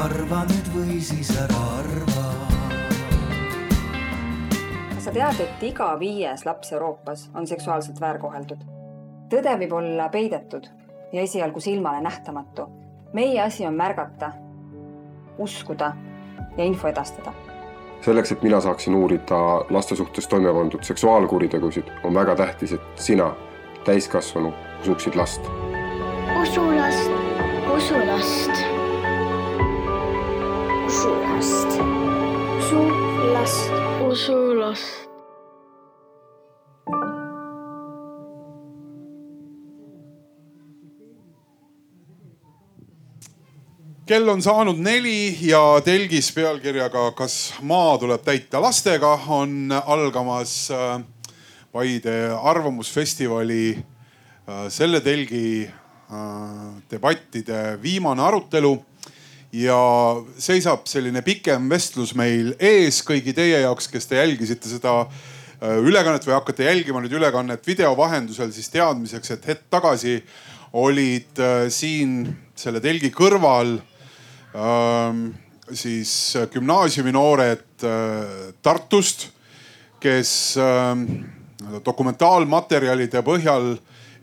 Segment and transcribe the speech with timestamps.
[0.00, 2.22] arva nüüd või siis ära arva.
[4.94, 8.64] kas sa tead, et iga viies laps Euroopas on seksuaalselt väärkoheldud?
[9.32, 10.70] tõde võib olla peidetud
[11.12, 12.68] ja esialgu silmale nähtamatu.
[13.12, 14.32] meie asi on märgata,
[15.38, 15.92] uskuda
[16.56, 17.34] ja info edastada
[18.00, 19.38] selleks, et mina saaksin uurida
[19.70, 23.34] laste suhtes toime pandud seksuaalkuritegusid, on väga tähtis, et sina,
[23.84, 25.44] täiskasvanu, usuksid last.
[26.42, 27.10] usu last,
[27.76, 28.79] usu last.
[30.90, 31.70] Usu last.
[32.58, 32.80] usu
[33.32, 33.70] last.
[34.10, 35.06] usu last.
[44.06, 50.98] kell on saanud neli ja telgis pealkirjaga Kas maa tuleb täita lastega on algamas äh,
[51.70, 58.89] Paide Arvamusfestivali äh, selle telgi äh, debattide viimane arutelu.
[59.52, 59.80] Ja
[60.38, 65.02] seisab selline pikem vestlus meil ees kõigi teie jaoks, kes te jälgisite seda
[65.60, 70.20] ülekannet või hakkate jälgima nüüd ülekannet video vahendusel, siis teadmiseks, et hetk tagasi
[70.78, 71.42] olid
[71.74, 72.22] siin
[72.56, 73.74] selle telgi kõrval
[75.72, 79.28] siis äh, gümnaasiuminoored äh, Tartust,
[80.00, 80.56] kes
[81.84, 83.74] dokumentaalmaterjalide põhjal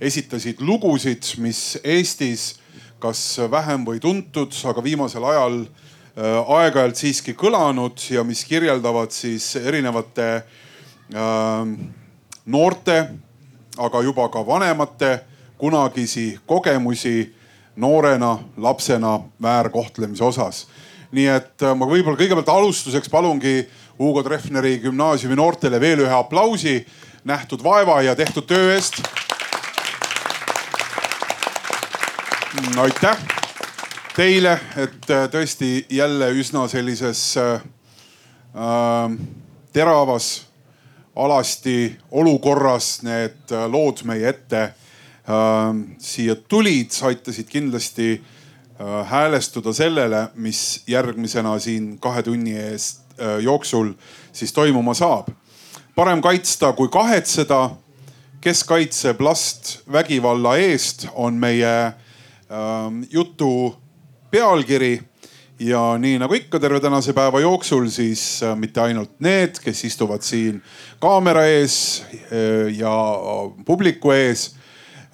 [0.01, 2.56] esitasid lugusid, mis Eestis
[2.99, 9.55] kas vähem või tuntud, aga viimasel ajal äh, aeg-ajalt siiski kõlanud ja mis kirjeldavad siis
[9.55, 10.43] erinevate
[12.45, 12.95] noorte,
[13.79, 15.21] aga juba ka vanemate
[15.57, 17.35] kunagisi kogemusi
[17.75, 20.67] noorena, lapsena väärkohtlemise osas.
[21.11, 23.61] nii et äh, ma võib-olla kõigepealt alustuseks palungi
[23.95, 26.81] Hugo Treffneri gümnaasiumi noortele veel ühe aplausi
[27.23, 28.99] nähtud vaeva ja tehtud töö eest.
[28.99, 29.07] Mm,
[32.77, 33.17] aitäh
[34.15, 37.61] teile, et äh, tõesti jälle üsna sellises äh,
[38.55, 39.17] äh,
[39.73, 40.47] teravas,
[41.15, 44.67] alasti olukorras need lood meie ette
[45.27, 53.35] Ähm, siia tulid, aitasid kindlasti äh, häälestuda sellele, mis järgmisena siin kahe tunni eest äh,
[53.43, 53.91] jooksul
[54.31, 55.27] siis toimuma saab.
[55.95, 57.69] parem kaitsta kui kahetseda.
[58.41, 61.93] kes kaitseb last vägivalla eest, on meie
[63.11, 63.75] jutu
[64.31, 65.01] pealkiri
[65.59, 70.21] ja nii nagu ikka terve tänase päeva jooksul, siis äh, mitte ainult need, kes istuvad
[70.23, 70.61] siin
[70.99, 72.05] kaamera ees
[72.77, 72.93] ja
[73.65, 74.51] publiku ees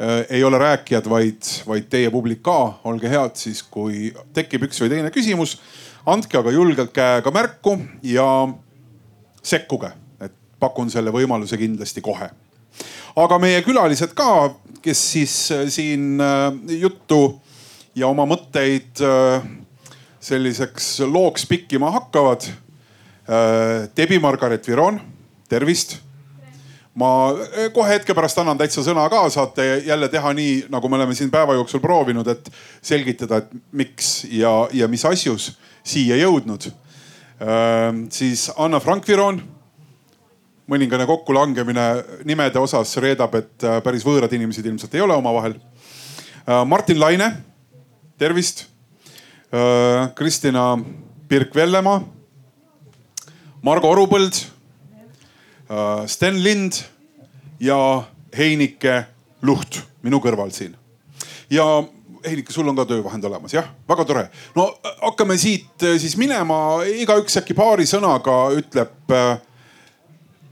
[0.02, 2.80] Äh, ei ole rääkijad, vaid, vaid teie publik ka.
[2.84, 5.60] olge head siis, kui tekib üks või teine küsimus,
[6.10, 8.26] andke aga julgelt käega märku ja
[9.44, 12.30] sekkuge, et pakun selle võimaluse kindlasti kohe.
[13.16, 17.40] aga meie külalised ka, kes siis äh, siin äh, juttu
[17.96, 18.98] ja oma mõtteid
[20.24, 22.48] selliseks looks pikkima hakkavad.
[23.94, 24.98] Debbie Margaret Viron,
[25.46, 25.94] tervist
[26.98, 27.10] ma
[27.76, 31.30] kohe hetke pärast annan täitsa sõna ka, saate jälle teha nii, nagu me oleme siin
[31.34, 32.50] päeva jooksul proovinud, et
[32.82, 35.52] selgitada, et miks ja, ja mis asjus
[35.86, 36.72] siia jõudnud.
[38.10, 39.42] siis Anna Frank-Viron.
[40.70, 41.88] Mõningane kokkulangemine
[42.26, 45.58] nimede osas reedab, et äh, päris võõrad inimesed ilmselt ei ole omavahel.
[46.68, 47.30] Martin Laine,
[48.20, 48.66] tervist.
[50.16, 50.74] Kristina
[51.30, 52.02] Birk-Vellemaa.
[53.64, 54.42] Margo Orupõld
[55.74, 56.74] Äh, Sten Lind
[57.60, 58.04] ja
[58.38, 59.06] Heinike
[59.42, 60.76] Luht minu kõrval siin.
[61.50, 61.64] ja
[62.24, 63.70] Heinike, sul on ka töövahend olemas, jah?
[63.88, 64.24] väga tore.
[64.56, 69.40] no äh, hakkame siit äh, siis minema, igaüks äkki paari sõnaga ütleb äh,,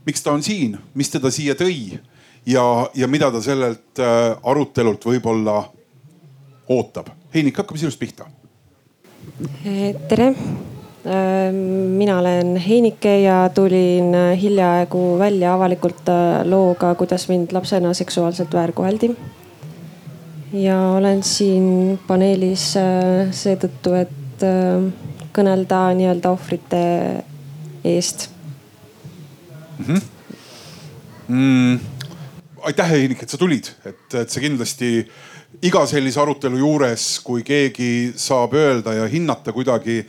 [0.06, 1.98] miks ta on siin, mis teda siia tõi
[2.46, 2.64] ja,
[2.94, 5.62] ja mida ta sellelt äh, arutelult võib-olla
[6.68, 7.12] ootab.
[7.34, 8.26] Heinik, hakkame sinust pihta.
[10.08, 10.32] tere
[11.06, 17.94] Äh, mina olen Heinike ja tulin äh, hiljaaegu välja avalikult äh, looga, kuidas mind lapsena
[17.94, 19.10] seksuaalselt väärkoheldi.
[20.52, 22.74] ja olen siin paneelis
[23.32, 24.42] seetõttu, et
[25.32, 26.82] kõnelda nii-öelda ohvrite
[27.84, 28.28] eest
[29.78, 29.84] mm.
[29.84, 30.02] -hmm.
[31.28, 31.80] Mm.
[32.62, 35.08] aitäh, Heinik, et sa tulid, et, et sa kindlasti
[35.62, 40.02] iga sellise arutelu juures, kui keegi saab öelda ja hinnata kuidagi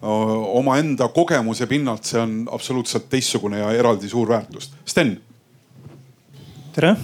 [0.00, 4.70] omaenda kogemuse pinnalt, see on absoluutselt teistsugune ja eraldi suur väärtus.
[4.84, 5.20] Sten.
[6.72, 6.94] tere,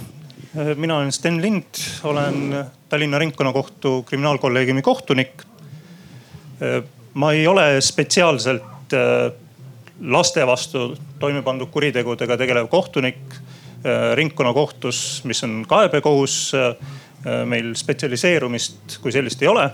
[0.75, 5.43] mina olen Sten Lind, olen Tallinna Ringkonnakohtu kriminaalkolleegiumi kohtunik.
[7.13, 8.93] ma ei ole spetsiaalselt
[10.01, 13.37] laste vastu toime pandud kuritegudega tegelev kohtunik
[14.15, 16.51] ringkonnakohtus, mis on kaebekohus.
[17.45, 19.69] meil spetsialiseerumist kui sellist ei ole.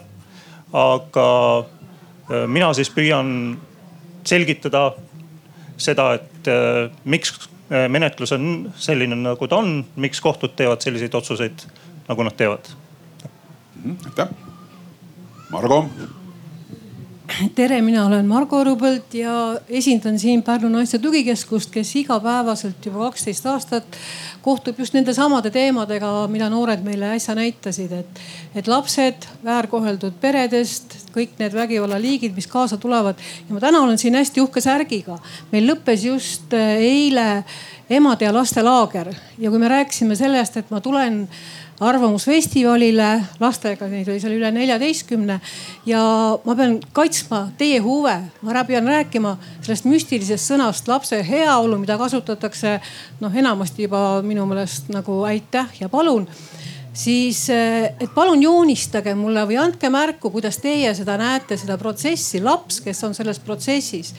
[0.73, 1.65] aga
[2.47, 3.57] mina siis püüan
[4.25, 4.93] selgitada
[5.77, 6.49] seda, et
[7.03, 7.33] miks
[7.89, 11.67] menetlus on selline, nagu ta on, miks kohtud teevad selliseid otsuseid,
[12.07, 12.73] nagu nad teevad.
[14.05, 14.27] aitäh.
[15.51, 15.85] Margo
[17.55, 19.33] tere, mina olen Margo Rubõld ja
[19.71, 23.97] esindan siin Pärnu Naiste Tugikeskust, kes igapäevaselt juba kaksteist aastat
[24.43, 28.21] kohtub just nende samade teemadega, mida noored meile äsja näitasid, et,
[28.55, 33.21] et lapsed väärkoheldud peredest, kõik need vägivallaliigid, mis kaasa tulevad.
[33.47, 35.17] ja ma täna olen siin hästi uhke särgiga.
[35.51, 37.43] meil lõppes just eh, eile
[37.89, 41.27] emade ja laste laager ja kui me rääkisime sellest, et ma tulen
[41.87, 43.09] arvamusfestivalile
[43.41, 45.39] lastega, neid oli seal üle neljateistkümne.
[45.85, 46.01] ja
[46.45, 52.79] ma pean kaitsma teie huve, ma pean rääkima sellest müstilisest sõnast lapse heaolu, mida kasutatakse
[53.21, 56.27] noh, enamasti juba minu meelest nagu aitäh ja palun.
[56.93, 62.83] Siis, et palun joonistage mulle või andke märku, kuidas teie seda näete, seda protsessi, laps,
[62.85, 64.13] kes on selles protsessis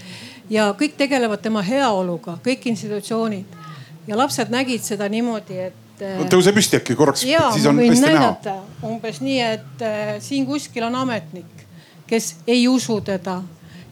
[0.50, 3.62] ja kõik tegelevad tema heaoluga, kõik institutsioonid.
[4.06, 8.56] Ja lapsed nägid seda niimoodi, et no tõuse püsti äkki korraks, siis on hästi näha.
[8.82, 11.66] umbes nii, et äh, siin kuskil on ametnik,
[12.06, 13.42] kes ei usu teda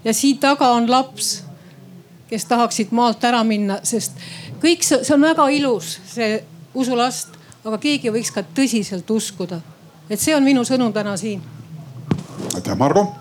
[0.05, 1.45] ja siin taga on laps,
[2.31, 4.19] kes tahaksid maalt ära minna, sest
[4.63, 6.41] kõik see, see on väga ilus, see
[6.75, 9.61] usulast, aga keegi võiks ka tõsiselt uskuda.
[10.11, 11.43] et see on minu sõnum täna siin.
[12.55, 13.15] aitäh, Margo.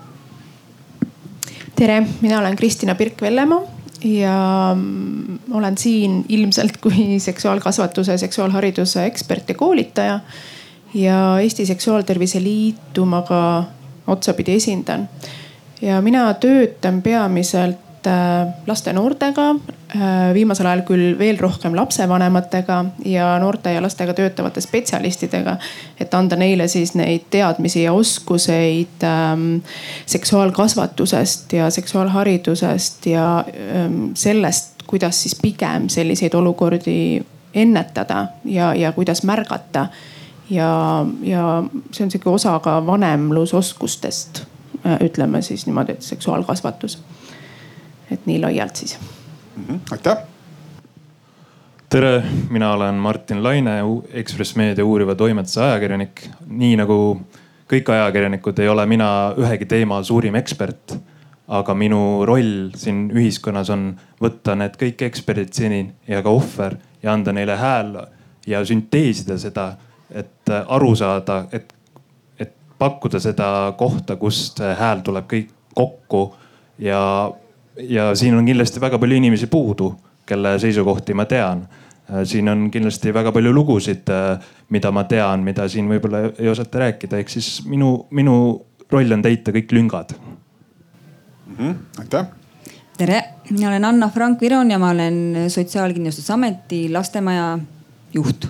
[1.76, 9.54] tere, mina olen Kristina Pirk-Vellemaa ja mm, olen siin ilmselt kui seksuaalkasvatuse, seksuaalhariduse ekspert ja
[9.54, 10.20] koolitaja.
[10.94, 13.64] ja Eesti Seksuaaltervise Liitu ma ka
[14.06, 15.08] otsapidi esindan.
[15.82, 17.76] ja mina töötan peamiselt
[18.06, 19.50] Äh, laste ja noortega,
[19.94, 25.56] äh, viimasel ajal küll veel rohkem lapsevanematega ja noorte ja lastega töötavate spetsialistidega.
[26.00, 29.62] et anda neile siis neid teadmisi ja oskuseid ähm,
[30.06, 37.22] seksuaalkasvatusest ja seksuaalharidusest ja ähm, sellest, kuidas siis pigem selliseid olukordi
[37.54, 39.86] ennetada ja, ja kuidas märgata.
[40.50, 41.62] ja, ja
[41.92, 44.42] see on sihuke osa ka vanemlusoskustest,
[44.86, 46.98] äh, ütleme siis niimoodi, et seksuaalkasvatus
[48.12, 48.98] et nii laialt siis
[49.56, 49.64] mm.
[49.64, 49.78] -hmm.
[49.92, 50.16] aitäh.
[51.88, 53.80] tere, mina olen Martin Laine,
[54.12, 56.28] Ekspress Meedia uuriva toimetuse ajakirjanik.
[56.46, 57.20] nii nagu
[57.72, 60.96] kõik ajakirjanikud, ei ole mina ühegi teema suurim ekspert.
[61.48, 67.12] aga minu roll siin ühiskonnas on võtta need kõik eksperdid seni ja ka ohver ja
[67.12, 67.96] anda neile hääl
[68.46, 69.72] ja sünteesida seda,
[70.10, 71.74] et aru saada, et,
[72.38, 76.34] et pakkuda seda kohta, kust hääl tuleb kõik kokku
[76.78, 77.32] ja
[77.76, 79.92] ja siin on kindlasti väga palju inimesi puudu,
[80.26, 81.64] kelle seisukohti ma tean.
[82.10, 84.38] Äh, siin on kindlasti väga palju lugusid, äh,
[84.68, 88.36] mida ma tean, mida siin võib-olla ei osata rääkida, ehk siis minu, minu
[88.92, 91.56] roll on täita kõik lüngad mm.
[91.58, 91.74] -hmm.
[91.98, 92.26] aitäh
[92.98, 97.58] tere, mina olen Anna Frank Viron ja ma olen Sotsiaalkindlustusameti lastemaja
[98.14, 98.46] juht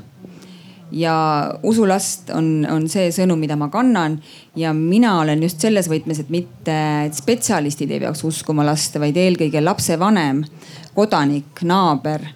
[0.93, 1.15] ja
[1.63, 4.19] usulast on, on see sõnum, mida ma kannan.
[4.57, 9.17] ja mina olen just selles võtmes, et mitte et spetsialistid ei peaks uskuma last, vaid
[9.17, 10.45] eelkõige lapsevanem,
[10.95, 12.27] kodanik, naaber,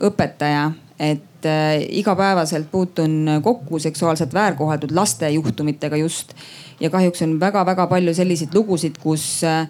[0.00, 0.70] õpetaja
[1.00, 6.34] et äh, igapäevaselt puutun kokku seksuaalselt väärkoheldud laste juhtumitega just.
[6.80, 9.68] ja kahjuks on väga-väga palju selliseid lugusid, kus äh,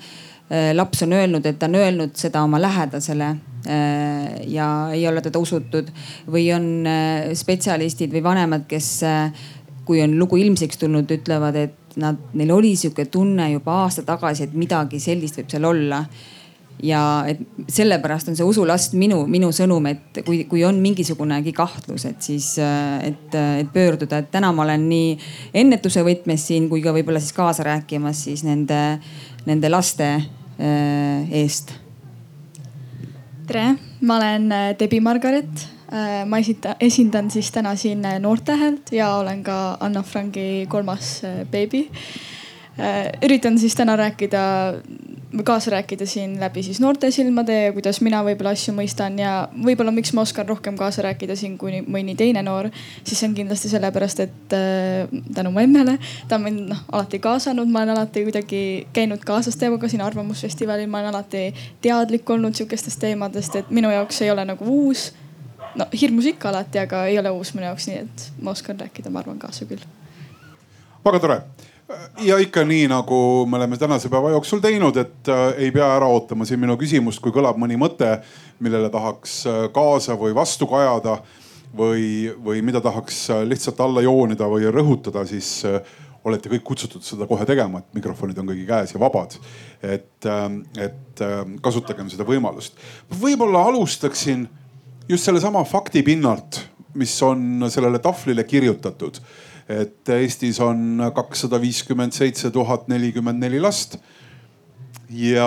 [0.75, 3.29] laps on öelnud, et ta on öelnud seda oma lähedasele
[3.69, 5.91] Äh, ja ei ole teda usutud.
[6.31, 9.45] Või on äh, spetsialistid või vanemad, kes äh,
[9.85, 14.49] kui on lugu ilmsiks tulnud, ütlevad, et nad, neil oli sihuke tunne juba aasta tagasi,
[14.49, 16.05] et midagi sellist võib seal olla.
[16.81, 22.07] Ja et sellepärast on see usulast minu, minu sõnum, et kui, kui on mingisugunegi kahtlus,
[22.09, 25.11] et siis, et, et pöörduda, et täna ma olen nii
[25.61, 28.81] ennetuse võtmes siin kui ka võib-olla siis kaasa rääkimas siis nende,
[29.45, 30.15] nende laste
[30.61, 31.73] eest
[33.51, 35.69] tere, ma olen äh, Debbie Margaret.
[35.91, 40.67] Äh, ma esita-, esindan siis täna siin äh, Noorte Häält ja olen ka Anna Franki
[40.71, 41.89] kolmas beebi.
[43.27, 44.41] üritan siis täna rääkida
[45.45, 49.93] kaasa rääkida siin läbi siis noorte silmade ja kuidas mina võib-olla asju mõistan ja võib-olla
[49.95, 52.71] miks ma oskan rohkem kaasa rääkida siin kui mõni teine noor.
[53.05, 57.23] siis see on kindlasti sellepärast, et äh, tänu mu emmele, ta on mind noh alati
[57.23, 61.47] kaasanud, ma olen alati kuidagi käinud kaasas temaga siin Arvamusfestivalil, ma olen alati
[61.81, 65.13] teadlik olnud sihukestest teemadest, et minu jaoks ei ole nagu uus.
[65.79, 69.11] no hirmus ikka alati, aga ei ole uus minu jaoks, nii et ma oskan rääkida,
[69.11, 69.87] ma arvan kaasa küll.
[71.05, 71.43] väga tore
[72.25, 76.09] ja ikka nii, nagu me oleme tänase päeva jooksul teinud, et äh, ei pea ära
[76.11, 78.19] ootama siin minu küsimust, kui kõlab mõni mõte,
[78.63, 81.19] millele tahaks äh, kaasa või vastu kajada
[81.77, 85.61] või, või mida tahaks äh, lihtsalt alla joonida või rõhutada, siis
[86.25, 89.37] olete kõik kutsutud seda kohe tegema, et mikrofonid on kõigi käes ja vabad.
[89.83, 92.77] et, ähm, et ähm, kasutagem seda võimalust.
[93.21, 94.49] võib-olla alustaksin
[95.09, 96.61] just sellesama fakti pinnalt,
[96.95, 99.21] mis on sellele tahvlile kirjutatud.
[99.71, 103.97] Et Eestis on kakssada viiskümmend seitse tuhat nelikümmend neli last.
[105.11, 105.47] ja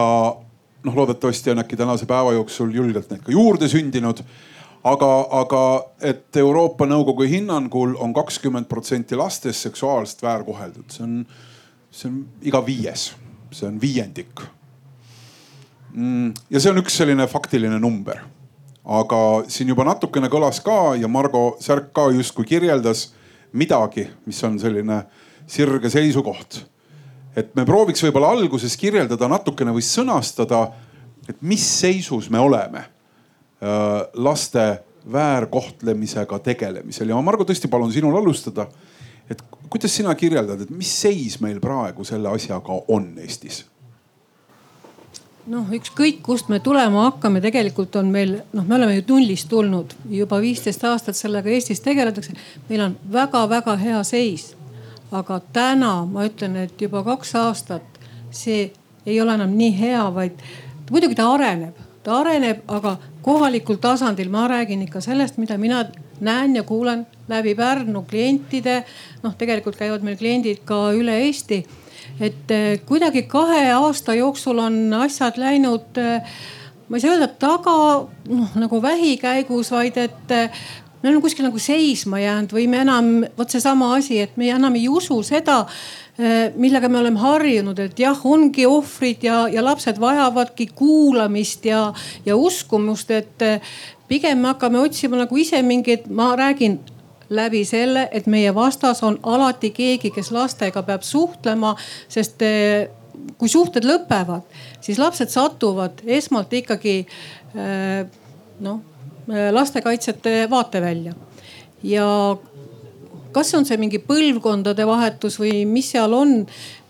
[0.84, 4.24] noh, loodetavasti on äkki tänase päeva jooksul julgelt neid ka juurde sündinud
[4.84, 5.62] aga, aga
[6.04, 11.16] et Euroopa Nõukogu hinnangul on kakskümmend protsenti lastest seksuaalselt väärkoheldud, see on,
[11.92, 13.12] see on iga viies,
[13.52, 14.44] see on viiendik
[15.94, 16.34] mm,.
[16.52, 18.24] ja see on üks selline faktiline number.
[18.84, 23.14] aga siin juba natukene kõlas ka ja Margo Särk ka justkui kirjeldas
[23.54, 25.04] midagi, mis on selline
[25.48, 26.66] sirge seisukoht.
[27.36, 30.68] et me prooviks võib-olla alguses kirjeldada natukene või sõnastada,
[31.30, 32.84] et mis seisus me oleme
[33.64, 38.68] Äh, laste väärkohtlemisega tegelemisel ja ma, Margo, tõesti palun sinul alustada.
[39.32, 43.62] et kuidas sina kirjeldad, et mis seis meil praegu selle asjaga on Eestis?
[45.52, 49.96] Noh, ükskõik kust me tulema hakkame, tegelikult on meil, noh, me oleme ju nullist tulnud
[50.10, 52.34] juba viisteist aastat sellega Eestis tegeletakse.
[52.70, 54.56] meil on väga-väga hea seis.
[55.12, 58.00] aga täna ma ütlen, et juba kaks aastat
[58.32, 58.72] see
[59.06, 60.40] ei ole enam nii hea, vaid
[60.90, 65.86] muidugi ta areneb ta areneb, aga kohalikul tasandil ma räägin ikka sellest, mida mina
[66.24, 68.84] näen ja kuulen läbi Pärnu klientide.
[69.24, 71.64] noh, tegelikult käivad meil kliendid ka üle Eesti.
[72.20, 76.38] Et eh, kuidagi kahe aasta jooksul on asjad läinud, eh,
[76.88, 77.76] ma ei saa öelda taga
[78.30, 80.64] noh nagu vähikäigus, vaid et eh,
[81.02, 84.76] me oleme kuskil nagu seisma jäänud või me enam, vot seesama asi, et me enam
[84.80, 85.64] ei usu seda
[86.14, 91.88] Äh, millega me oleme harjunud, et jah, ongi ohvrid ja, ja lapsed vajavadki kuulamist ja,
[92.22, 93.72] ja uskumust, et äh,
[94.06, 96.78] pigem me hakkame otsima nagu ise mingeid, ma räägin
[97.30, 101.76] läbi selle, et meie vastas on alati keegi, kes lastega peab suhtlema,
[102.12, 102.90] sest äh,
[103.38, 104.48] kui suhted lõpevad,
[104.82, 107.04] siis lapsed satuvad esmalt ikkagi
[108.66, 108.80] noh,
[109.54, 111.14] lastekaitsjate vaatevälja
[111.84, 112.08] ja
[113.34, 116.42] kas on see mingi põlvkondade vahetus või mis seal on,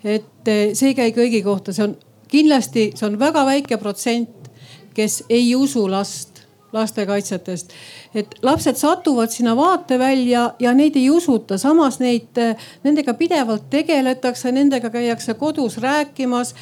[0.03, 1.95] et eh, see ei käi kõigi kohta, see on
[2.31, 4.51] kindlasti, see on väga väike protsent,
[4.93, 6.32] kes ei usu last
[6.73, 7.73] lastekaitsjatest.
[8.15, 12.39] et lapsed satuvad sinna vaatevälja ja neid ei usuta, samas neid,
[12.83, 16.55] nendega pidevalt tegeletakse, nendega käiakse kodus rääkimas.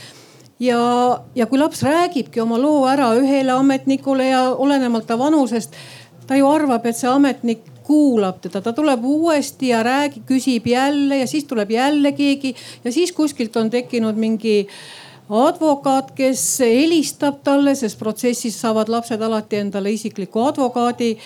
[0.59, 0.77] Ja,
[1.35, 5.73] ja kui laps räägibki oma loo ära ühele ametnikule ja olenemata vanusest,
[6.27, 11.17] ta ju arvab, et see ametnik kuulab teda, ta tuleb uuesti ja räägib, küsib jälle
[11.23, 12.53] ja siis tuleb jälle keegi.
[12.83, 14.67] Ja siis kuskilt on tekkinud mingi
[15.31, 21.17] advokaat, kes helistab talle, sest protsessis saavad lapsed alati endale isikliku advokaadi.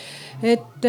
[0.43, 0.85] et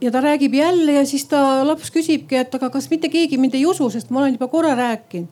[0.00, 3.54] ja ta räägib jälle ja siis ta laps küsibki, et aga kas mitte keegi mind
[3.54, 5.28] ei usu, sest ma olen juba korra rääkinud.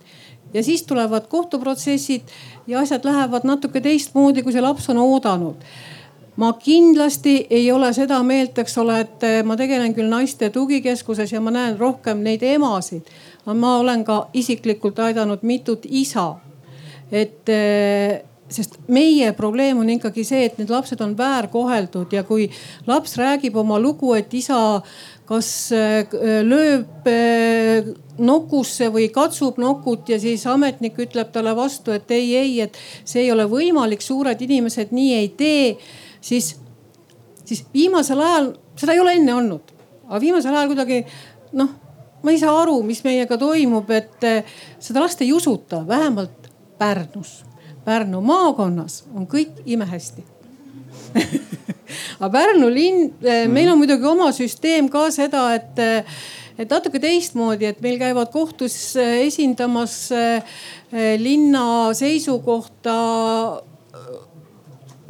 [0.54, 2.22] ja siis tulevad kohtuprotsessid
[2.66, 5.64] ja asjad lähevad natuke teistmoodi, kui see laps on oodanud
[6.36, 11.32] ma kindlasti ei ole seda meelt, eks ole, et eh, ma tegelen küll naiste tugikeskuses
[11.32, 13.10] ja ma näen rohkem neid emasid.
[13.54, 16.34] ma olen ka isiklikult aidanud mitut isa.
[17.12, 18.22] Et eh,
[18.54, 22.46] sest meie probleem on ikkagi see, et need lapsed on väärkoheldud ja kui
[22.86, 24.58] laps räägib oma lugu, et isa
[25.28, 27.08] kas eh, lööb
[28.18, 33.24] nokusse või katsub nokut ja siis ametnik ütleb talle vastu, et ei, ei, et see
[33.24, 35.70] ei ole võimalik, suured inimesed nii ei tee
[36.24, 36.54] siis,
[37.44, 39.74] siis viimasel ajal, seda ei ole enne olnud,
[40.06, 41.02] aga viimasel ajal kuidagi
[41.58, 41.74] noh,
[42.24, 46.43] ma ei saa aru, mis meiega toimub, et eh, seda last ei usuta, vähemalt
[46.78, 47.42] Pärnus.
[47.84, 50.24] Pärnu maakonnas on kõik imehästi
[52.20, 56.16] aga Pärnu linn, eh, meil on muidugi oma süsteem ka seda, et, eh,
[56.58, 59.96] et natuke teistmoodi, et meil käivad kohtus esindamas
[61.18, 61.64] linna
[61.98, 62.94] seisukohta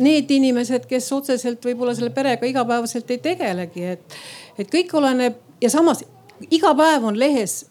[0.00, 4.16] need inimesed, kes otseselt võib-olla selle perega igapäevaselt ei tegelegi, et,
[4.58, 6.02] et kõik oleneb ja samas
[6.50, 7.66] iga päev on lehes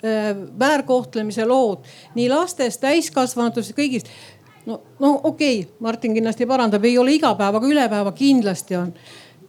[0.60, 1.84] väärkohtlemise lood
[2.16, 4.10] nii lastest, täiskasvanutest, kõigist.
[4.66, 8.76] no, no okei okay,, Martin kindlasti parandab, ei ole iga päev, aga üle päeva kindlasti
[8.76, 8.94] on.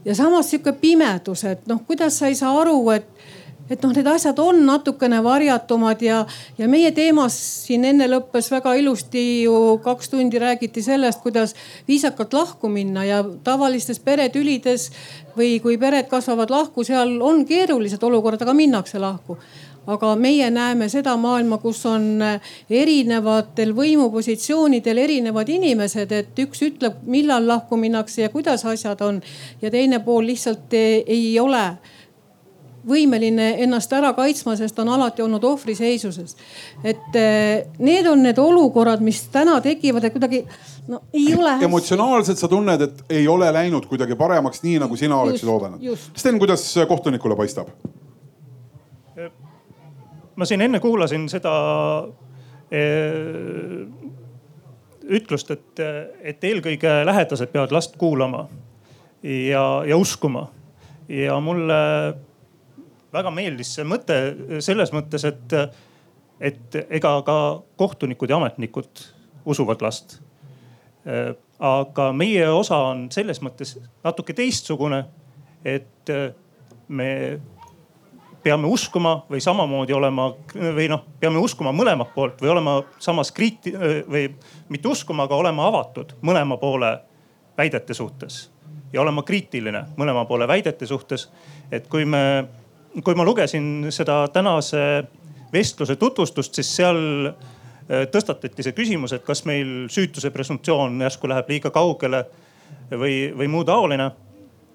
[0.04, 3.08] ja samas sihuke pimedus, et noh, kuidas sa ei saa aru, et
[3.70, 6.20] et noh, need asjad on natukene varjatumad ja,
[6.58, 11.54] ja meie teemas siin enne lõppes väga ilusti ju kaks tundi räägiti sellest, kuidas
[11.88, 14.90] viisakalt lahku minna ja tavalistes peretülides
[15.36, 19.38] või kui pered kasvavad lahku, seal on keerulised olukorrad, aga minnakse lahku.
[19.84, 22.22] Aga meie näeme seda maailma, kus on
[22.72, 29.20] erinevatel võimupositsioonidel erinevad inimesed, et üks ütleb, millal lahku minnakse ja kuidas asjad on.
[29.60, 31.66] Ja teine pool lihtsalt ei ole
[32.88, 36.36] võimeline ennast ära kaitsma, sest ta on alati olnud ohvriseisuses.
[36.84, 40.44] et eh, need on need olukorrad, mis täna tekivad, et kuidagi
[40.88, 41.64] no ei ole hästi.
[41.64, 45.84] emotsionaalselt sa tunned, et ei ole läinud kuidagi paremaks, nii nagu sina oleksid oodanud.
[46.16, 47.72] Sten, kuidas kohtunikule paistab?
[50.34, 51.52] ma siin enne kuulasin seda
[52.74, 53.84] eh,
[55.04, 55.82] ütlust, et,
[56.22, 58.48] et eelkõige lähedased peavad last kuulama
[59.22, 60.48] ja, ja uskuma.
[61.08, 61.74] ja mulle
[63.14, 64.18] väga meeldis see mõte
[64.64, 65.56] selles mõttes, et,
[66.40, 67.38] et ega ka
[67.80, 69.04] kohtunikud ja ametnikud
[69.44, 70.20] usuvad last.
[71.58, 75.04] aga meie osa on selles mõttes natuke teistsugune,
[75.64, 76.10] et
[76.88, 77.10] me
[78.44, 83.72] peame uskuma või samamoodi olema või noh, peame uskuma mõlemat poolt või olema samas kriiti-
[84.08, 84.26] või
[84.68, 86.98] mitte uskuma, aga olema avatud mõlema poole
[87.56, 88.50] väidete suhtes
[88.94, 91.28] ja olema kriitiline mõlema poole väidete suhtes.
[91.72, 92.44] et kui me,
[93.02, 95.04] kui ma lugesin seda tänase
[95.52, 101.50] vestluse tutvustust, siis seal äh, tõstatati see küsimus, et kas meil süütuse presumptsioon järsku läheb
[101.50, 102.24] liiga kaugele
[102.90, 104.10] või, või muu taoline.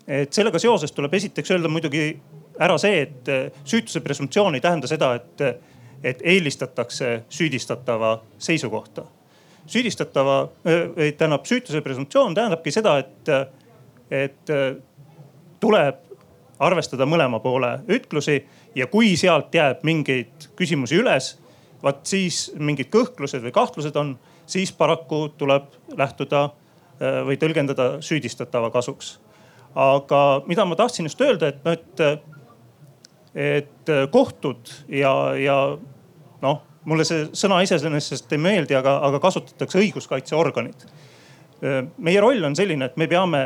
[0.07, 2.19] et sellega seoses tuleb esiteks öelda muidugi
[2.59, 5.63] ära see, et äh, süütuse presumptsioon ei tähenda seda, et,
[6.03, 9.05] et eelistatakse süüdistatava seisukohta.
[9.67, 13.33] süüdistatava, äh, tähendab süütuse presumptsioon tähendabki seda, et,
[14.11, 14.55] et
[15.59, 16.08] tuleb
[16.59, 18.39] arvestada mõlema poole ütlusi
[18.75, 21.33] ja kui sealt jääb mingeid küsimusi üles,
[21.83, 24.17] vaat siis mingid kõhklused või kahtlused on,
[24.49, 26.49] siis paraku tuleb lähtuda
[26.99, 29.19] või tõlgendada süüdistatava kasuks.
[29.75, 32.23] aga mida ma tahtsin just öelda, et noh, et
[33.35, 35.55] et äh, kohtud ja, ja
[36.41, 40.85] noh, mulle see sõna iseenesest ei meeldi, aga, aga kasutatakse õiguskaitseorganid.
[41.63, 43.43] Äh, meie roll on selline, et me peame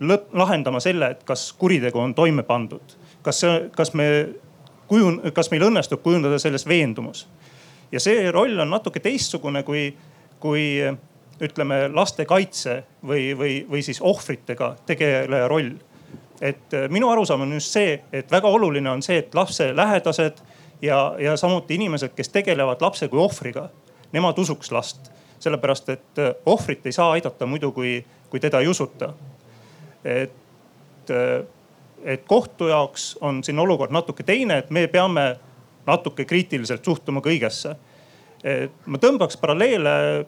[0.00, 4.06] lõpp, lahendama selle, et kas kuritegu on toime pandud, kas see, kas me
[4.88, 7.26] kujun-, kas meil õnnestub kujundada selles veendumus.
[7.92, 9.90] ja see roll on natuke teistsugune kui,
[10.40, 10.64] kui
[11.40, 15.72] ütleme lastekaitse või, või, või siis ohvritega tegeleja roll
[16.40, 20.40] et äh, minu arusaam on just see, et väga oluline on see, et lapse lähedased
[20.82, 23.68] ja, ja samuti inimesed, kes tegelevad lapse kui ohvriga,
[24.12, 25.10] nemad usuks last.
[25.40, 29.14] sellepärast, et äh, ohvrit ei saa aidata muidu, kui, kui teda ei usuta.
[30.04, 31.44] Et, äh,
[32.04, 35.36] et kohtu jaoks on siin olukord natuke teine, et me peame
[35.86, 37.76] natuke kriitiliselt suhtuma kõigesse.
[38.86, 40.24] ma tõmbaks paralleele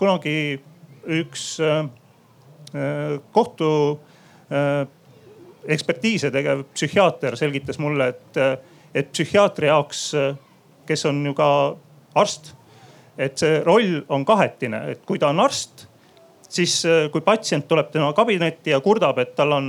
[0.00, 0.60] kunagi
[1.04, 1.60] üks
[3.32, 3.68] kohtu
[5.68, 8.62] ekspertiise tegev psühhiaater selgitas mulle, et,
[8.94, 10.04] et psühhiaatri jaoks,
[10.88, 11.50] kes on ju ka
[12.14, 12.54] arst,
[13.18, 15.86] et see roll on kahetine, et kui ta on arst,
[16.50, 16.80] siis
[17.12, 19.66] kui patsient tuleb tema kabinetti ja kurdab, et tal on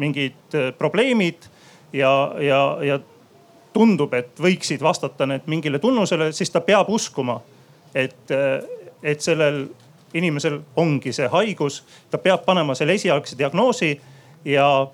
[0.00, 1.46] mingid probleemid
[1.92, 2.10] ja,
[2.42, 2.98] ja, ja
[3.72, 7.38] tundub, et võiksid vastata need mingile tunnusele, siis ta peab uskuma,
[7.94, 8.34] et,
[9.02, 9.64] et sellel
[10.14, 11.82] inimesel ongi see haigus.
[12.10, 13.92] ta peab panema selle esialgse diagnoosi
[14.44, 14.86] ja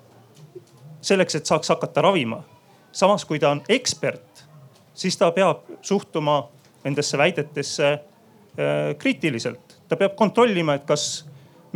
[1.01, 2.43] selleks, et saaks hakata ravima.
[2.91, 4.45] samas, kui ta on ekspert,
[4.93, 6.47] siis ta peab suhtuma
[6.83, 9.66] nendesse väidetesse äh, kriitiliselt.
[9.87, 11.25] Ta peab kontrollima, et kas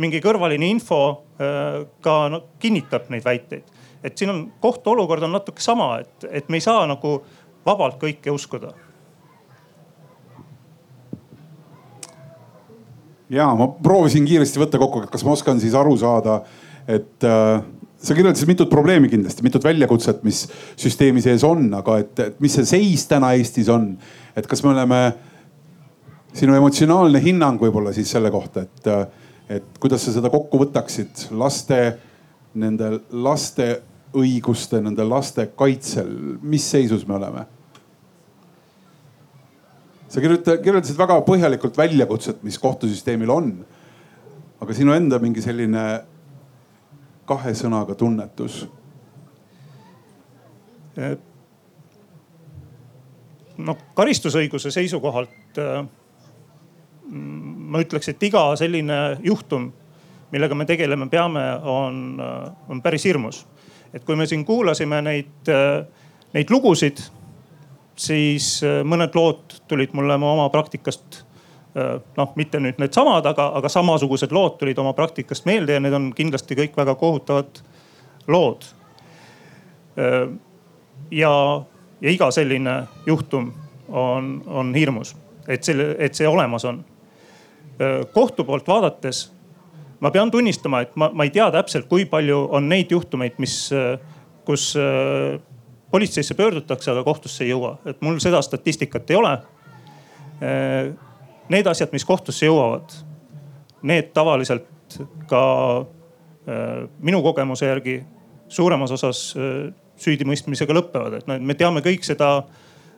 [0.02, 3.68] mingi kõrvaline info äh, ka no, kinnitab neid väiteid.
[4.02, 7.20] et siin on kohtuolukord on natuke sama, et, et me ei saa nagu
[7.66, 8.72] vabalt kõike uskuda
[13.32, 16.40] ja ma proovisin kiiresti võtta kokku, kas ma oskan siis aru saada,
[16.90, 17.62] et äh,
[18.02, 20.44] sa kirjeldasid mitut probleemi kindlasti, mitut väljakutset, mis
[20.80, 23.94] süsteemi sees on, aga et, et mis see seis täna Eestis on?
[24.36, 25.00] et kas me oleme,
[26.36, 28.88] sinu emotsionaalne hinnang võib-olla siis selle kohta, et,
[29.58, 31.80] et kuidas sa seda kokku võtaksid laste,
[32.54, 33.68] nende laste
[34.16, 36.10] õiguste, nende laste kaitsel,
[36.42, 37.48] mis seisus me oleme?
[40.12, 43.46] sa kirjeldasid väga põhjalikult väljakutset, mis kohtusüsteemil on.
[44.60, 45.84] aga sinu enda mingi selline
[47.24, 48.66] kahe sõnaga tunnetus?
[53.56, 55.86] no karistusõiguse seisukohalt äh,
[57.10, 59.70] ma ütleks, et iga selline juhtum,
[60.32, 63.46] millega me tegelema peame, on, äh, on päris hirmus.
[63.92, 65.84] et kui me siin kuulasime neid, äh,
[66.32, 67.02] neid lugusid,
[67.96, 71.24] siis mõned lood tulid mulle oma praktikast
[71.76, 75.94] Äh, noh, mitte nüüd needsamad, aga, aga samasugused lood tulid oma praktikast meelde ja need
[75.96, 77.62] on kindlasti kõik väga kohutavad
[78.28, 78.66] lood.
[79.96, 80.26] Äh,
[81.16, 81.30] ja,
[82.04, 82.74] ja iga selline
[83.08, 83.48] juhtum
[83.88, 85.14] on, on hirmus,
[85.48, 86.82] et selle, et see olemas on.
[88.12, 89.24] Kohtu poolt vaadates
[90.02, 93.54] ma pean tunnistama, et ma, ma ei tea täpselt, kui palju on neid juhtumeid, mis,
[94.46, 94.72] kus
[95.92, 99.32] politseisse pöördutakse, aga kohtusse ei jõua, et mul seda statistikat ei ole.
[101.52, 102.96] Need asjad, mis kohtusse jõuavad,
[103.86, 104.98] need tavaliselt
[105.30, 105.42] ka
[106.98, 108.00] minu kogemuse järgi
[108.50, 109.20] suuremas osas
[110.02, 112.40] süüdimõistmisega lõpevad, et me teame kõik seda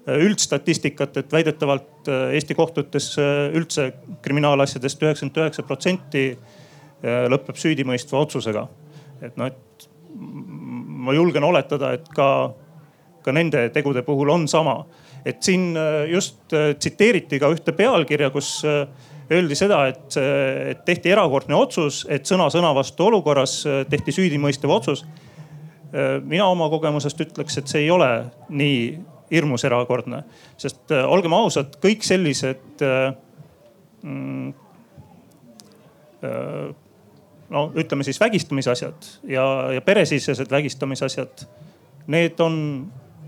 [0.05, 3.15] üldstatistikat, et väidetavalt Eesti kohtutes
[3.57, 3.87] üldse
[4.23, 6.25] kriminaalasjadest üheksakümmend üheksa protsenti
[7.33, 8.67] lõpeb süüdimõistva otsusega.
[9.23, 9.89] et noh, et
[11.05, 12.29] ma julgen oletada, et ka
[13.25, 14.85] ka nende tegude puhul on sama.
[15.25, 18.83] et siin äh, just äh, tsiteeriti ka ühte pealkirja, kus äh,
[19.33, 23.55] öeldi seda, et, et tehti erakordne otsus, et sõna sõna vastu olukorras
[23.89, 25.07] tehti süüdimõistev otsus.
[26.29, 28.09] mina oma kogemusest ütleks, et see ei ole
[28.51, 28.99] nii
[29.35, 30.23] hirmus erakordne,
[30.61, 32.85] sest olgem ausad, kõik sellised
[34.03, 34.53] mm,
[37.55, 39.45] no ütleme siis vägistamisasjad ja,
[39.75, 41.47] ja peresisesed vägistamisasjad,
[42.07, 42.57] need on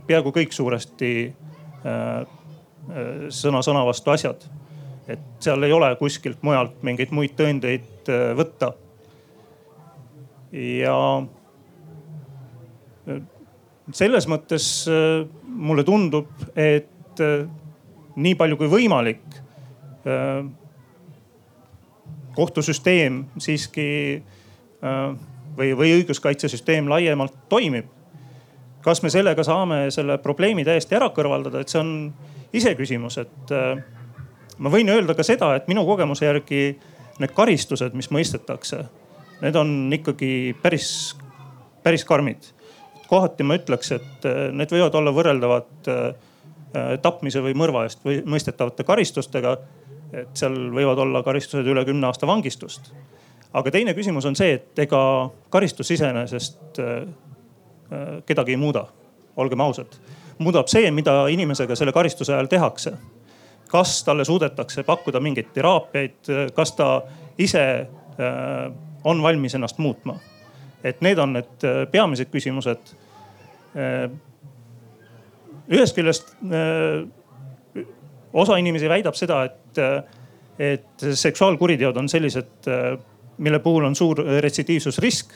[0.07, 4.49] peaaegu kõik suuresti äh, äh, sõna sõna vastu asjad.
[5.09, 8.73] et seal ei ole kuskilt mujalt mingeid muid tõendeid äh, võtta.
[10.53, 10.97] ja
[13.95, 14.65] selles mõttes
[15.47, 17.21] mulle tundub, et
[18.17, 19.37] nii palju kui võimalik
[22.37, 23.87] kohtusüsteem siiski
[24.83, 27.93] või, või õiguskaitsesüsteem laiemalt toimib
[28.87, 31.89] kas me sellega saame selle probleemi täiesti ära kõrvaldada, et see on
[32.55, 33.81] iseküsimus, et äh,
[34.63, 36.61] ma võin öelda ka seda, et minu kogemuse järgi
[37.19, 38.85] need karistused, mis mõistetakse,
[39.43, 40.31] need on ikkagi
[40.63, 40.91] päris,
[41.83, 42.47] päris karmid.
[43.09, 46.07] Kohati ma ütleks, et äh, need võivad olla võrreldavad äh,
[47.03, 49.57] tapmise või mõrva eest või mõistetavate karistustega.
[50.13, 52.93] et seal võivad olla karistused üle kümne aasta vangistust.
[53.53, 56.83] aga teine küsimus on see, et ega karistus iseenesest
[57.93, 58.87] Äh, kedagi ei muuda,
[59.37, 59.87] olgem ausad.
[60.39, 62.93] muudab see, mida inimesega selle karistuse ajal tehakse.
[63.69, 67.03] kas talle suudetakse pakkuda mingeid teraapiaid, kas ta
[67.39, 68.73] ise äh,
[69.05, 70.19] on valmis ennast muutma.
[70.87, 72.95] Et need on need äh, peamised küsimused.
[75.69, 76.31] ühest küljest
[78.33, 79.81] osa inimesi väidab seda, et,
[80.57, 82.71] et seksuaalkuriteod on sellised,
[83.37, 85.35] mille puhul on suur retsidiivsusrisk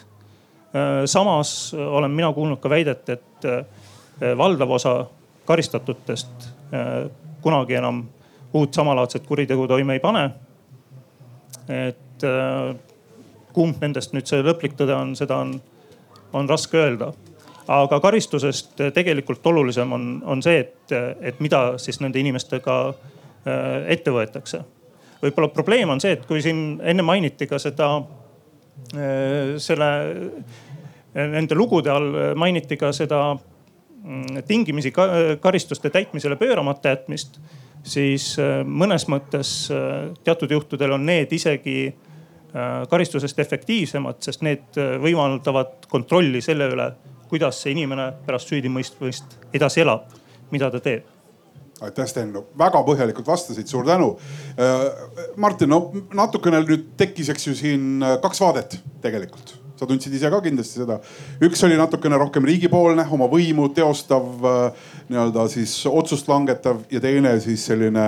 [0.74, 3.64] Äh, samas äh, olen mina kuulnud ka väidet, et äh,
[4.38, 5.06] valdav osa
[5.44, 6.50] karistatutest
[7.42, 8.04] kunagi enam
[8.54, 10.30] uut samalaadset kuritegu toime ei pane.
[11.68, 12.22] et
[13.52, 15.56] kumb nendest nüüd see lõplik tõde on, seda on,
[16.32, 17.12] on raske öelda.
[17.70, 22.78] aga karistusest tegelikult olulisem on, on see, et, et mida siis nende inimestega
[23.88, 24.62] ette võetakse.
[25.22, 27.92] võib-olla probleem on see, et kui siin enne mainiti ka seda
[28.96, 29.88] Äh, selle,
[31.14, 34.90] nende lugude all mainiti ka seda mm, tingimisi
[35.42, 37.38] karistuste täitmisele pööramata jätmist,
[37.86, 38.32] siis
[38.66, 39.52] mõnes mõttes
[40.26, 41.92] teatud juhtudel on need isegi
[42.90, 46.90] karistusest efektiivsemad, sest need võimaldavad kontrolli selle üle,
[47.30, 50.10] kuidas see inimene pärast süüdimõistmist edasi elab,
[50.50, 51.06] mida ta teeb
[51.80, 54.12] aitäh, Sten, väga põhjalikult vastasid, suur tänu.
[54.60, 54.84] Äh,
[55.40, 55.80] Martin, no
[56.16, 60.82] natukene nüüd tekkis, eks ju siin äh, kaks vaadet tegelikult sa tundsid ise ka kindlasti
[60.82, 60.98] seda.
[61.40, 67.32] üks oli natukene rohkem riigipoolne, oma võimu teostav, äh, nii-öelda siis otsust langetav ja teine
[67.40, 68.06] siis selline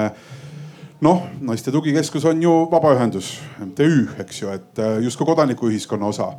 [1.02, 3.34] noh, naiste tugikeskus on ju vabaühendus,
[3.66, 3.90] MTÜ,
[4.22, 6.32] eks ju, et justkui kodanikuühiskonna osa.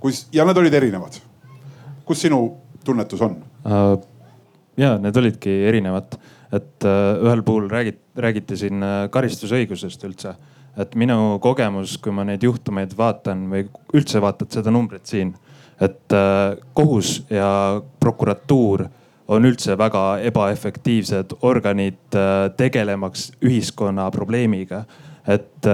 [0.00, 1.20] kus ja need olid erinevad.
[2.04, 3.98] kus sinu tunnetus on uh,?
[4.76, 6.18] ja need olidki erinevad
[6.54, 10.36] et äh, ühel puhul räägit-, räägiti siin äh, karistusõigusest üldse.
[10.74, 15.30] et minu kogemus, kui ma neid juhtumeid vaatan või üldse vaatad seda numbrit siin,
[15.78, 18.88] et äh, kohus ja prokuratuur
[19.28, 22.16] on üldse väga ebaefektiivsed organid
[22.56, 24.84] tegelemaks ühiskonna probleemiga.
[25.26, 25.66] et,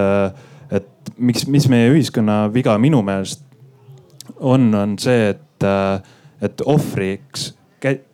[0.70, 3.42] et miks, mis meie ühiskonna viga minu meelest
[4.38, 5.66] on, on see, et,
[6.42, 7.50] et ohvriks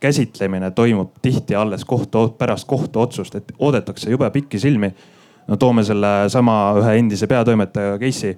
[0.00, 4.94] käsitlemine toimub tihti alles kohtu, pärast kohtuotsust, et oodatakse jube pikki silmi.
[5.46, 8.36] no toome sellesama ühe endise peatoimetaja case'i.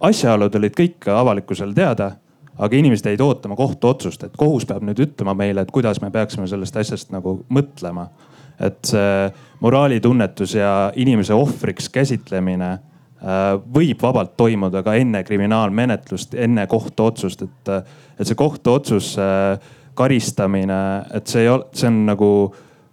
[0.00, 2.10] asjaolud olid kõik avalikkusele teada,
[2.60, 6.48] aga inimesed jäid ootama kohtuotsust, et kohus peab nüüd ütlema meile, et kuidas me peaksime
[6.50, 8.10] sellest asjast nagu mõtlema.
[8.60, 9.30] et see
[9.64, 12.80] moraalitunnetus ja inimese ohvriks käsitlemine äh,
[13.74, 17.70] võib vabalt toimuda ka enne kriminaalmenetlust, enne kohtuotsust, et,
[18.18, 19.14] et see kohtuotsus
[19.94, 20.80] karistamine,
[21.14, 22.30] et see ei ole, see on nagu,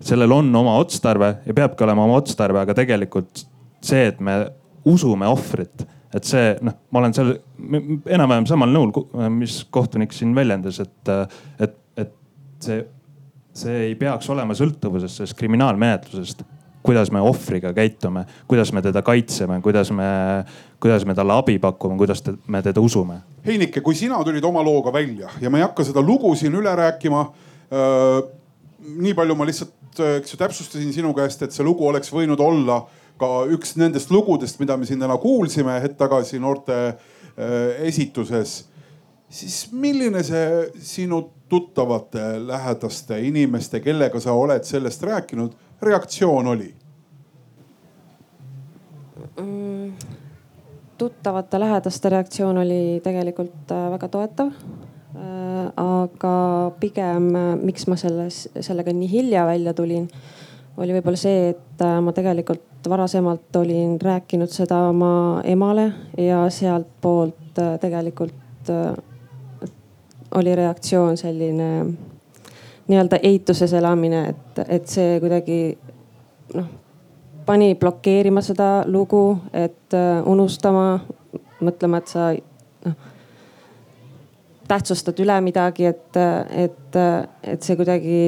[0.04, 3.46] sellel on oma otstarve ja peabki olema oma otstarve, aga tegelikult
[3.84, 4.40] see, et me
[4.88, 7.34] usume ohvrit, et see noh, ma olen seal
[8.08, 8.94] enam-vähem samal nõul,
[9.34, 11.16] mis kohtunik siin väljendas, et,
[11.60, 12.14] et, et
[12.64, 12.86] see
[13.58, 16.44] see ei peaks olema sõltuvuses sellest kriminaalmenetlusest
[16.88, 20.06] kuidas me ohvriga käitume, kuidas me teda kaitseme, kuidas me,
[20.80, 23.18] kuidas me talle abi pakume, kuidas te, me teda usume.
[23.44, 26.76] Heinike, kui sina tulid oma looga välja ja ma ei hakka seda lugu siin üle
[26.80, 28.22] rääkima äh,.
[28.88, 29.74] nii palju ma lihtsalt,
[30.22, 32.80] eks ju, täpsustasin sinu käest, et see lugu oleks võinud olla
[33.18, 36.98] ka üks nendest lugudest, mida me siin täna kuulsime hetk tagasi noorte äh,
[37.90, 38.66] esituses.
[39.30, 46.74] siis milline see sinu tuttavate, lähedaste inimeste, kellega sa oled sellest rääkinud, reaktsioon oli
[49.38, 49.94] mm,?
[50.98, 54.48] tuttavate lähedaste reaktsioon oli tegelikult äh, väga toetav.
[54.48, 56.36] Äh, aga
[56.80, 57.30] pigem,
[57.62, 60.10] miks ma selles, sellega nii hilja välja tulin,
[60.78, 65.88] oli võib-olla see, et ma tegelikult varasemalt olin rääkinud seda oma emale
[66.22, 68.72] ja sealtpoolt tegelikult
[70.38, 71.70] oli reaktsioon selline
[72.88, 75.60] nii-öelda eituses elamine, et, et see kuidagi
[76.56, 76.70] noh,
[77.48, 81.00] pani blokeerima seda lugu, et unustama,
[81.64, 82.30] mõtlema, et sa
[82.86, 83.14] noh
[84.68, 86.18] tähtsustad üle midagi, et,
[86.52, 86.98] et,
[87.44, 88.22] et see kuidagi,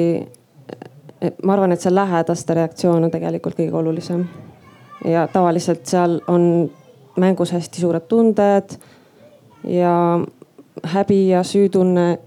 [1.43, 4.25] ma arvan, et see lähedaste reaktsioon on tegelikult kõige olulisem.
[5.05, 6.69] ja tavaliselt seal on
[7.19, 8.75] mängus hästi suured tunded
[9.63, 10.19] ja
[10.83, 12.19] häbi ja süütunne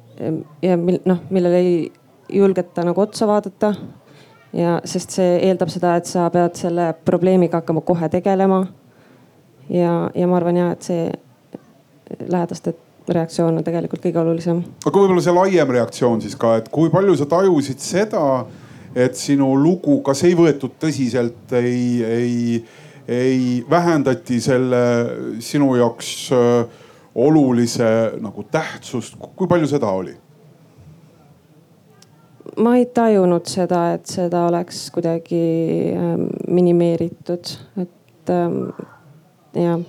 [0.62, 1.92] ja mil, noh, millele ei
[2.28, 3.74] julgeta nagu otsa vaadata.
[4.52, 8.66] ja sest see eeldab seda, et sa pead selle probleemiga hakkama kohe tegelema.
[9.68, 11.12] ja, ja ma arvan ja, et see
[12.28, 12.74] lähedaste
[13.08, 14.62] reaktsioon on tegelikult kõige olulisem.
[14.86, 18.44] aga võib-olla see laiem reaktsioon siis ka, et kui palju sa tajusid seda,
[18.94, 22.64] et sinu lugu, kas ei võetud tõsiselt, ei, ei,
[23.08, 24.82] ei vähendati selle
[25.40, 26.82] sinu jaoks äh,
[27.14, 27.88] olulise
[28.20, 30.16] nagu tähtsust, kui palju seda oli?
[32.60, 35.42] ma ei tajunud seda, et seda oleks kuidagi
[35.96, 38.58] ähm, minimeeritud, et ähm,
[39.56, 39.80] jah.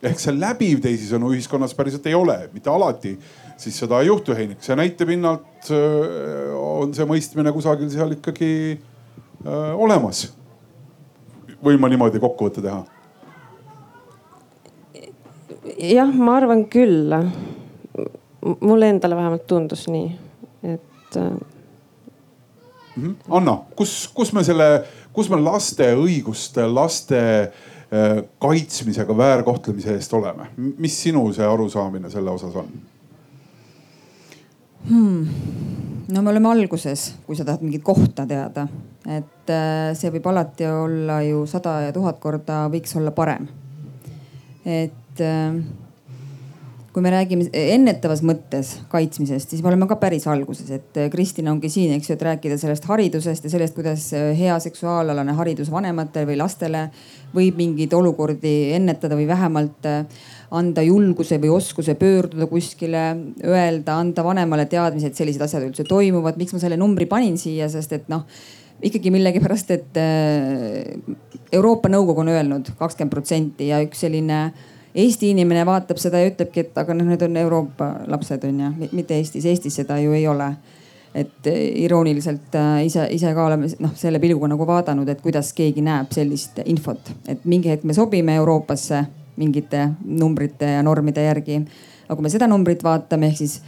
[0.00, 3.16] ehk see läbiv teisisõnu ühiskonnas päriselt ei ole, mitte alati
[3.56, 4.62] siis seda ei juhtu, Heinik.
[4.64, 10.26] see näitepinnalt äh, on see mõistmine kusagil seal ikkagi äh, olemas.
[11.64, 12.84] võin ma niimoodi kokkuvõtte teha?
[15.76, 17.14] jah, ma arvan küll.
[18.60, 20.08] mulle endale vähemalt tundus nii,
[20.62, 21.36] et äh,
[22.96, 23.16] Mhm.
[23.28, 27.18] Anna, kus, kus me selle, kus me laste õiguste, laste
[28.40, 32.70] kaitsmisega väärkohtlemise eest oleme, mis sinu see arusaamine selle osas on
[34.90, 35.28] hmm.?
[36.08, 38.66] no me oleme alguses, kui sa tahad mingit kohta teada,
[39.06, 43.48] et äh, see võib alati olla ju sada ja tuhat korda võiks olla parem.
[44.66, 45.58] et äh,
[46.92, 51.52] kui me räägime ennetavas mõttes kaitsmisest, siis me oleme ka päris alguses, et äh, Kristina
[51.52, 56.30] ongi siin, eks ju, et rääkida sellest haridusest ja sellest, kuidas hea seksuaalalane haridus vanematele
[56.30, 56.88] või lastele
[57.34, 63.06] võib mingeid olukordi ennetada või vähemalt äh, anda julguse või oskuse pöörduda kuskile,
[63.44, 66.38] öelda, anda vanemale teadmise, et sellised asjad üldse toimuvad.
[66.38, 68.26] miks ma selle numbri panin siia, sest et noh
[68.82, 69.98] ikkagi millegipärast, et
[71.56, 74.40] Euroopa Nõukogu on öelnud kakskümmend protsenti ja üks selline
[74.96, 78.70] Eesti inimene vaatab seda ja ütlebki, et aga noh, need on Euroopa lapsed on ju,
[78.96, 80.54] mitte Eestis, Eestis seda ju ei ole.
[81.16, 85.54] et eh, irooniliselt äh, ise, ise ka oleme noh selle pilguga nagu vaadanud, et kuidas
[85.56, 88.98] keegi näeb sellist infot, et mingi hetk me sobime Euroopasse
[89.36, 91.60] mingite numbrite ja normide järgi.
[92.06, 93.60] aga kui me seda numbrit vaatame, ehk siis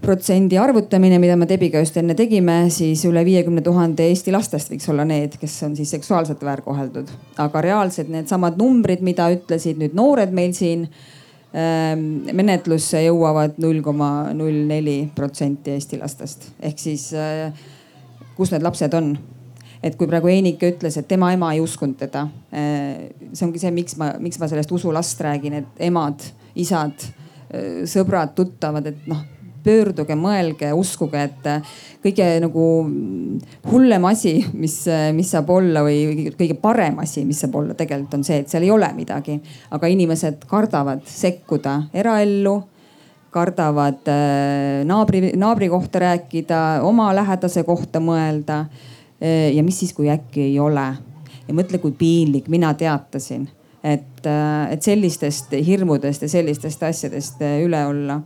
[0.00, 4.88] protsendi arvutamine, mida me Debiga just enne tegime, siis üle viiekümne tuhande Eesti lastest võiks
[4.92, 7.10] olla need, kes on siis seksuaalselt väärkoheldud.
[7.38, 14.30] aga reaalselt needsamad numbrid, mida ütlesid nüüd noored meil siin ähm, menetlusse jõuavad null koma
[14.36, 16.48] null neli protsenti Eesti lastest.
[16.62, 17.52] ehk siis äh,
[18.36, 19.14] kus need lapsed on?
[19.82, 22.26] Et kui praegu Einike ütles, et tema ema ei uskunud teda.
[22.52, 26.24] Äh, see ongi see, miks ma, miks ma sellest usulast räägin, et emad,
[26.60, 27.06] isad,
[27.48, 29.26] äh, sõbrad, tuttavad, et noh
[29.60, 32.66] pöörduge, mõelge, uskuge, et äh, kõige nagu
[33.68, 34.76] hullem asi, mis,
[35.16, 38.64] mis saab olla või kõige parem asi, mis saab olla tegelikult on see, et seal
[38.64, 39.36] ei ole midagi.
[39.70, 42.56] aga inimesed kardavad sekkuda eraellu,
[43.30, 44.08] kardavad
[44.88, 48.64] naabri, naabri kohta rääkida, oma lähedase kohta mõelda.
[49.20, 50.86] Ja mis siis, kui äkki ei ole?
[51.48, 53.48] Ja mõtle, kui piinlik, mina teatasin,
[53.84, 58.20] et, et sellistest hirmudest ja sellistest asjadest üle olla.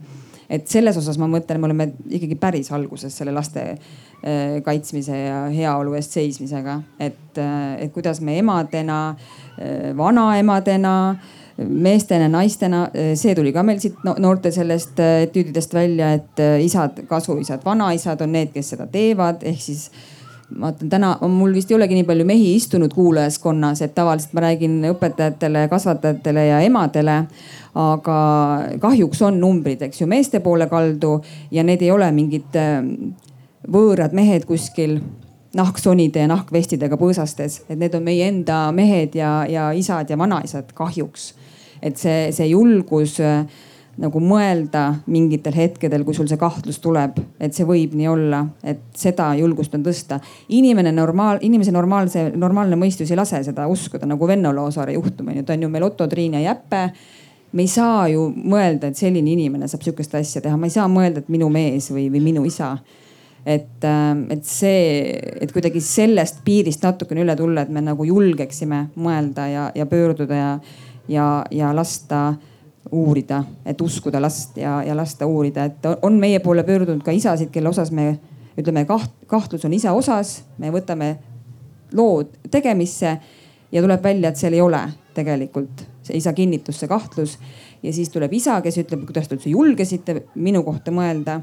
[0.51, 1.87] Et selles osas ma mõtlen, me oleme
[2.19, 8.21] ikkagi päris alguses selle laste äh, kaitsmise ja heaolu eest seismisega, et, äh, et kuidas
[8.21, 8.99] me emadena,
[9.57, 10.95] äh, vanaemadena,
[11.57, 18.25] meestena, naistena, see tuli ka meil siit noorte sellest etüüdidest välja, et isad, kasuisad, vanaisad
[18.27, 20.14] on need, kes seda teevad, ehk siis ma
[20.61, 24.79] vaatan täna, mul vist ei olegi nii palju mehi istunud kuulajaskonnas, et tavaliselt ma räägin
[24.93, 27.25] õpetajatele, kasvatajatele ja emadele.
[27.75, 28.17] aga
[28.79, 31.17] kahjuks on numbrid, eks ju, meeste poole kaldu
[31.51, 32.55] ja need ei ole mingid
[33.67, 35.01] võõrad mehed kuskil
[35.55, 40.71] nahksonide ja nahkvestidega põõsastes, et need on meie enda mehed ja, ja isad ja vanaisad
[40.75, 41.33] kahjuks
[41.85, 43.45] et see, see julgus äh,
[44.03, 48.81] nagu mõelda mingitel hetkedel, kui sul see kahtlus tuleb, et see võib nii olla, et
[48.99, 50.21] seda julgust on tõsta.
[50.49, 55.37] inimene normaal, inimese normaalse, normaalne mõistus ei lase seda uskuda nagu Venno Loosaare juhtum on
[55.37, 56.91] ju, ta on ju meil Otto, Triin ja Jäppe.
[57.53, 60.89] me ei saa ju mõelda, et selline inimene saab sihukest asja teha, ma ei saa
[60.89, 62.79] mõelda, et minu mees või, või minu isa
[63.47, 68.89] et, äh, et see, et kuidagi sellest piirist natukene üle tulla, et me nagu julgeksime
[68.97, 70.59] mõelda ja, ja pöörduda ja
[71.09, 72.35] ja, ja lasta
[72.93, 77.51] uurida, et uskuda last ja, ja lasta uurida, et on meie poole pöördunud ka isasid,
[77.51, 78.19] kelle osas me
[78.59, 81.15] ütleme, kaht-, kahtlus on isa osas, me võtame
[81.93, 83.17] loo tegemisse
[83.73, 84.83] ja tuleb välja, et seal ei ole
[85.15, 87.39] tegelikult see isa kinnitus, see kahtlus.
[87.83, 91.41] ja siis tuleb isa, kes ütleb, kuidas te üldse julgesite minu kohta mõelda.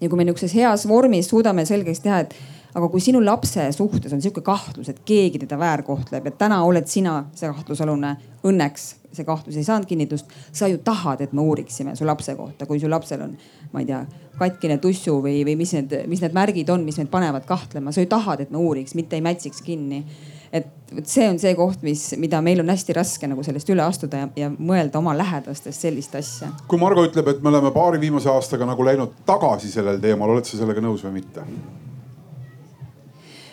[0.00, 2.34] ja kui me niisuguses heas vormis suudame selgeks teha, et
[2.74, 6.88] aga kui sinu lapse suhtes on sihuke kahtlus, et keegi teda väärkohtleb, et täna oled
[6.88, 10.26] sina see kahtlusalune, õnneks see kahtlus ei saanud kinnitust.
[10.52, 13.36] sa ju tahad, et me uuriksime su lapse kohta, kui su lapsel on,
[13.72, 14.04] ma ei tea,
[14.38, 17.92] katkine tussu või, või mis need, mis need märgid on, mis meid panevad kahtlema.
[17.92, 20.04] sa ju tahad, et me uuriks, mitte ei mätsiks kinni.
[20.52, 20.66] et
[21.08, 24.28] see on see koht, mis, mida meil on hästi raske nagu sellest üle astuda ja,
[24.36, 26.52] ja mõelda oma lähedastest sellist asja.
[26.68, 30.48] kui Margo ütleb, et me oleme paari viimase aastaga nagu läinud tagasi sellel teemal, oled
[30.48, 31.44] sa sellega nõus või mitte?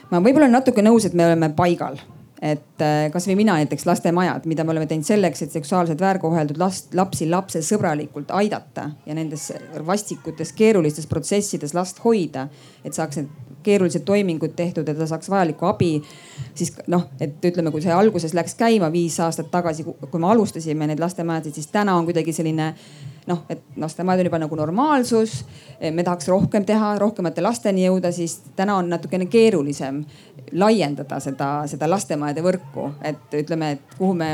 [0.10, 2.00] ma võib-olla olen natuke nõus, et me oleme paigal
[2.42, 6.94] et äh, kasvõi mina näiteks lastemajad, mida me oleme teinud selleks, et seksuaalselt väärkoheldud last,
[6.96, 9.50] lapsi lapsesõbralikult aidata ja nendes
[9.86, 12.48] vastikutes keerulistes protsessides last hoida.
[12.84, 16.02] et saaks need keerulised toimingud tehtud ja ta saaks vajalikku abi.
[16.56, 20.88] siis noh, et ütleme, kui see alguses läks käima viis aastat tagasi, kui me alustasime
[20.88, 22.74] neid lastemajad, siis täna on kuidagi selline
[23.30, 25.46] noh, et lastemajad on juba nagu normaalsus.
[25.92, 30.04] me tahaks rohkem teha, rohkemate lasteni jõuda, siis täna on natukene keerulisem
[30.60, 32.90] laiendada seda, seda lastemajade võrku.
[33.06, 34.30] et ütleme, et kuhu me,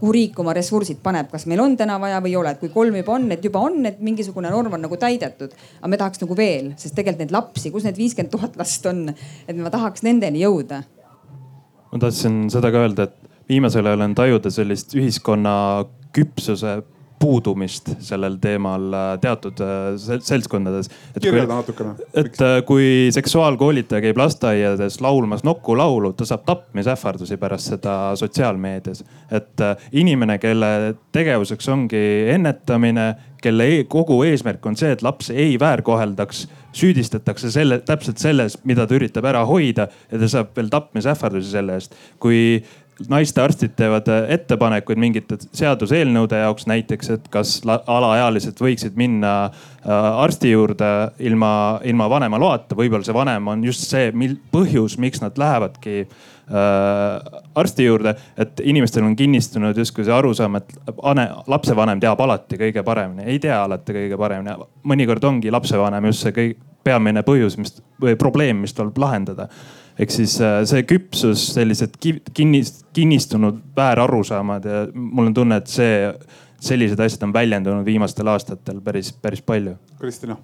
[0.00, 2.72] kuhu riik oma ressursid paneb, kas meil on täna vaja või ei ole, et kui
[2.74, 5.54] kolm juba on, et juba on, et mingisugune norm on nagu täidetud.
[5.80, 9.08] aga me tahaks nagu veel, sest tegelikult neid lapsi, kus need viiskümmend tuhat last on,
[9.48, 10.82] et ma tahaks nendeni jõuda.
[11.92, 15.54] ma tahtsin seda ka öelda, et viimasel ajal on tajuda sellist ühiskonna
[16.14, 16.80] küpsuse
[17.20, 20.88] puudumist sellel teemal äh, teatud äh, seltskondades.
[21.20, 21.94] kirjelda natukene.
[22.14, 29.04] et äh, kui seksuaalkoolitaja käib lasteaiades laulmas Nokku laulu, ta saab tapmisähvardusi pärast seda sotsiaalmeedias.
[29.30, 35.58] et inimene, kelle tegevuseks ongi ennetamine, kelle e kogu eesmärk on see, et lapsi ei
[35.60, 41.52] väärkoheldaks süüdistatakse selle, täpselt selles, mida ta üritab ära hoida ja ta saab veel tapmisähvardusi
[41.52, 41.96] selle eest.
[42.20, 42.62] kui
[43.08, 49.92] naistearstid teevad äh, ettepanekuid mingite seaduseelnõude jaoks näiteks, et kas alaealised võiksid minna äh,
[50.24, 51.52] arsti juurde ilma,
[51.84, 57.40] ilma vanema loata, võib-olla see vanem on just see mil, põhjus, miks nad lähevadki äh,
[57.54, 62.84] arsti juurde, et inimestel on kinnistunud justkui see arusaam, et ane, lapsevanem teab alati kõige
[62.86, 64.58] paremini, ei tea alati kõige paremini.
[64.84, 69.50] mõnikord ongi lapsevanem just see kõige peamine põhjus, mis või probleem, mis tuleb lahendada
[70.00, 76.06] ehk siis äh, see küpsus, sellised kinnist, kinnistunud väärarusaamad ja mul on tunne, et see,
[76.60, 79.76] sellised asjad on väljendunud viimastel aastatel päris, päris palju.
[80.00, 80.36] Kristina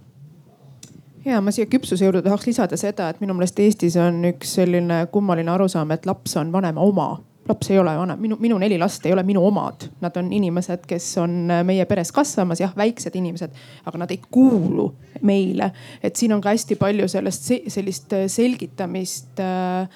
[1.27, 5.07] ja ma siia küpsuse juurde tahaks lisada seda, et minu meelest Eestis on üks selline
[5.13, 7.09] kummaline arusaam, et laps on vanema oma
[7.49, 10.87] laps ei ole vanem, minu, minu neli last ei ole minu omad, nad on inimesed,
[10.89, 13.55] kes on meie peres kasvamas, jah, väiksed inimesed,
[13.87, 14.89] aga nad ei kuulu
[15.27, 15.71] meile.
[16.03, 19.89] et siin on ka hästi palju sellest, sellist selgitamist äh,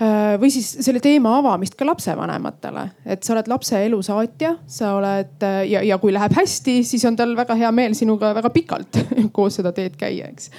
[0.00, 4.96] äh, või siis selle teema avamist ka lapsevanematele, et sa oled lapse elu saatja, sa
[4.98, 9.02] oled ja, ja kui läheb hästi, siis on tal väga hea meel sinuga väga pikalt
[9.36, 10.50] koos seda teed käia, eks.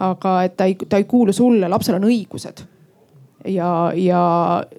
[0.00, 2.68] aga et ta ei, ta ei kuulu sulle, lapsel on õigused
[3.44, 4.22] ja, ja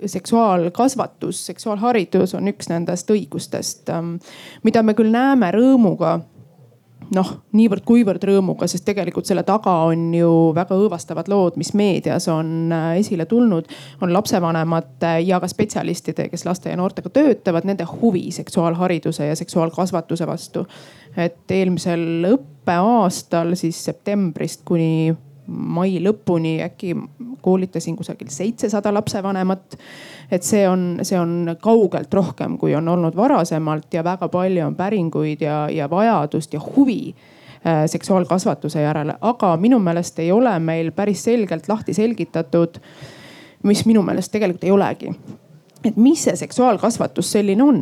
[0.05, 4.16] seksuaalkasvatus, seksuaalharidus on üks nendest õigustest, ähm,
[4.64, 6.20] mida me küll näeme rõõmuga
[7.16, 12.72] noh, niivõrd-kuivõrd rõõmuga, sest tegelikult selle taga on ju väga õõvastavad lood, mis meedias on
[12.72, 13.68] äh, esile tulnud.
[14.01, 20.28] on lapsevanemate ja ka spetsialistide, kes laste ja noortega töötavad, nende huvi seksuaalhariduse ja seksuaalkasvatuse
[20.28, 20.66] vastu.
[21.18, 25.14] et eelmisel õppeaastal siis septembrist kuni
[25.52, 26.95] mai lõpuni äkki
[27.41, 29.78] koolitasin kusagil seitsesada lapsevanemat.
[30.32, 34.76] et see on, see on kaugelt rohkem, kui on olnud varasemalt ja väga palju on
[34.76, 37.16] päringuid ja, ja vajadust ja huvi
[37.66, 42.80] äh, seksuaalkasvatuse järele, aga minu meelest ei ole meil päris selgelt lahti selgitatud,
[43.64, 45.16] mis minu meelest tegelikult ei olegi
[45.86, 47.80] et mis see seksuaalkasvatus selline on,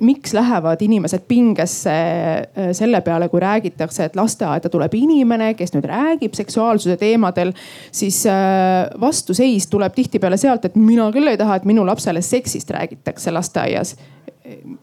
[0.00, 5.88] miks lähevad inimesed pingesse äh, selle peale, kui räägitakse, et lasteaeda tuleb inimene, kes nüüd
[5.90, 7.52] räägib seksuaalsuse teemadel,
[7.92, 12.70] siis äh, vastuseis tuleb tihtipeale sealt, et mina küll ei taha, et minu lapsele seksist
[12.70, 13.96] räägitakse lasteaias.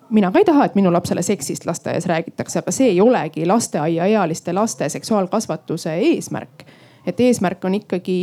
[0.10, 4.54] Mina ka ei taha, et minu lapsele seksist lasteaias räägitakse, aga see ei olegi lasteaiaealiste
[4.58, 6.66] laste seksuaalkasvatuse eesmärk
[7.06, 8.18] et eesmärk on ikkagi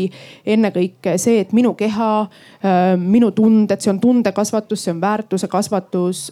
[0.46, 2.10] ennekõike see, et minu keha,
[3.02, 6.28] minu tunded, see on tundekasvatus, see on väärtuse kasvatus.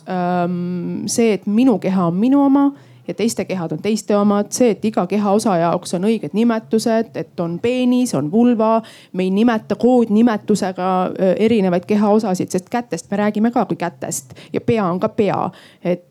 [1.07, 2.71] See, et minu keha on minu oma
[3.09, 7.41] ja teiste kehad on teiste omad, see, et iga kehaosa jaoks on õiged nimetused, et
[7.41, 8.83] on peenis, on vulva.
[9.13, 10.91] me ei nimeta koodnimetusega
[11.37, 15.51] erinevaid kehaosasid, sest kätest me räägime ka kui kätest ja pea on ka pea.
[15.85, 16.05] et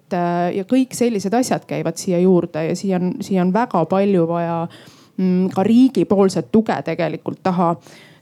[0.55, 4.67] ja kõik sellised asjad käivad siia juurde ja siia on, siia on väga palju vaja
[5.55, 7.75] ka riigipoolset tuge tegelikult taha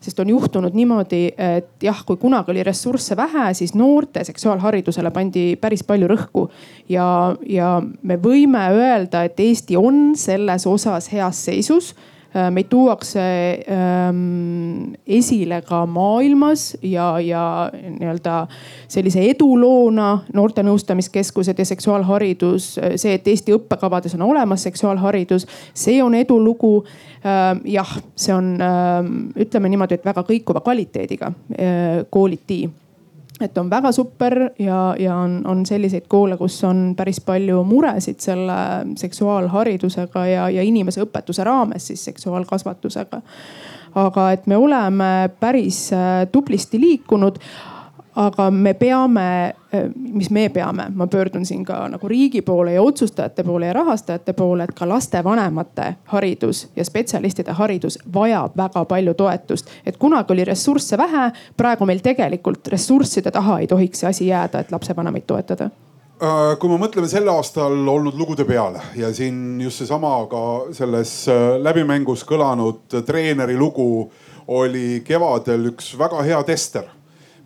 [0.04, 5.46] sest on juhtunud niimoodi, et jah, kui kunagi oli ressursse vähe, siis noorte seksuaalharidusele pandi
[5.62, 6.50] päris palju rõhku.
[6.90, 7.06] ja,
[7.48, 11.94] ja me võime öelda, et Eesti on selles osas heas seisus
[12.34, 13.24] meid tuuakse
[13.70, 18.48] ähm, esile ka maailmas ja, ja nii-öelda
[18.90, 22.74] sellise eduloona noorte nõustamiskeskused ja seksuaalharidus.
[22.96, 26.84] see, et Eesti õppekavades on olemas seksuaalharidus, see on edulugu.
[27.24, 32.66] Ähm, jah, see on, ähm, ütleme niimoodi, et väga kõikuva kvaliteediga äh, kooliti
[33.44, 38.22] et on väga super ja, ja on, on selliseid koole, kus on päris palju muresid
[38.24, 38.56] selle
[39.00, 43.22] seksuaalharidusega ja, ja inimese õpetuse raames siis seksuaalkasvatusega.
[43.96, 47.38] aga et me oleme päris äh, tublisti liikunud
[48.16, 49.54] aga me peame,
[49.96, 54.34] mis me peame, ma pöördun siin ka nagu riigi poole ja otsustajate poole ja rahastajate
[54.34, 59.70] poole, et ka lastevanemate haridus ja spetsialistide haridus vajab väga palju toetust.
[59.86, 64.60] et kunagi oli ressursse vähe, praegu meil tegelikult ressursside taha ei tohiks see asi jääda,
[64.60, 65.70] et lapsevanemaid toetada
[66.22, 71.24] äh, kui me mõtleme selle aastal olnud lugude peale ja siin just seesama ka selles
[71.28, 74.12] äh, läbimängus kõlanud treeneri lugu
[74.48, 76.92] oli kevadel üks väga hea tester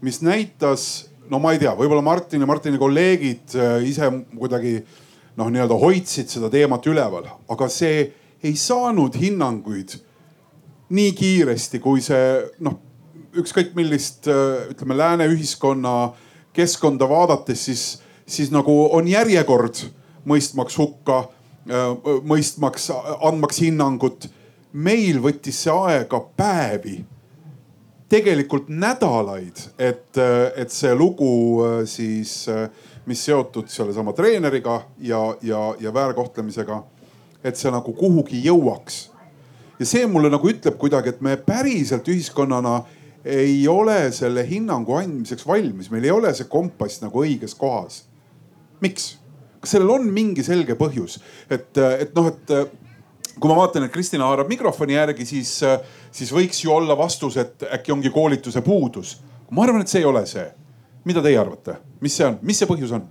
[0.01, 4.79] mis näitas, no ma ei tea, võib-olla Martin ja Martini kolleegid äh, ise kuidagi
[5.37, 8.07] noh, nii-öelda hoidsid seda teemat üleval, aga see
[8.45, 9.97] ei saanud hinnanguid
[10.93, 12.79] nii kiiresti, kui see noh,
[13.37, 16.13] ükskõik millist äh, ütleme lääne ühiskonna
[16.57, 17.83] keskkonda vaadates, siis,
[18.25, 19.83] siis nagu on järjekord
[20.27, 21.23] mõistmaks hukka,
[21.69, 21.91] äh,
[22.27, 24.29] mõistmaks, andmaks hinnangut.
[24.73, 26.99] meil võttis see aega päevi
[28.09, 30.17] tegelikult nädalaid, et,
[30.55, 31.31] et see lugu
[31.65, 32.69] äh, siis, äh,
[33.07, 36.81] mis seotud sellesama treeneriga ja, ja, ja väärkohtlemisega,
[37.43, 39.09] et see nagu kuhugi jõuaks.
[39.79, 42.81] ja see mulle nagu ütleb kuidagi, et me päriselt ühiskonnana
[43.27, 48.05] ei ole selle hinnangu andmiseks valmis, meil ei ole see kompass nagu õiges kohas.
[48.81, 49.17] miks?
[49.59, 52.86] kas sellel on mingi selge põhjus, et, et noh, et
[53.39, 55.51] kui ma vaatan, et Kristina haarab mikrofoni järgi, siis,
[56.11, 59.17] siis võiks ju olla vastus, et äkki ongi koolituse puudus.
[59.51, 60.47] ma arvan, et see ei ole see.
[61.07, 63.05] mida teie arvate, mis see on, mis see põhjus on?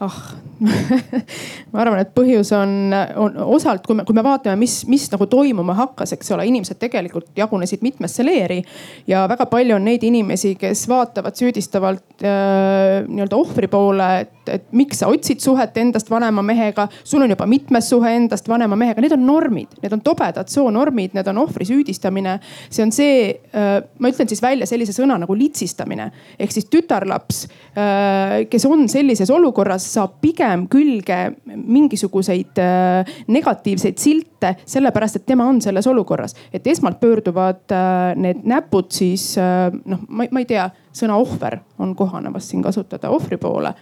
[0.00, 0.18] ah
[1.72, 5.26] ma arvan, et põhjus on, on osalt, kui me, kui me vaatame, mis, mis nagu
[5.30, 8.60] toimuma hakkas, eks ole, inimesed tegelikult jagunesid mitmesse leeri.
[9.06, 14.64] ja väga palju on neid inimesi, kes vaatavad süüdistavalt äh, nii-öelda ohvri poole, et, et
[14.76, 16.88] miks sa otsid suhet endast vanema mehega.
[17.04, 21.14] sul on juba mitmes suhe endast vanema mehega, need on normid, need on tobedad soonormid,
[21.16, 22.38] need on ohvri süüdistamine.
[22.70, 27.44] see on see äh,, ma ütlen siis välja sellise sõna nagu litsistamine ehk siis tütarlaps
[27.76, 35.48] äh,, kes on sellises olukorras saab pigem külge mingisuguseid äh, negatiivseid silte, sellepärast et tema
[35.48, 36.34] on selles olukorras.
[36.52, 37.76] et esmalt pöörduvad
[38.16, 43.36] need näpud siis noh, ma ei tea, sõna ohver on kohane vast siin kasutada ohvri
[43.40, 43.74] poole.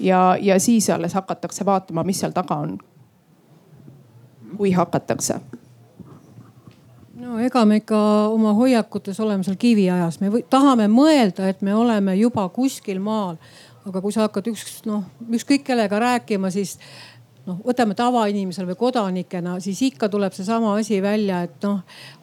[0.00, 2.78] Ja, ja siis alles hakatakse vaatama, mis seal taga on.
[4.56, 5.34] kui hakatakse.
[7.20, 7.98] No ega me ikka
[8.32, 13.36] oma hoiakutes oleme seal kiviajas, me või, tahame mõelda, et me oleme juba kuskil maal.
[13.86, 16.74] Aga kui sa hakkad üks noh, ükskõik kellega rääkima, siis
[17.46, 21.80] noh, võtame tavainimesel või kodanikena, siis ikka tuleb seesama asi välja, et noh,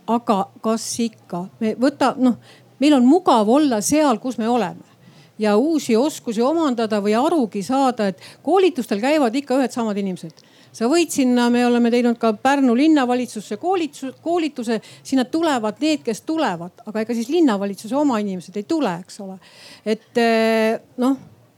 [0.07, 2.37] aga kas ikka, me võta noh,
[2.81, 4.96] meil on mugav olla seal, kus me oleme
[5.39, 10.45] ja uusi oskusi omandada või arugi saada, et koolitustel käivad ikka ühed samad inimesed
[10.77, 16.21] sa võid sinna, me oleme teinud ka Pärnu linnavalitsusse koolituse, koolituse, sinna tulevad need, kes
[16.27, 19.39] tulevad, aga ega siis linnavalitsuse oma inimesed ei tule, eks ole.
[19.85, 21.17] et eh, noh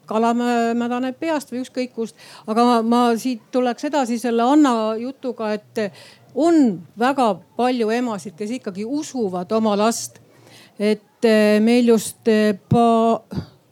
[0.10, 2.16] kala mädaneb peast või ükskõik kust.
[2.50, 5.84] aga ma, ma siit tuleks edasi selle Anna jutuga, et
[6.34, 7.28] on väga
[7.58, 10.20] palju emasid, kes ikkagi usuvad oma last.
[10.80, 13.22] et eh, meil just eh, pa,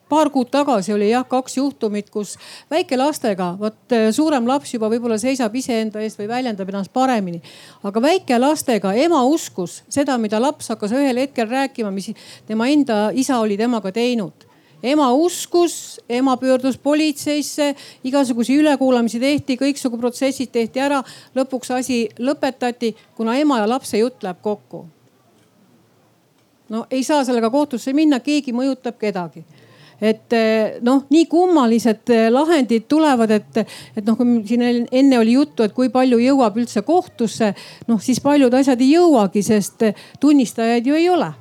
[0.10, 2.36] paar kuud tagasi oli jah kaks juhtumit, kus
[2.72, 7.42] väikelastega, vot eh, suurem laps juba võib-olla seisab iseenda eest või väljendab ennast paremini.
[7.84, 12.12] aga väikelastega ema uskus seda, mida laps hakkas ühel hetkel rääkima, mis
[12.48, 14.48] tema enda isa oli temaga teinud
[14.84, 21.02] ema uskus, ema pöördus politseisse, igasuguseid ülekuulamisi tehti, kõiksugu protsessid tehti ära.
[21.36, 24.86] lõpuks asi lõpetati, kuna ema ja lapse jutt läheb kokku.
[26.70, 29.44] no ei saa sellega kohtusse minna, keegi mõjutab kedagi
[30.02, 33.64] et eh, noh, nii kummalised eh, lahendid tulevad, et,
[33.98, 37.54] et noh, kui siin enne oli juttu, et kui palju jõuab üldse kohtusse,
[37.88, 39.90] noh siis paljud asjad ei jõuagi, sest
[40.22, 41.34] tunnistajaid ju ei ole.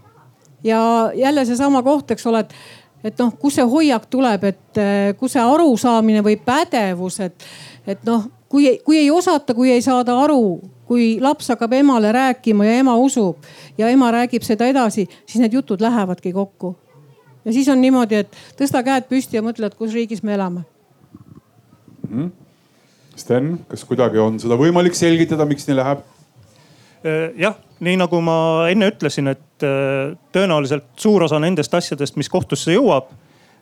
[0.65, 2.55] ja jälle seesama koht, eks ole, et
[3.07, 7.45] et noh, kus see hoiak tuleb, et eh, kus see arusaamine või pädevus, et,
[7.87, 12.67] et noh, kui, kui ei osata, kui ei saada aru, kui laps hakkab emale rääkima
[12.67, 13.47] ja ema usub
[13.79, 16.77] ja ema räägib seda edasi, siis need jutud lähevadki kokku.
[17.47, 20.67] Ja siis on niimoodi, et tõsta käed püsti ja mõtle, et kus riigis me elame
[22.09, 22.11] mm.
[22.11, 22.35] -hmm.
[23.17, 26.03] Sten, kas kuidagi on seda võimalik selgitada, miks nii läheb?
[27.07, 32.29] Äh, jah, nii nagu ma enne ütlesin, et äh, tõenäoliselt suur osa nendest asjadest, mis
[32.33, 33.13] kohtusse jõuab,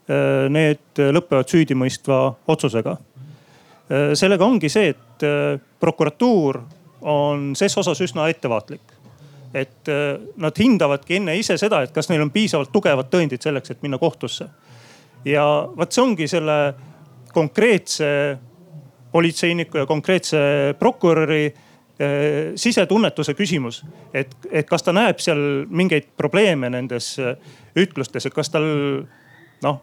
[0.08, 2.96] äh, need lõpevad süüdimõistva otsusega.
[4.16, 5.24] sellega ongi see, et
[5.80, 6.56] prokuratuur
[7.02, 8.93] on ses osas üsna ettevaatlik.
[9.54, 9.88] Et
[10.36, 14.00] nad hindavadki enne ise seda, et kas neil on piisavalt tugevad tõendid selleks, et minna
[14.02, 14.48] kohtusse.
[15.24, 15.44] ja
[15.76, 16.56] vot see ongi selle
[17.32, 18.08] konkreetse
[19.12, 20.40] politseiniku ja konkreetse
[20.78, 21.52] prokuröri
[22.00, 23.84] Äh, sisetunnetuse küsimus,
[24.14, 25.38] et, et kas ta näeb seal
[25.70, 27.36] mingeid probleeme nendes äh,
[27.78, 28.66] ütlustes, et kas tal
[29.62, 29.76] noh,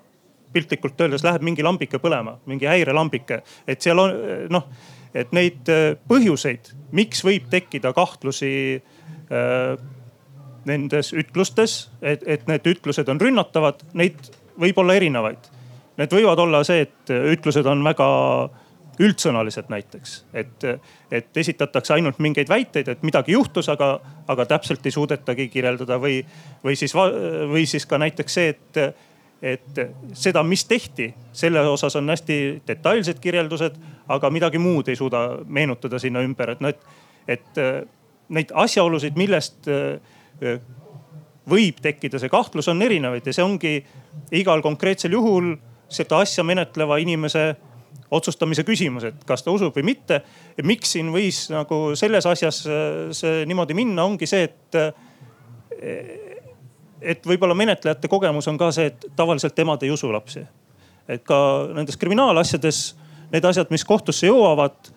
[0.52, 4.18] piltlikult öeldes läheb mingi lambike põlema, mingi häirelambike, et seal on
[4.52, 4.68] noh,
[5.16, 9.00] et neid äh, põhjuseid, miks võib tekkida kahtlusi äh,
[10.66, 14.20] nendes ütlustes, et, et need ütlused on rünnatavad, neid
[14.60, 15.50] võib olla erinevaid.
[15.98, 18.08] Need võivad olla see, et ütlused on väga
[19.02, 20.66] üldsõnalised näiteks, et,
[21.12, 23.96] et esitatakse ainult mingeid väiteid, et midagi juhtus, aga,
[24.30, 26.20] aga täpselt ei suudetagi kirjeldada või,
[26.64, 28.82] või siis, või siis ka näiteks see, et,
[29.54, 29.82] et
[30.14, 33.80] seda, mis tehti, selle osas on hästi detailsed kirjeldused,
[34.12, 36.86] aga midagi muud ei suuda meenutada sinna ümber, et noh, et,
[37.40, 37.64] et
[38.32, 39.68] neid asjaolusid, millest
[41.52, 43.74] võib tekkida see kahtlus, on erinevaid ja see ongi
[44.38, 45.54] igal konkreetsel juhul
[45.92, 47.52] seda asja menetleva inimese
[48.12, 50.22] otsustamise küsimus, et kas ta usub või mitte.
[50.64, 54.92] miks siin võis nagu selles asjas äh, see niimoodi minna, ongi see, et, äh,
[57.02, 60.44] et võib-olla menetlejate kogemus on ka see, et tavaliselt emad ei usu lapsi.
[61.08, 62.82] et ka nendes kriminaalasjades
[63.32, 64.92] need asjad, mis kohtusse jõuavad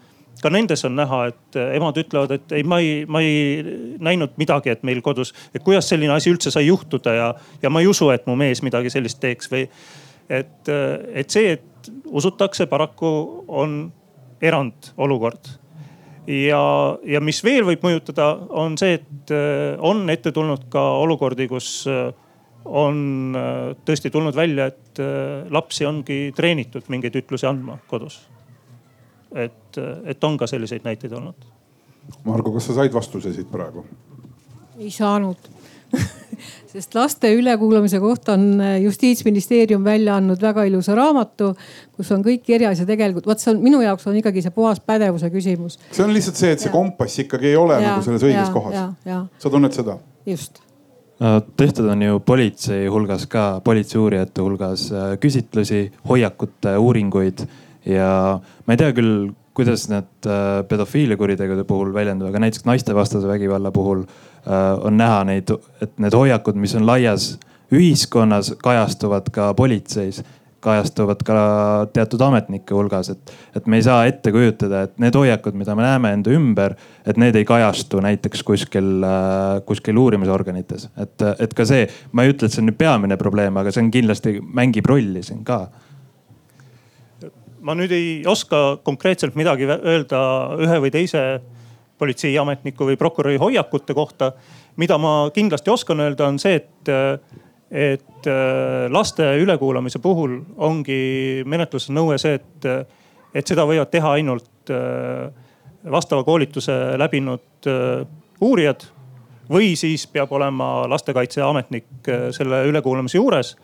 [0.45, 4.75] ka nendes on näha, et emad ütlevad, et ei, ma ei, ma ei näinud midagi,
[4.75, 7.29] et meil kodus, et kuidas selline asi üldse sai juhtuda ja,
[7.63, 9.67] ja ma ei usu, et mu mees midagi sellist teeks või.
[10.29, 10.73] et,
[11.15, 13.11] et see, et usutakse, paraku
[13.49, 13.79] on
[14.45, 15.55] erandolukord.
[16.29, 16.65] ja,
[17.05, 21.89] ja mis veel võib mõjutada, on see, et äh, on ette tulnud ka olukordi, kus
[22.65, 23.35] on
[23.85, 25.01] tõesti tulnud välja, et
[25.53, 28.23] lapsi ongi treenitud mingeid ütlusi andma kodus.
[29.35, 31.47] Et, et on ka selliseid näiteid olnud.
[32.25, 33.85] Margo, kas sa said vastuse siit praegu?
[34.75, 35.39] ei saanud
[36.73, 41.53] sest laste ülekuulamise kohta on äh, justiitsministeerium välja andnud väga ilusa raamatu,
[41.97, 44.83] kus on kõik kirjas ja tegelikult vot see on minu jaoks on ikkagi see puhas
[44.83, 45.79] pädevuse küsimus.
[45.93, 46.75] see on lihtsalt see, et see ja.
[46.75, 49.27] kompass ikkagi ei ole ja, nagu selles õiges ja, kohas.
[49.39, 49.99] sa tunned seda?
[50.27, 50.59] just
[51.23, 57.47] äh, tehtud on ju politsei hulgas ka, politseiuurijate hulgas äh, küsitlusi, hoiakute uuringuid
[57.87, 58.11] ja
[58.41, 60.27] ma ei tea küll, kuidas need
[60.69, 64.03] pedofiiliakuritegude puhul väljenduvad, aga näiteks naistevastase vägivalla puhul
[64.45, 65.49] Äh, on näha neid,
[65.81, 67.39] et need hoiakud, mis on laias
[67.73, 70.21] ühiskonnas, kajastuvad ka politseis
[70.65, 71.39] kajastuvad ka
[71.93, 75.85] teatud ametnike hulgas, et, et me ei saa ette kujutada, et need hoiakud, mida me
[75.85, 76.73] näeme enda ümber,
[77.05, 80.91] et need ei kajastu näiteks kuskil, äh, kuskil uurimisorganites.
[81.01, 83.85] et, et ka see, ma ei ütle, et see on nüüd peamine probleem, aga see
[83.85, 85.63] on kindlasti mängib rolli siin ka.
[87.65, 90.21] Ma nüüd ei oska konkreetselt midagi öelda
[90.61, 91.25] ühe või teise
[91.99, 94.33] politseiametniku või prokuröri hoiakute kohta.
[94.77, 96.89] mida ma kindlasti oskan öelda, on see, et,
[97.71, 102.91] et äh, laste ülekuulamise puhul ongi menetluses nõue see, et,
[103.35, 105.31] et seda võivad teha ainult äh,
[105.91, 108.03] vastava koolituse läbinud äh,
[108.41, 108.85] uurijad
[109.51, 113.57] või siis peab olema lastekaitseametnik selle ülekuulamise juures.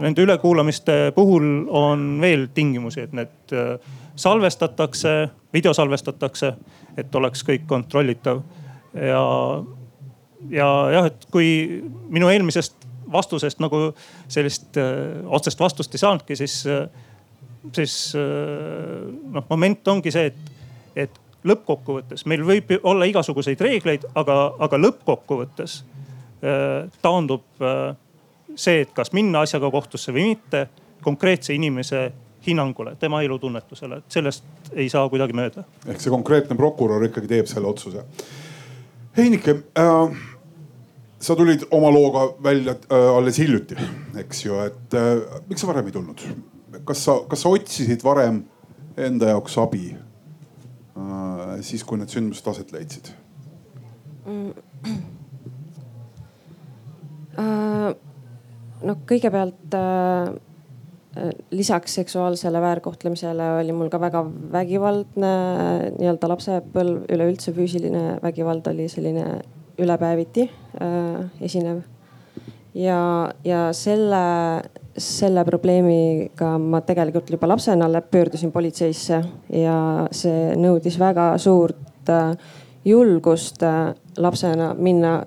[0.00, 3.54] Nende ülekuulamiste puhul on veel tingimusi, et need
[4.16, 6.52] salvestatakse, videosalvestatakse,
[6.96, 8.40] et oleks kõik kontrollitav.
[8.94, 9.24] ja,
[10.50, 12.80] ja jah, et kui minu eelmisest
[13.12, 13.90] vastusest nagu
[14.30, 16.86] sellist äh, otsest vastust ei saanudki, siis äh,,
[17.72, 20.52] siis äh, noh, moment ongi see, et,
[21.06, 27.92] et lõppkokkuvõttes meil võib olla igasuguseid reegleid, aga, aga lõppkokkuvõttes äh, taandub äh,
[28.56, 30.66] see, et kas minna asjaga kohtusse või mitte,
[31.02, 32.10] konkreetse inimese
[32.46, 35.64] hinnangule, tema elutunnetusele, et sellest ei saa kuidagi mööda.
[35.86, 38.04] ehk see konkreetne prokurör ikkagi teeb selle otsuse.
[39.16, 40.20] Heinike äh,,
[41.20, 43.76] sa tulid oma looga välja äh, alles hiljuti,
[44.22, 46.24] eks ju, et äh, miks sa varem ei tulnud?
[46.86, 48.44] kas sa, kas sa otsisid varem
[48.96, 53.10] enda jaoks abi äh, siis, kui need sündmused aset leidsid
[54.24, 54.52] mm.?
[57.40, 57.92] Uh,
[58.82, 60.38] no kõigepealt uh
[61.16, 64.20] Äh, lisaks seksuaalsele väärkohtlemisele oli mul ka väga
[64.52, 65.30] vägivaldne
[65.96, 69.24] nii-öelda lapsepõlv, üleüldse füüsiline vägivald oli selline
[69.82, 71.80] ülepäeviti äh, esinev.
[72.74, 73.00] ja,
[73.44, 74.22] ja selle,
[74.94, 79.18] selle probleemiga ma tegelikult juba lapsena pöördusin politseisse
[79.50, 79.76] ja
[80.14, 82.36] see nõudis väga suurt äh,
[82.84, 85.24] julgust äh, lapsena minna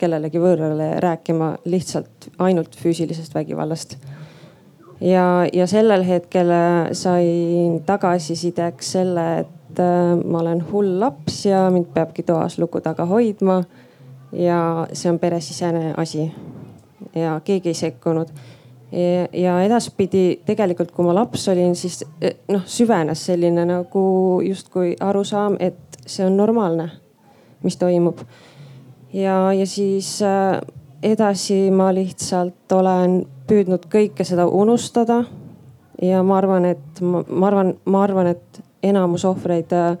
[0.00, 3.98] kellelegi võõrale rääkima lihtsalt ainult füüsilisest vägivallast
[5.00, 11.66] ja, ja sellel hetkel äh, sain tagasisideks selle, et äh, ma olen hull laps ja
[11.72, 13.62] mind peabki toas luku taga hoidma.
[14.32, 16.30] ja see on peresisene asi
[17.14, 18.28] ja keegi ei sekkunud.
[19.32, 25.56] ja edaspidi tegelikult, kui ma laps olin, siis äh, noh, süvenes selline nagu justkui arusaam,
[25.60, 26.90] et see on normaalne,
[27.62, 28.18] mis toimub.
[29.12, 30.18] Ja, ja siis
[31.02, 35.24] edasi ma lihtsalt olen püüdnud kõike seda unustada.
[36.02, 39.98] ja ma arvan, et ma, ma arvan, ma arvan, et enamus ohvreid äh,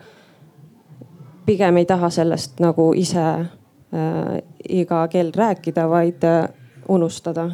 [1.46, 4.38] pigem ei taha sellest nagu ise äh,
[4.68, 6.48] iga kell rääkida, vaid äh,
[6.88, 7.50] unustada.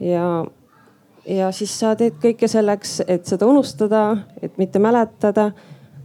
[0.00, 0.44] ja,
[1.26, 5.50] ja siis sa teed kõike selleks, et seda unustada, et mitte mäletada.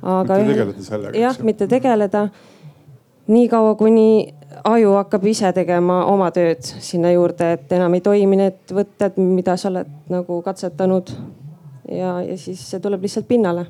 [0.01, 1.18] mitte tegeleda sellega.
[1.18, 2.28] jah, mitte tegeleda.
[3.28, 4.34] niikaua, kuni
[4.64, 9.56] aju hakkab ise tegema oma tööd sinna juurde, et enam ei toimi need võtted, mida
[9.60, 11.12] sa oled nagu katsetanud.
[11.91, 13.66] ja, ja siis see tuleb lihtsalt pinnale.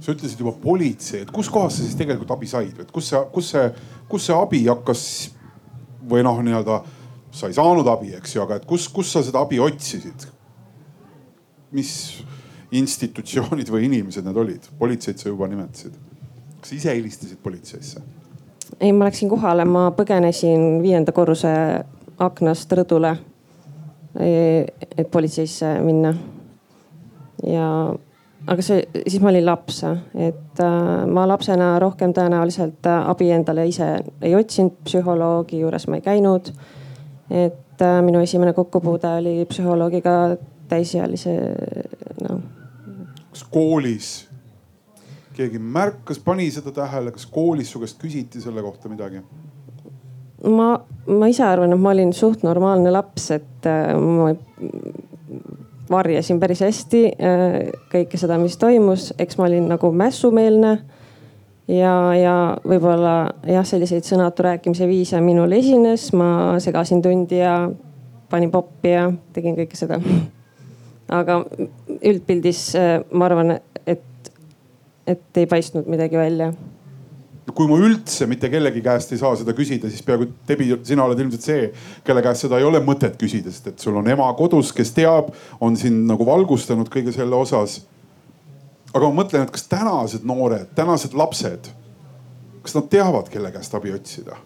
[0.00, 3.50] sa ütlesid juba politsei, et kuskohast sa siis tegelikult abi said, et kus see, kus
[3.52, 3.66] see,
[4.08, 5.02] kus see abi hakkas
[6.08, 6.80] või noh, nii-öelda
[7.30, 10.28] sa ei saanud abi, eks ju, aga et kus, kus sa seda abi otsisid?
[11.70, 11.90] mis
[12.74, 14.64] institutsioonid või inimesed need olid?
[14.78, 15.94] politseid sa juba nimetasid.
[16.60, 18.02] kas ise helistasid politseisse?
[18.80, 21.52] Ei, ma läksin kohale, ma põgenesin viienda korruse
[22.20, 23.16] aknast rõdule.
[24.20, 26.14] et politseisse minna.
[27.46, 27.94] ja,
[28.46, 33.66] aga see, siis ma olin laps, et äh, ma lapsena rohkem tõenäoliselt äh, abi endale
[33.68, 33.92] ise
[34.22, 36.52] ei otsinud, psühholoogi juures ma ei käinud.
[37.30, 40.36] et äh, minu esimene kokkupuude oli psühholoogiga
[40.68, 41.36] täisealise,
[42.26, 42.42] noh.
[43.30, 44.29] kas koolis
[45.40, 49.24] keegi märkas, pani seda tähele, kas koolis su käest küsiti selle kohta midagi?
[50.44, 50.72] ma,
[51.06, 54.30] ma ise arvan, et ma olin suht normaalne laps, et äh, ma
[55.90, 57.58] varjasin päris hästi äh,
[57.92, 60.72] kõike seda, mis toimus, eks ma olin nagu mässumeelne.
[61.68, 62.34] ja, ja
[62.66, 63.14] võib-olla
[63.46, 67.70] jah, selliseid sõnatu rääkimise viise minul esines, ma segasin tundi ja
[68.30, 70.00] panin poppi ja tegin kõike seda.
[71.20, 71.42] aga
[72.00, 74.06] üldpildis äh, ma arvan, et
[75.36, 76.52] ei paistnud midagi välja
[77.54, 81.20] kui ma üldse mitte kellegi käest ei saa seda küsida, siis peaaegu Debi, sina oled
[81.22, 81.70] ilmselt see,
[82.06, 85.32] kelle käest seda ei ole mõtet küsida, sest et sul on ema kodus, kes teab,
[85.62, 87.80] on sind nagu valgustanud kõige selle osas.
[88.92, 91.70] aga ma mõtlen, et kas tänased noored, tänased lapsed,
[92.62, 94.38] kas nad teavad, kelle käest abi otsida?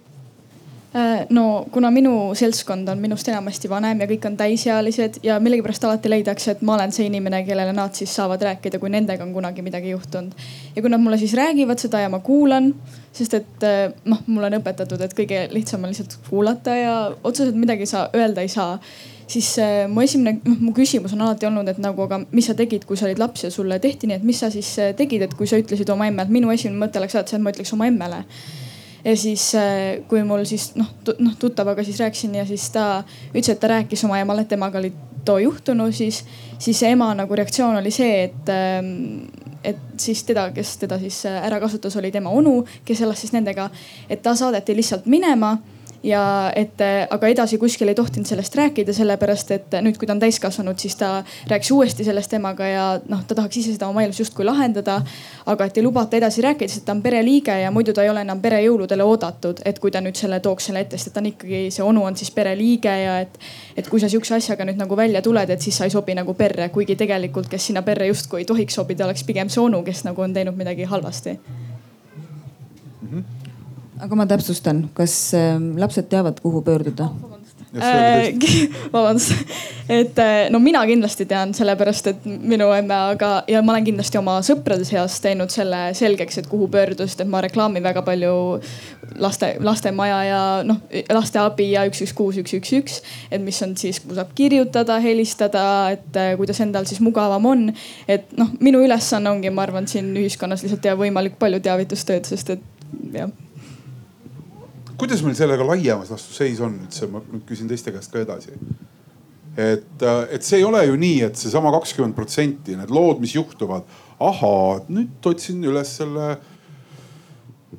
[0.97, 5.83] Äh, no kuna minu seltskond on minust enamasti vanem ja kõik on täisealised ja millegipärast
[5.89, 9.33] alati leidakse, et ma olen see inimene, kellele nad siis saavad rääkida, kui nendega on
[9.35, 10.47] kunagi midagi juhtunud.
[10.77, 12.71] ja kui nad mulle siis räägivad seda ja ma kuulan,
[13.13, 17.59] sest et äh, noh, mulle on õpetatud, et kõige lihtsam on lihtsalt kuulata ja otseselt
[17.59, 18.79] midagi sa öelda ei saa
[19.27, 22.55] siis äh, mu esimene, noh mu küsimus on alati olnud, et nagu, aga mis sa
[22.55, 25.35] tegid, kui sa olid laps ja sulle tehti nii, et mis sa siis tegid, et
[25.35, 27.75] kui sa ütlesid oma emme, et minu esimene mõte oleks alati see, et ma ütleks
[27.75, 28.29] oma emmele
[29.05, 30.89] ja siis, äh, kui mul siis noh,
[31.19, 34.81] noh tuttavaga siis rääkisin ja siis ta ütles, et ta rääkis oma emale, et temaga
[34.81, 34.93] oli
[35.25, 36.25] too juhtunu, siis,
[36.59, 39.29] siis ema nagu reaktsioon oli see, et, ähm,
[39.65, 43.71] et siis teda, kes teda siis ära kasutas, oli tema onu, kes elas siis nendega.
[44.09, 45.57] et ta saadeti lihtsalt minema
[46.05, 46.81] ja et
[47.11, 50.97] aga edasi kuskil ei tohtinud sellest rääkida, sellepärast et nüüd, kui ta on täiskasvanud, siis
[51.01, 55.01] ta rääkis uuesti sellest temaga ja noh, ta tahaks ise seda oma elus justkui lahendada.
[55.47, 58.21] aga et ei lubata edasi rääkida, sest ta on pereliige ja muidu ta ei ole
[58.25, 61.29] enam perejõuludele oodatud, et kui ta nüüd selle tooks selle ette, sest et ta on
[61.33, 63.39] ikkagi, see onu on siis pereliige ja et.
[63.77, 66.35] et kui sa sihukese asjaga nüüd nagu välja tuled, et siis sa ei sobi nagu
[66.35, 70.05] perre, kuigi tegelikult, kes sinna perre justkui ei tohiks sobida, oleks pigem see onu, kes
[70.05, 71.39] nagu on teinud midagi halvasti
[74.03, 77.11] aga ma täpsustan, kas ähm, lapsed teavad, kuhu pöörduda?
[77.75, 78.31] Äh,
[78.93, 79.33] vabandust,
[79.91, 84.21] et äh, no mina kindlasti tean, sellepärast et minu emme, aga ja ma olen kindlasti
[84.21, 88.35] oma sõprade seas teinud selle selgeks, et kuhu pöörduda, sest et ma reklaamin väga palju
[89.19, 90.79] laste, lastemaja ja noh,
[91.19, 93.03] lasteabi ja üks, üks, kuus, üks, üks, üks.
[93.35, 95.67] et mis on siis, kuhu saab kirjutada, helistada,
[95.97, 97.73] et äh, kuidas endal siis mugavam on.
[98.07, 102.55] et noh, minu ülesanne ongi, ma arvan, siin ühiskonnas lihtsalt teha võimalik palju teavitustööd, sest
[102.55, 102.71] et
[103.19, 103.35] jah
[105.01, 108.57] kuidas meil sellega laiemas laastus seis on üldse, ma küsin teiste käest ka edasi.
[109.57, 113.37] et, äh, et see ei ole ju nii, et seesama kakskümmend protsenti, need lood, mis
[113.37, 113.87] juhtuvad,
[114.19, 116.35] ahaa, nüüd otsin üles selle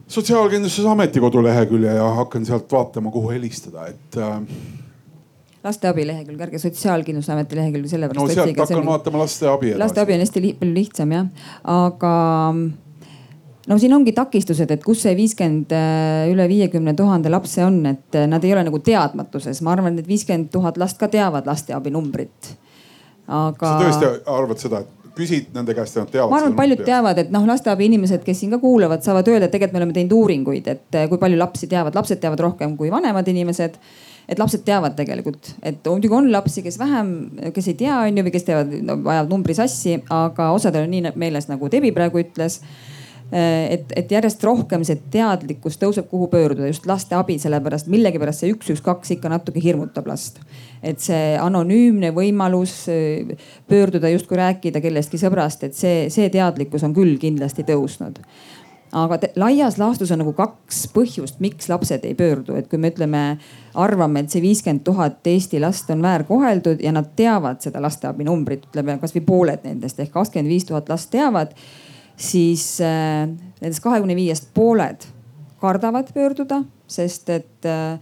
[0.07, 4.39] sotsiaalkindlustusameti kodulehekülje ja hakkan sealt vaatama, kuhu helistada, et äh,
[5.65, 8.27] lasteabi lehekülg, ärge Sotsiaalkindlustusameti lehekülge sellepärast.
[8.27, 9.81] no sealt hakkan on, vaatama lasteabi edasi.
[9.81, 11.29] lasteabi on hästi li lihtsam jah,
[11.75, 12.15] aga
[13.67, 18.17] no siin ongi takistused, et kus see viiskümmend, äh, üle viiekümne tuhande lapse on, et
[18.17, 19.61] äh, nad ei ole nagu teadmatuses.
[19.65, 22.55] ma arvan, et viiskümmend tuhat last ka teavad lasteabi numbrit.
[23.27, 23.65] aga.
[23.65, 26.31] sa tõesti arvad seda, et küsid nende käest ja nad teavad?
[26.31, 26.89] ma arvan, et paljud peast.
[26.91, 29.95] teavad, et noh, lasteabi inimesed, kes siin ka kuulavad, saavad öelda, et tegelikult me oleme
[29.97, 33.79] teinud uuringuid, et äh, kui palju lapsi teavad, lapsed teavad rohkem kui vanemad inimesed
[34.25, 37.09] et lapsed teavad tegelikult, et muidugi on lapsi, kes vähem,
[37.53, 40.95] kes ei tea, on ju, või kes teevad no,, ajavad numbri sassi, aga osadel on
[40.95, 42.57] nii meeles nagu Debbie praegu ütles
[43.31, 48.69] et, et järjest rohkem see teadlikkus tõuseb, kuhu pöörduda, just lasteabi, sellepärast millegipärast see üks,
[48.73, 50.39] üks, kaks ikka natuke hirmutab last.
[50.85, 53.33] et see anonüümne võimalus äh,
[53.67, 58.21] pöörduda, justkui rääkida kellestki sõbrast, et see, see teadlikkus on küll kindlasti tõusnud
[58.95, 62.91] aga te, laias laastus on nagu kaks põhjust, miks lapsed ei pöördu, et kui me
[62.93, 63.23] ütleme,
[63.81, 68.69] arvame, et see viiskümmend tuhat Eesti last on väärkoheldud ja nad teavad seda lasteabi numbrit,
[68.69, 71.55] ütleme kasvõi pooled nendest ehk kakskümmend viis tuhat last teavad
[72.17, 73.27] siis äh,
[73.61, 75.07] nendest kahekümne viiest pooled
[75.61, 77.97] kardavad pöörduda, sest et äh,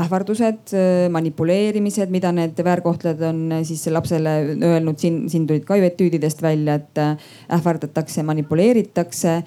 [0.00, 5.88] ähvardused, äh, manipuleerimised, mida need väärkohtlejad on siis lapsele öelnud, siin, siin tulid ka ju
[5.88, 7.02] etüüdidest välja, et
[7.58, 9.42] ähvardatakse, manipuleeritakse.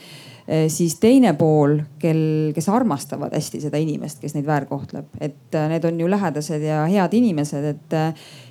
[0.67, 5.99] siis teine pool, kel, kes armastavad hästi seda inimest, kes neid väärkohtleb, et need on
[6.01, 7.95] ju lähedased ja head inimesed, et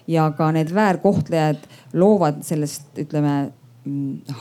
[0.09, 3.51] ja ka need väärkohtlejad loovad sellest, ütleme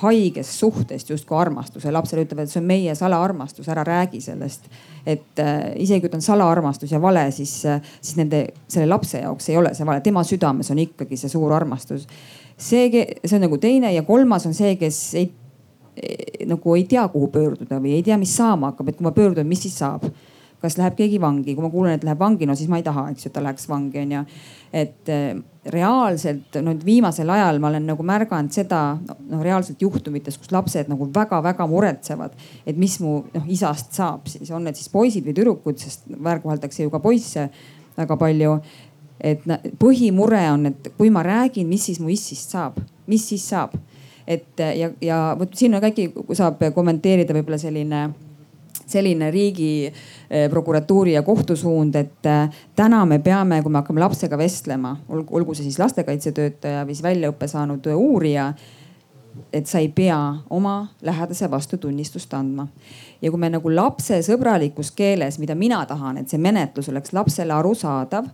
[0.01, 1.91] haigest suhtest justkui armastuse.
[1.91, 4.69] lapsele ütlevad, et see on meie salaarmastus, ära räägi sellest.
[5.05, 9.21] et äh, isegi kui ta on salaarmastus ja vale, siis, äh, siis nende, selle lapse
[9.21, 12.07] jaoks ei ole see vale, tema südames on ikkagi see suur armastus.
[12.57, 12.89] see,
[13.25, 15.31] see on nagu teine ja kolmas on see, kes ei
[16.47, 19.47] nagu ei tea, kuhu pöörduda või ei tea, mis saama hakkab, et kui ma pöördun,
[19.47, 20.05] mis siis saab
[20.61, 23.07] kas läheb keegi vangi, kui ma kuulen, et läheb vangi, no siis ma ei taha,
[23.13, 24.23] eks ju, et ta läheks vangi onju.
[24.73, 25.37] et eh,
[25.73, 31.07] reaalselt nüüd viimasel ajal ma olen nagu märganud seda noh reaalselt juhtumites, kus lapsed nagu
[31.15, 32.35] väga-väga muretsevad,
[32.65, 36.85] et mis mu noh isast saab siis, on need siis poisid või tüdrukud, sest väärkoheldakse
[36.85, 37.49] ju ka poisse
[37.97, 38.59] väga palju.
[39.19, 39.41] et
[39.79, 43.73] põhimure on, et kui ma räägin, mis siis mu issist saab, mis siis saab
[44.29, 48.03] et ja, ja vot siin on ka äkki saab kommenteerida võib-olla selline
[48.89, 54.03] selline riigi eh, prokuratuuri ja kohtu suund, et eh, täna me peame, kui me hakkame
[54.03, 58.53] lapsega vestlema, olgu see siis lastekaitsetöötaja või siis väljaõppe saanud uurija
[59.53, 60.17] et sa ei pea
[60.49, 62.67] oma lähedase vastu tunnistust andma.
[63.21, 68.29] ja kui me nagu lapsesõbralikus keeles, mida mina tahan, et see menetlus oleks lapsele arusaadav,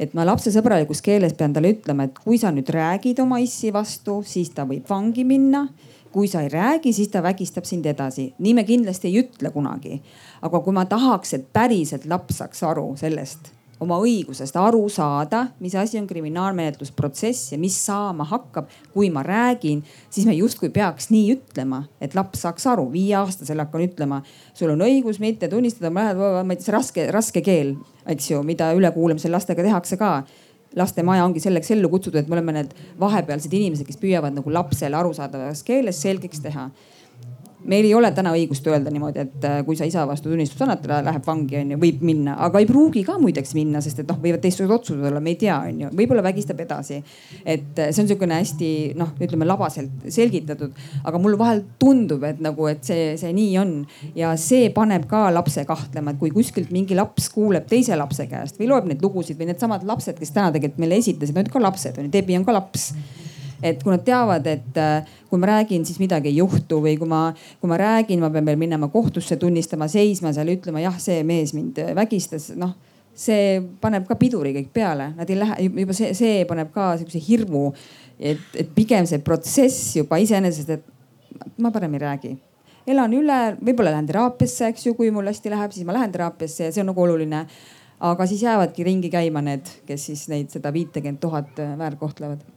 [0.00, 4.22] et ma lapsesõbralikus keeles pean talle ütlema, et kui sa nüüd räägid oma issi vastu,
[4.26, 5.68] siis ta võib vangi minna
[6.14, 8.34] kui sa ei räägi, siis ta vägistab sind edasi.
[8.38, 10.00] nii me kindlasti ei ütle kunagi.
[10.42, 13.50] aga kui ma tahaks, et päriselt laps saaks aru sellest,
[13.80, 19.82] oma õigusest aru saada, mis asi on kriminaalmenetlusprotsess ja mis saama hakkab, kui ma räägin,
[20.10, 22.86] siis me justkui peaks nii ütlema, et laps saaks aru.
[22.92, 24.22] viieaastasele hakkan ütlema,
[24.54, 27.74] sul on õigus mitte tunnistada, ma ei tea, see raske, raske keel,
[28.06, 30.14] eks ju, mida ülekuulamisel lastega tehakse ka
[30.76, 34.98] lastemaja ongi selleks ellu kutsutud, et me oleme need vahepealsed inimesed, kes püüavad nagu lapsele
[34.98, 36.68] arusaadavas keeles selgeks teha.
[37.70, 40.82] Meil ei ole täna õigust öelda niimoodi, et äh, kui sa isa vastu tunnistust annad,
[40.84, 44.18] ta läheb vangi, onju, võib minna, aga ei pruugi ka muideks minna, sest et noh,
[44.20, 47.00] võivad teistsugused otsused olla, me ei tea, onju, võib-olla vägistab edasi.
[47.44, 52.40] et äh, see on niisugune hästi noh, ütleme labaselt selgitatud, aga mulle vahel tundub, et
[52.44, 53.74] nagu, et see, see nii on
[54.18, 58.60] ja see paneb ka lapse kahtlema, et kui kuskilt mingi laps kuuleb teise lapse käest
[58.60, 62.00] või loeb neid lugusid või needsamad lapsed, kes täna tegelikult meile esitasid, olid ka lapsed
[62.00, 62.90] onju, Debbie on ka laps
[63.62, 67.10] et kui nad teavad, et äh, kui ma räägin, siis midagi ei juhtu või kui
[67.10, 67.26] ma,
[67.60, 71.54] kui ma räägin, ma pean veel minema kohtusse tunnistama, seisma seal, ütlema jah, see mees
[71.56, 72.74] mind vägistas, noh
[73.14, 77.22] see paneb ka piduri kõik peale, nad ei lähe juba see, see paneb ka sihukese
[77.22, 77.68] hirmu,
[78.18, 82.34] et, et pigem see protsess juba iseenesest, et ma parem ei räägi.
[82.90, 86.68] Elan üle, võib-olla lähen teraapiasse, eks ju, kui mul hästi läheb, siis ma lähen teraapiasse
[86.68, 87.46] ja see on nagu oluline.
[88.04, 92.42] aga siis jäävadki ringi käima need, kes siis neid seda viitekümmet tuhat väärkohtlevad.
[92.42, 92.53] Äh,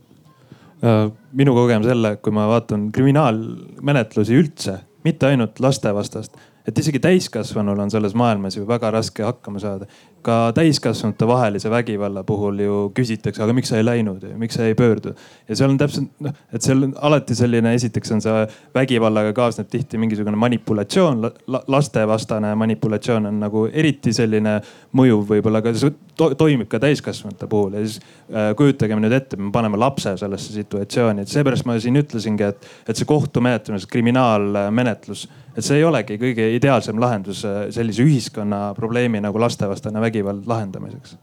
[0.82, 7.92] minu kogemus jälle, kui ma vaatan kriminaalmenetlusi üldse, mitte ainult lastevastast, et isegi täiskasvanul on
[7.92, 9.88] selles maailmas ju väga raske hakkama saada
[10.26, 14.66] ka täiskasvanute vahelise vägivalla puhul ju küsitakse, aga miks sa ei läinud ja miks sa
[14.66, 15.14] ei pöördu.
[15.48, 19.70] ja seal on täpselt noh, et seal on alati selline, esiteks on see vägivallaga kaasneb
[19.72, 24.60] tihti mingisugune manipulatsioon la,, lastevastane manipulatsioon on nagu eriti selline
[24.98, 29.40] mõjuv võib-olla, aga see to, toimib ka täiskasvanute puhul ja siis äh, kujutagem nüüd ette,
[29.40, 35.28] me paneme lapse sellesse situatsiooni, et seepärast ma siin ütlesingi, et, et see kohtumenetlus, kriminaalmenetlus,
[35.58, 40.48] et see ei olegi kõige ideaalsem lahendus äh, sellise ühiskonna probleemi nagu lastevastane vägivald vägivald
[40.50, 41.18] lahendamiseks?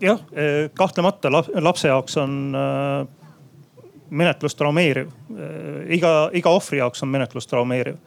[0.00, 0.20] jah,
[0.74, 3.06] kahtlemata lapse jaoks on eh,
[4.10, 5.12] menetlus traumeeriv.
[5.36, 8.00] Eh, iga, iga ohvri jaoks on menetlus traumeeriv.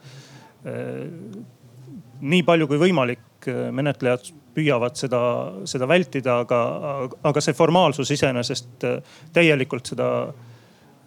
[2.20, 5.20] nii palju kui võimalik, menetlejad püüavad seda,
[5.64, 6.58] seda vältida, aga,
[7.24, 8.84] aga see formaalsus iseenesest
[9.32, 10.08] täielikult seda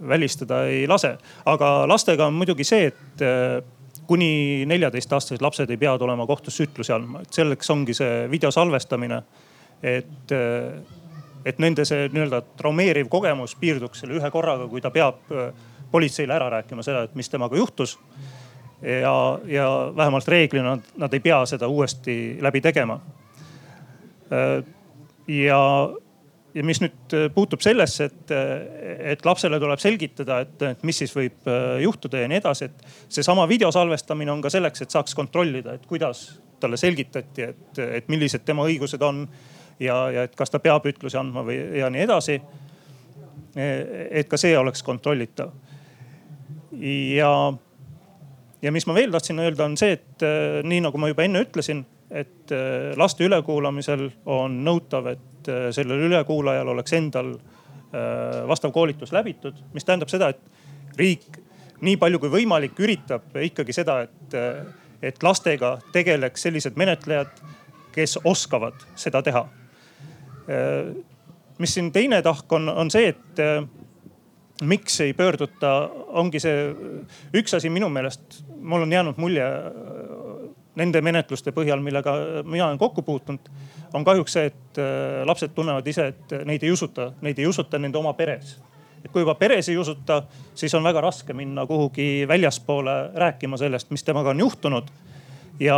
[0.09, 1.13] välistada ei lase.
[1.45, 3.23] aga lastega on muidugi see, et
[4.07, 9.23] kuni neljateistaastased lapsed ei pea tulema kohtusse ütlusi andma, et selleks ongi see video salvestamine.
[9.83, 10.31] et,
[11.45, 15.49] et nende see nii-öelda traumeeriv kogemus piirduks selle ühe korraga, kui ta peab äh,
[15.91, 17.97] politseile ära rääkima seda, et mis temaga juhtus.
[18.81, 22.99] ja, ja vähemalt reeglina nad, nad ei pea seda uuesti läbi tegema.
[24.31, 24.63] Äh,
[25.27, 25.59] ja
[26.53, 31.13] ja mis nüüd äh, puutub sellesse, et, äh, et lapsele tuleb selgitada, et, mis siis
[31.15, 35.17] võib äh, juhtuda ja nii edasi, et seesama video salvestamine on ka selleks, et saaks
[35.17, 36.27] kontrollida, et kuidas
[36.61, 39.25] talle selgitati, et, et millised tema õigused on
[39.81, 42.39] ja, ja et kas ta peab ütlusi andma või ja nii edasi.
[43.53, 45.51] et ka see oleks kontrollitav.
[47.17, 47.31] ja,
[48.61, 50.25] ja mis ma veel tahtsin öelda, on see, et
[50.63, 52.53] nii nagu ma juba enne ütlesin, et
[52.95, 59.57] laste ülekuulamisel on nõutav, et et äh, sellel ülekuulajal oleks endal äh, vastav koolitus läbitud,
[59.73, 61.39] mis tähendab seda, et riik
[61.83, 64.63] nii palju kui võimalik üritab ikkagi seda, et, äh,
[65.01, 67.43] et lastega tegeleks sellised menetlejad,
[67.93, 69.43] kes oskavad seda teha.
[71.61, 73.41] mis siin teine tahk on, on see, et
[74.65, 76.73] miks ei pöörduta, ongi see
[77.37, 79.45] üks asi minu meelest, mul on jäänud mulje
[80.75, 83.51] nende menetluste põhjal, millega mina olen kokku puutunud,
[83.93, 87.79] on kahjuks see, et äh, lapsed tunnevad ise, et neid ei usuta, neid ei usuta
[87.79, 88.57] nende oma peres.
[89.03, 90.21] et kui juba peres ei usuta,
[90.55, 94.91] siis on väga raske minna kuhugi väljaspoole rääkima sellest, mis temaga on juhtunud.
[95.59, 95.77] ja,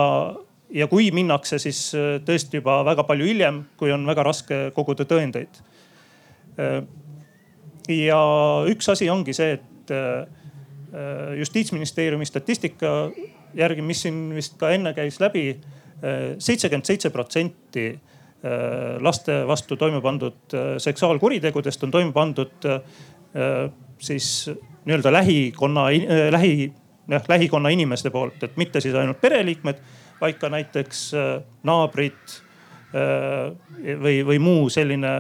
[0.70, 5.06] ja kui minnakse, siis äh, tõesti juba väga palju hiljem, kui on väga raske koguda
[5.06, 5.62] tõendeid.
[6.60, 6.84] Äh,
[7.90, 8.20] ja
[8.70, 9.92] üks asi ongi see, et
[11.38, 13.12] justiitsministeeriumi statistika
[13.54, 15.60] järgi, mis siin vist ka enne käis läbi,
[16.40, 24.50] seitsekümmend seitse protsenti äh, laste vastu toime pandud äh, seksuaalkuritegudest on toime pandud äh, siis
[24.86, 25.86] nii-öelda lähikonna,
[26.32, 26.74] lähi,
[27.10, 29.80] jah lähikonna inimeste poolt, et mitte siis ainult pereliikmed,
[30.22, 31.00] vaid ka näiteks
[31.66, 32.36] naabrid
[32.94, 35.14] või, või muu selline,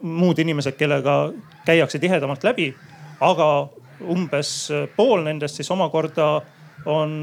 [0.00, 1.16] muud inimesed, kellega
[1.66, 2.70] käiakse tihedamalt läbi.
[3.20, 3.68] aga
[4.00, 6.28] umbes pool nendest siis omakorda
[6.86, 7.18] on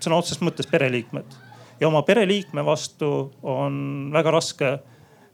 [0.00, 1.47] sõna otseses mõttes pereliikmed
[1.80, 4.72] ja oma pereliikme vastu on väga raske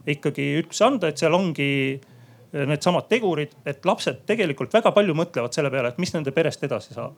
[0.06, 2.00] ikkagi ütlusi anda, et seal ongi
[2.54, 6.94] needsamad tegurid, et lapsed tegelikult väga palju mõtlevad selle peale, et mis nende perest edasi
[6.94, 7.16] saab.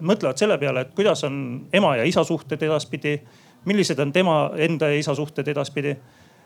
[0.00, 3.20] mõtlevad selle peale, et kuidas on ema ja isa suhted edaspidi,
[3.64, 5.96] millised on tema enda ja isa suhted edaspidi.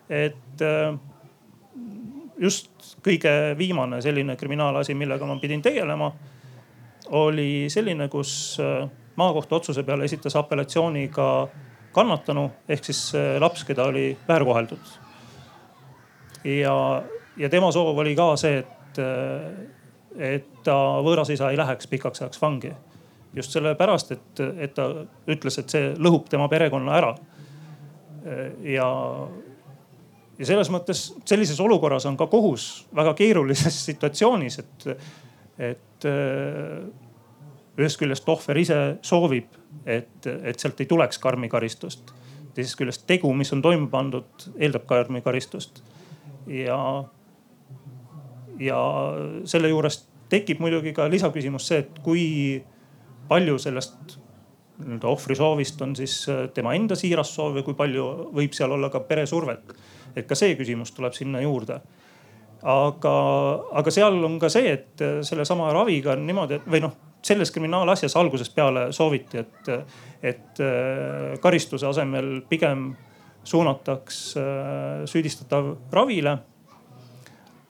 [0.08, 0.98] et äh,
[2.38, 6.12] just kõige viimane selline kriminaalasi, millega ma pidin tegelema,
[7.10, 11.48] oli selline, kus äh, maakohtu otsuse peale esitas apellatsiooni ka
[11.94, 13.00] kannatanu ehk siis
[13.40, 14.94] laps, keda oli väärkoheldud.
[16.44, 16.74] ja,
[17.36, 19.00] ja tema soov oli ka see, et,
[20.18, 22.72] et ta võõras isa ei läheks pikaks ajaks vangi.
[23.34, 24.90] just sellepärast, et, et ta
[25.26, 27.14] ütles, et see lõhub tema perekonna ära.
[28.62, 28.88] ja,
[30.38, 34.86] ja selles mõttes sellises olukorras on ka kohus väga keerulises situatsioonis, et,
[35.72, 36.08] et
[37.78, 39.56] ühest küljest ohver ise soovib,
[39.86, 42.12] et, et sealt ei tuleks karmi karistust.
[42.54, 45.82] teisest küljest tegu, mis on toime pandud, eeldab karmi karistust.
[46.46, 46.78] ja,
[48.60, 48.80] ja
[49.44, 52.62] selle juures tekib muidugi ka lisaküsimus see, et kui
[53.28, 54.18] palju sellest
[54.74, 58.90] nii-öelda ohvri soovist on siis tema enda siiras soov ja kui palju võib seal olla
[58.90, 59.74] ka peresurvet.
[60.16, 61.80] et ka see küsimus tuleb sinna juurde
[62.64, 63.14] aga,
[63.76, 66.94] aga seal on ka see, et sellesama raviga on niimoodi, et või noh,
[67.24, 69.70] selles kriminaalasjas algusest peale sooviti, et,
[70.22, 72.90] et äh, karistuse asemel pigem
[73.44, 76.38] suunataks äh, süüdistatav ravile.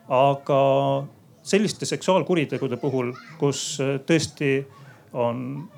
[0.09, 0.59] aga
[1.43, 4.67] selliste seksuaalkuritegude puhul, kus äh, tõesti
[5.15, 5.69] on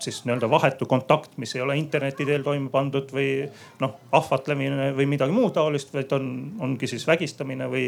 [0.00, 3.46] siis nii-öelda vahetu kontakt, mis ei ole interneti teel toime pandud või
[3.80, 6.26] noh, ahvatlemine või midagi muud taolist, vaid on,
[6.60, 7.86] ongi siis vägistamine või,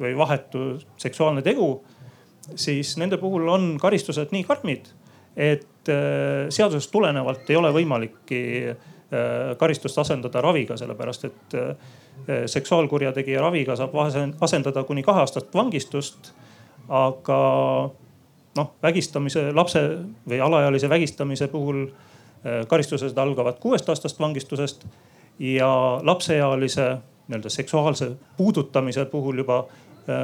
[0.00, 0.66] või vahetu
[1.00, 1.70] seksuaalne tegu
[2.54, 4.88] siis nende puhul on karistused nii karmid,
[5.36, 8.76] et äh, seadusest tulenevalt ei ole võimalikki äh,
[9.58, 11.94] karistust asendada raviga, sellepärast et äh,
[12.48, 13.94] seksuaalkurjategija raviga saab
[14.40, 16.32] asendada kuni kaheaastast vangistust.
[16.88, 17.36] aga
[18.56, 19.80] noh, vägistamise, lapse
[20.28, 21.88] või alaealise vägistamise puhul
[22.68, 24.86] karistused algavad kuuest aastast vangistusest
[25.38, 25.68] ja
[26.02, 26.86] lapseealise
[27.28, 29.64] nii-öelda seksuaalse puudutamise puhul juba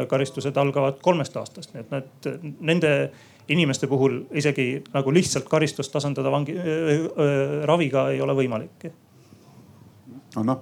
[0.09, 2.93] karistused algavad kolmest aastast, nii et need, nende
[3.53, 8.91] inimeste puhul isegi nagu lihtsalt karistust asendada vangi äh,, äh, raviga ei ole võimalik.
[10.37, 10.57] Anna,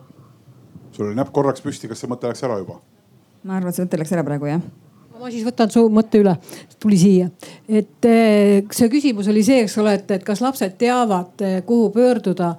[0.93, 2.81] sul oli näpp korraks püsti, kas see mõte läks ära juba?
[3.41, 4.65] ma arvan, et see mõte läks ära praegu jah
[5.21, 6.33] ma siis võtan su mõtte üle,
[6.81, 7.29] tuli siia.
[7.69, 8.07] et
[8.73, 12.55] see küsimus oli see, eks ole, et, et kas lapsed teavad, kuhu pöörduda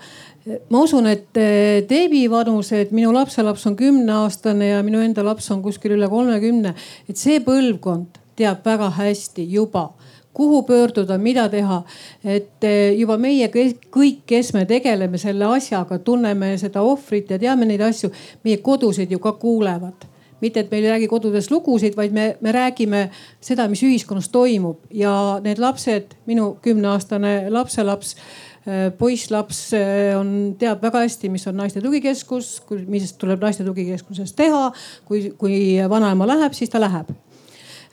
[0.45, 5.51] ma usun, et eh, Deebi vanus, et minu lapselaps on kümneaastane ja minu enda laps
[5.53, 6.73] on kuskil üle kolmekümne,
[7.09, 9.91] et see põlvkond teab väga hästi juba
[10.33, 11.83] kuhu pöörduda, mida teha.
[12.23, 17.67] et eh, juba meie kõik, kes me tegeleme selle asjaga, tunneme seda ohvrit ja teame
[17.67, 18.09] neid asju,
[18.43, 20.07] meie kodusid ju ka kuulevad.
[20.41, 23.11] Mitte, et me ei räägi kodudes lugusid, vaid me, me räägime
[23.43, 24.79] seda, mis ühiskonnas toimub.
[24.89, 28.50] Ja need lapsed, minu kümneaastane lapselaps Äh,
[28.97, 34.69] poisslaps äh, on, teab väga hästi, mis on naiste tugikeskus, mis tuleb naiste tugikeskuses teha.
[35.05, 35.57] kui, kui
[35.89, 37.09] vanaema läheb, siis ta läheb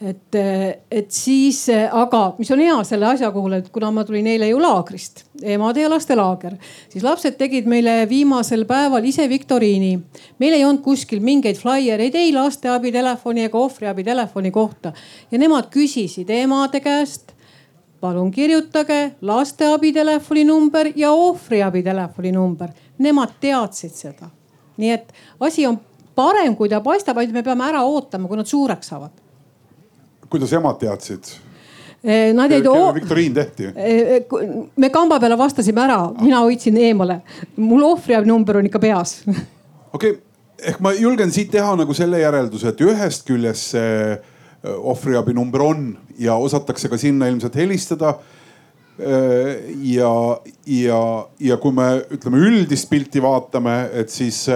[0.01, 4.29] et, äh, et siis, aga mis on hea selle asja puhul, et kuna ma tulin
[4.31, 6.55] eile ju laagrist, emade ja laste laager,
[6.93, 9.99] siis lapsed tegid meile viimasel päeval ise viktoriini.
[10.39, 14.93] meil ei olnud kuskil mingeid flaiereid ei lasteabitelefoni ega ohvriabitelefoni kohta
[15.31, 17.28] ja nemad küsisid emade käest
[18.01, 22.69] palun kirjutage lasteabi telefoninumber ja ohvriabi telefoninumber.
[22.99, 24.31] Nemad teadsid seda.
[24.79, 25.81] nii et asi on
[26.15, 29.11] parem, kui ta paistab, ainult me peame ära ootama, kui nad suureks saavad.
[30.31, 31.35] kuidas emad teadsid?
[32.05, 32.67] Eh, nad jäid.
[32.95, 33.65] viktoriin tehti?
[33.75, 34.25] Eh, eh,
[34.77, 37.21] me kamba peale vastasime ära, mina hoidsin eemale.
[37.57, 39.23] mul ohvriabi number on ikka peas.
[39.93, 40.23] okei okay.,
[40.59, 44.19] ehk ma julgen siit teha nagu selle järelduse, et ühest küljest see
[44.65, 48.15] ohvriabi number on ja osatakse ka sinna ilmselt helistada.
[49.79, 54.49] ja, ja, ja kui me ütleme üldist pilti vaatame, et siis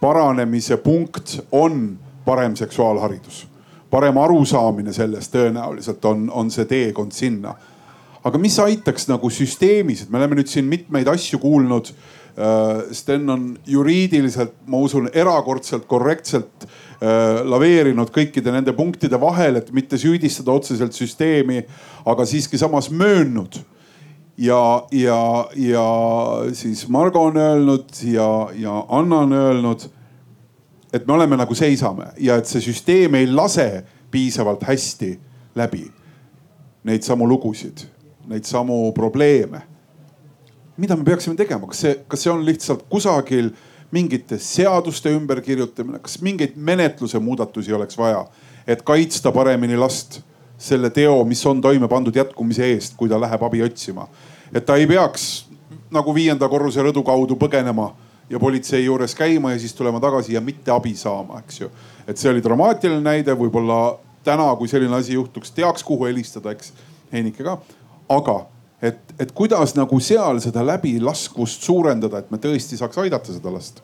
[0.00, 3.46] paranemise punkt on parem seksuaalharidus.
[3.90, 7.54] parem arusaamine sellest tõenäoliselt on, on see teekond sinna.
[8.24, 11.92] aga mis aitaks nagu süsteemis, et me oleme nüüd siin mitmeid asju kuulnud
[12.92, 16.83] Sten on juriidiliselt, ma usun, erakordselt korrektselt Äh,
[17.44, 21.64] laveerinud kõikide nende punktide vahel, et mitte süüdistada otseselt süsteemi,
[22.06, 23.58] aga siiski samas möönnud.
[24.38, 25.88] ja, ja, ja
[26.52, 29.84] siis Margo on öelnud ja, ja Anna on öelnud,
[30.92, 35.18] et me oleme nagu seisame ja et see süsteem ei lase piisavalt hästi
[35.54, 35.84] läbi
[36.84, 37.86] neid samu lugusid,
[38.28, 39.62] neid samu probleeme.
[40.76, 43.52] mida me peaksime tegema, kas see, kas see on lihtsalt kusagil
[43.90, 48.24] mingite seaduste ümberkirjutamine, kas mingeid menetluse muudatusi oleks vaja,
[48.66, 50.20] et kaitsta paremini last
[50.58, 54.08] selle teo, mis on toime pandud jätkumise eest, kui ta läheb abi otsima.
[54.54, 55.46] et ta ei peaks
[55.90, 57.92] nagu viienda korruse rõdu kaudu põgenema
[58.30, 61.70] ja politsei juures käima ja siis tulema tagasi ja mitte abi saama, eks ju.
[62.06, 66.72] et see oli dramaatiline näide, võib-olla täna, kui selline asi juhtuks, teaks, kuhu helistada, eks
[67.12, 67.58] Heinike ka.
[68.08, 68.46] aga
[68.82, 73.82] et, et kuidas nagu seal seda läbilaskvust suurendada, et me tõesti saaks aidata seda last?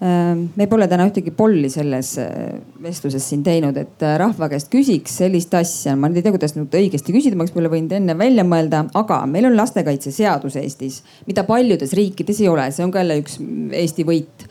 [0.00, 5.18] me pole täna ühtegi polli selles äh, vestluses siin teinud, et äh, rahva käest küsiks
[5.20, 5.92] sellist asja.
[5.92, 8.86] ma nüüd ei tea, kuidas nüüd õigesti küsida, ma oleks võib-olla võinud enne välja mõelda,
[8.96, 13.36] aga meil on lastekaitseseadus Eestis, mida paljudes riikides ei ole, see on ka jälle üks
[13.76, 14.48] Eesti võit.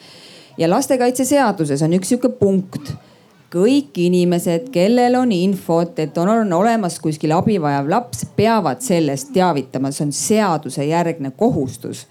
[0.61, 2.93] ja lastekaitseseaduses on üks sihuke punkt
[3.53, 9.33] kõik inimesed, kellel on infot, et on, on olemas kuskil abi vajav laps, peavad sellest
[9.33, 12.05] teavitama, see on seadusejärgne kohustus.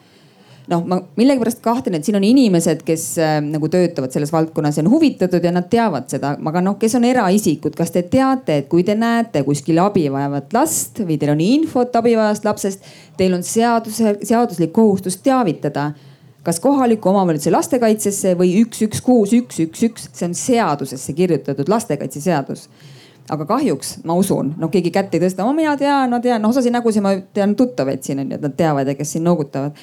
[0.68, 4.82] Noh, ma millegipärast kahtlen, et siin on inimesed, kes äh, nagu töötavad selles valdkonnas ja
[4.84, 8.68] on huvitatud ja nad teavad seda, aga noh, kes on eraisikud, kas te teate, et
[8.68, 12.84] kui te näete kuskil abi vajavat last või teil on infot abivajast lapsest,
[13.16, 15.94] teil on seaduse, seaduslik kohustus teavitada
[16.48, 21.68] kas kohaliku omavalitsuse lastekaitsesse või üks, üks, kuus, üks, üks, üks, see on seadusesse kirjutatud
[21.68, 22.68] lastekaitseseadus.
[23.28, 26.72] Aga kahjuks ma usun, noh keegi kätt ei tõsta, mina tean, ma tean, noh osasid
[26.72, 29.76] nägusid ma tean tuttavaid siin on ju, et nad teavad ja kes siin noogutavad.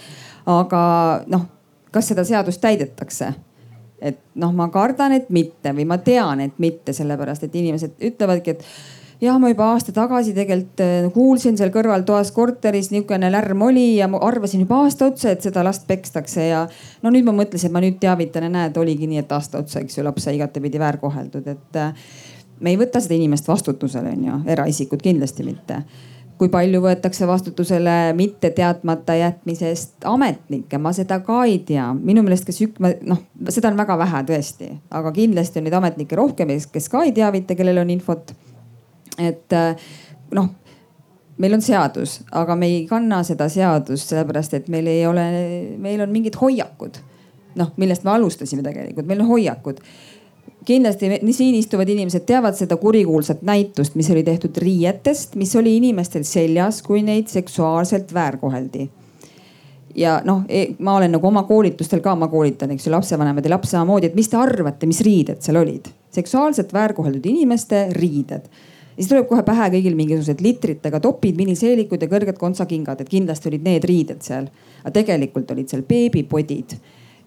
[0.49, 0.81] Aga
[1.29, 1.45] noh,
[1.93, 3.35] kas seda seadust täidetakse?
[4.05, 8.53] et noh, ma kardan, et mitte või ma tean, et mitte, sellepärast et inimesed ütlevadki,
[8.53, 8.65] et
[9.21, 14.09] jah, ma juba aasta tagasi tegelikult äh, kuulsin seal kõrvaltoas korteris niisugune lärm oli ja
[14.11, 16.65] ma arvasin juba aasta otsa, et seda last pekstakse ja
[17.03, 19.83] no nüüd ma mõtlesin, et ma nüüd teavitan ja näed, oligi nii, et aasta otsa,
[19.83, 22.09] eks ju, laps sai igatepidi väärkoheldud, et äh,
[22.59, 25.83] me ei võta seda inimest vastutusele, onju, eraisikud kindlasti mitte
[26.39, 31.87] kui palju võetakse vastutusele mitte teadmata jätmisest ametnikke, ma seda ka ei tea.
[31.93, 36.19] minu meelest, kes ük-, noh, seda on väga vähe tõesti, aga kindlasti on neid ametnikke
[36.19, 38.35] rohkem, kes ka ei teavita, kellel on infot.
[39.19, 39.53] Et
[40.35, 40.49] noh,
[41.37, 45.25] meil on seadus, aga me ei kanna seda seadust sellepärast, et meil ei ole,
[45.81, 47.01] meil on mingid hoiakud.
[47.55, 49.79] noh, millest me alustasime tegelikult, meil on hoiakud
[50.65, 56.23] kindlasti siin istuvad inimesed teavad seda kurikuulsat näitust, mis oli tehtud riietest, mis oli inimestel
[56.23, 58.89] seljas, kui neid seksuaalselt väärkoheldi.
[59.95, 63.53] ja noh, e, ma olen nagu oma koolitustel ka, ma koolitan, eks ju, lapsevanemad ja
[63.53, 65.87] laps samamoodi, et mis te arvate, mis riided seal olid?
[66.15, 68.47] seksuaalselt väärkoheldud inimeste riided
[68.95, 73.65] siis tuleb kohe pähe kõigil mingisugused litritega topid, miniseelikud ja kõrged kontsakingad, et kindlasti olid
[73.65, 74.49] need riided seal.
[74.83, 76.77] aga tegelikult olid seal beebipodid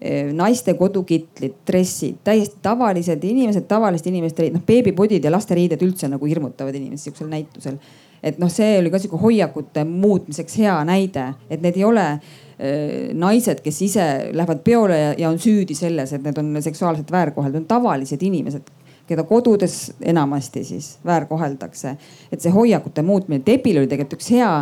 [0.01, 6.29] Eh, naiste kodukitlid, dressid, täiesti tavalised inimesed, tavaliste inimeste, noh beebipodid ja lasteriided üldse nagu
[6.29, 7.75] hirmutavad inimesi sihukesel näitusel.
[8.23, 13.11] et noh, see oli ka sihuke hoiakute muutmiseks hea näide, et need ei ole äh,
[13.11, 17.65] naised, kes ise lähevad peole ja, ja on süüdi selles, et need on seksuaalselt väärkoheldud,
[17.65, 18.71] on tavalised inimesed
[19.09, 21.95] keda kodudes enamasti siis väärkoheldakse.
[22.31, 24.53] et see hoiakute muutmine, Depil oli tegelikult üks hea,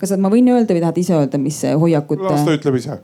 [0.00, 2.28] kas ma võin öelda või tahad ise öelda, mis hoiakute?
[2.28, 3.00] las ta ütleb ise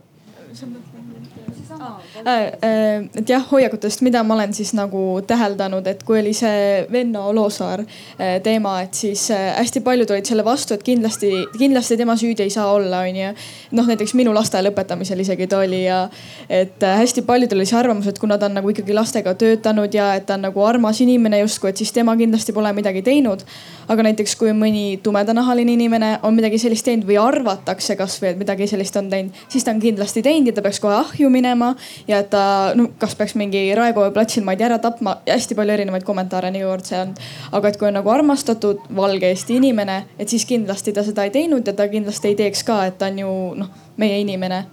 [2.25, 7.83] et jah, hoiakutest, mida ma olen siis nagu täheldanud, et kui oli see Venno Loosaar
[7.83, 12.53] äh, teema, et siis hästi paljud olid selle vastu, et kindlasti, kindlasti tema süüdi ei
[12.53, 13.33] saa olla, onju.
[13.77, 16.03] noh, näiteks minu laste lõpetamisel isegi ta oli ja
[16.49, 20.13] et hästi paljudel oli see arvamus, et kuna ta on nagu ikkagi lastega töötanud ja
[20.17, 23.45] et ta on nagu armas inimene justkui, et siis tema kindlasti pole midagi teinud.
[23.87, 28.67] aga näiteks kui mõni tumedanahaline inimene on midagi sellist teinud või arvatakse kasvõi, et midagi
[28.67, 31.69] sellist on teinud, siis ta on kindlasti teinud ja ta peaks kohe ahju minema
[32.07, 35.57] ja et ta no kas peaks mingi Raekoja platsil, ma ei tea, ära tapma, hästi
[35.57, 37.13] palju erinevaid kommentaare niivõrd see on.
[37.57, 41.33] aga et kui on nagu armastatud valge Eesti inimene, et siis kindlasti ta seda ei
[41.35, 44.63] teinud ja ta kindlasti ei teeks ka, et ta on ju noh, meie inimene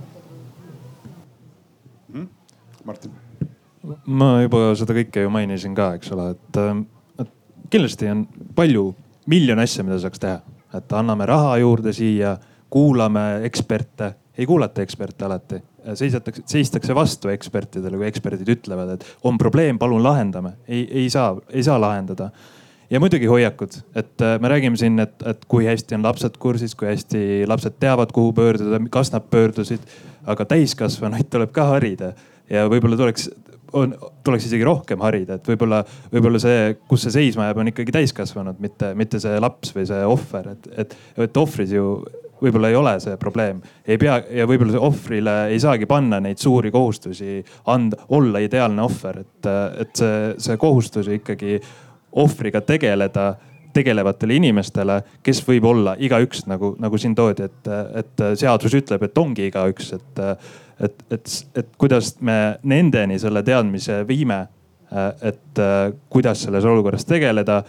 [2.13, 2.27] mm..
[2.85, 3.13] Martin.
[4.07, 6.61] ma juba seda kõike ju mainisin ka, eks ole, et,
[7.25, 7.33] et
[7.71, 8.91] kindlasti on palju,
[9.31, 10.41] miljon asja, mida saaks teha,
[10.75, 12.37] et anname raha juurde siia,
[12.75, 15.63] kuulame eksperte, ei kuulata eksperte alati
[15.95, 20.55] seisatakse, seistakse vastu ekspertidele, kui eksperdid ütlevad, et on probleem, palun lahendame.
[20.69, 22.31] ei, ei saa, ei saa lahendada.
[22.91, 26.75] ja muidugi hoiakud, et äh, me räägime siin, et, et kui hästi on lapsed kursis,
[26.75, 29.81] kui hästi lapsed teavad, kuhu pöörduda, kas nad pöördusid.
[30.27, 32.15] aga täiskasvanuid tuleb ka harida
[32.51, 33.29] ja võib-olla tuleks
[33.77, 35.83] on, tuleks isegi rohkem harida, et võib-olla,
[36.13, 40.05] võib-olla see, kus see seisma jääb, on ikkagi täiskasvanud, mitte, mitte see laps või see
[40.09, 40.97] ohver, et, et,
[41.27, 41.89] et ohvrid ju
[42.43, 43.63] võib-olla ei ole see probleem.
[43.87, 49.23] ei pea ja võib-olla ohvrile ei saagi panna neid suuri kohustusi anda, olla ideaalne ohver,
[49.25, 49.51] et,
[49.81, 51.59] et see, see kohustus ikkagi
[52.13, 53.35] ohvriga tegeleda
[53.75, 59.19] tegelevatele inimestele, kes võib olla igaüks nagu, nagu siin toodi, et, et seadus ütleb, et
[59.19, 60.21] ongi igaüks, et,
[60.79, 64.45] et, et, et kuidas me nendeni selle teadmise viime.
[65.27, 65.59] et
[66.13, 67.65] kuidas selles olukorras tegeleda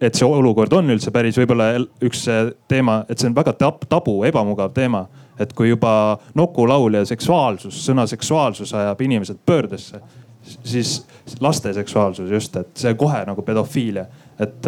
[0.00, 1.72] et see olukord on üldse päris võib-olla
[2.04, 2.24] üks
[2.68, 3.54] teema, et see on väga
[3.88, 5.06] tabu, ebamugav teema.
[5.40, 10.00] et kui juba nokulaul ja seksuaalsus, sõna seksuaalsus ajab inimesed pöördesse,
[10.44, 11.06] siis
[11.40, 14.04] laste seksuaalsus just, et see kohe nagu pedofiilia.
[14.38, 14.66] et,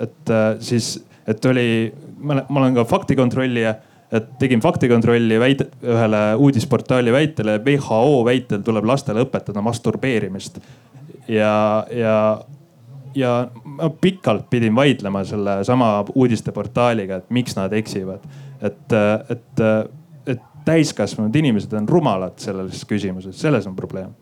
[0.00, 0.94] et siis,
[1.26, 3.74] et oli, ma olen ka faktikontrollija
[4.14, 10.60] et tegin faktikontrolli väite, ühele uudisportaali väitele, WHO väitel tuleb lastele õpetada masturbeerimist.
[11.28, 12.16] ja, ja,
[13.14, 18.24] ja ma pikalt pidin vaidlema sellesama uudisteportaaliga, et miks nad eksivad.
[18.64, 18.92] et,
[19.30, 19.62] et,
[20.26, 24.12] et täiskasvanud inimesed on rumalad selles küsimuses, selles on probleem.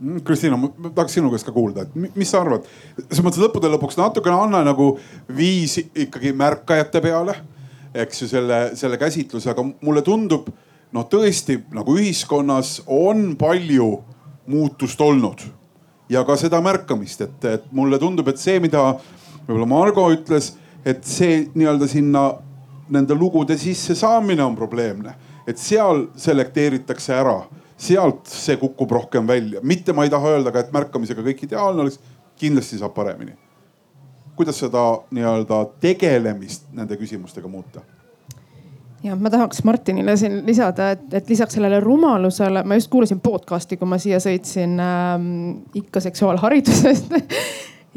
[0.00, 2.66] Mm, Kristiina, ma tahaks sinu käest ka kuulda, et mis sa arvad,
[2.98, 4.90] selles mõttes lõppude lõpuks natukene anna nagu
[5.36, 7.38] viis ikkagi märkajate peale,
[7.96, 10.50] eks ju selle, selle käsitluse, aga mulle tundub
[10.92, 13.88] noh, tõesti nagu ühiskonnas on palju
[14.52, 15.46] muutust olnud
[16.08, 18.82] ja ka seda märkamist, et, et mulle tundub, et see, mida
[19.46, 20.52] võib-olla Margo ütles,
[20.86, 22.26] et see nii-öelda sinna
[22.92, 25.14] nende lugude sisse saamine on probleemne,
[25.46, 27.40] et seal selekteeritakse ära
[27.76, 31.84] sealt see kukub rohkem välja, mitte ma ei taha öelda ka, et märkamisega kõik ideaalne
[31.84, 31.98] oleks,
[32.40, 33.36] kindlasti saab paremini.
[34.36, 34.80] kuidas seda
[35.16, 37.80] nii-öelda tegelemist nende küsimustega muuta?
[39.06, 43.78] Ja ma tahaks Martinile siin lisada, et, et lisaks sellele rumalusele, ma just kuulasin podcast'i,
[43.78, 45.30] kui ma siia sõitsin ähm,
[45.84, 47.16] ikka seksuaalharidusest.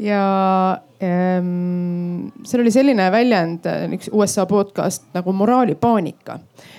[0.00, 3.66] Ja ähm, seal oli selline väljend,
[3.98, 6.38] üks USA podcast nagu moraalipaanika.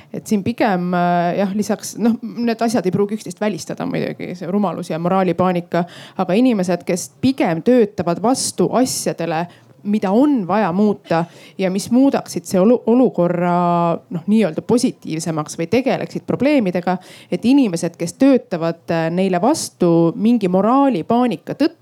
[0.09, 4.49] Et siin pigem äh, jah, lisaks noh, need asjad ei pruugi üksteist välistada muidugi, see
[4.49, 5.83] rumalus ja moraalipaanika,
[6.23, 9.43] aga inimesed, kes pigem töötavad vastu asjadele,
[9.83, 11.25] mida on vaja muuta
[11.57, 16.97] ja mis muudaksid see olukorra noh, nii-öelda positiivsemaks või tegeleksid probleemidega.
[17.31, 21.80] et inimesed, kes töötavad äh, neile vastu mingi moraalipaanika tõttu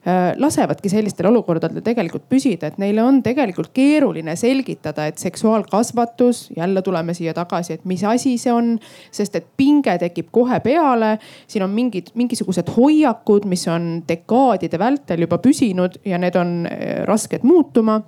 [0.00, 6.80] Äh, lasevadki sellistel olukordadel tegelikult püsida, et neile on tegelikult keeruline selgitada, et seksuaalkasvatus, jälle
[6.82, 8.70] tuleme siia tagasi, et mis asi see on,
[9.12, 11.18] sest et pinge tekib kohe peale.
[11.46, 17.04] siin on mingid, mingisugused hoiakud, mis on dekaadide vältel juba püsinud ja need on äh,
[17.04, 18.00] rasked muutuma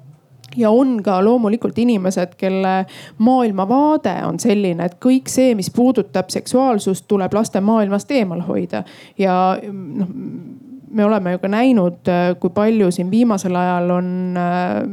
[0.56, 2.86] ja on ka loomulikult inimesed, kelle
[3.18, 8.86] maailmavaade on selline, et kõik see, mis puudutab seksuaalsust, tuleb laste maailmast eemal hoida
[9.20, 14.88] ja noh me oleme ju ka näinud, äh, kui palju siin viimasel ajal on äh,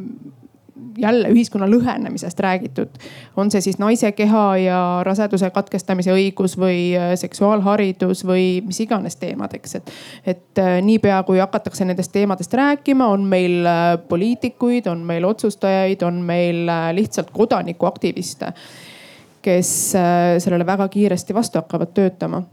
[1.00, 2.90] jälle ühiskonna lõhenemisest räägitud.
[3.38, 9.16] on see siis naise keha ja raseduse katkestamise õigus või äh, seksuaalharidus või mis iganes
[9.16, 9.92] teemad, eks, et.
[10.26, 13.68] et niipea kui hakatakse nendest teemadest rääkima, on meil
[14.10, 18.54] poliitikuid, on meil otsustajaid, on meil lihtsalt kodanikuaktiviste,
[19.42, 19.74] kes
[20.44, 22.44] sellele väga kiiresti vastu hakkavad töötama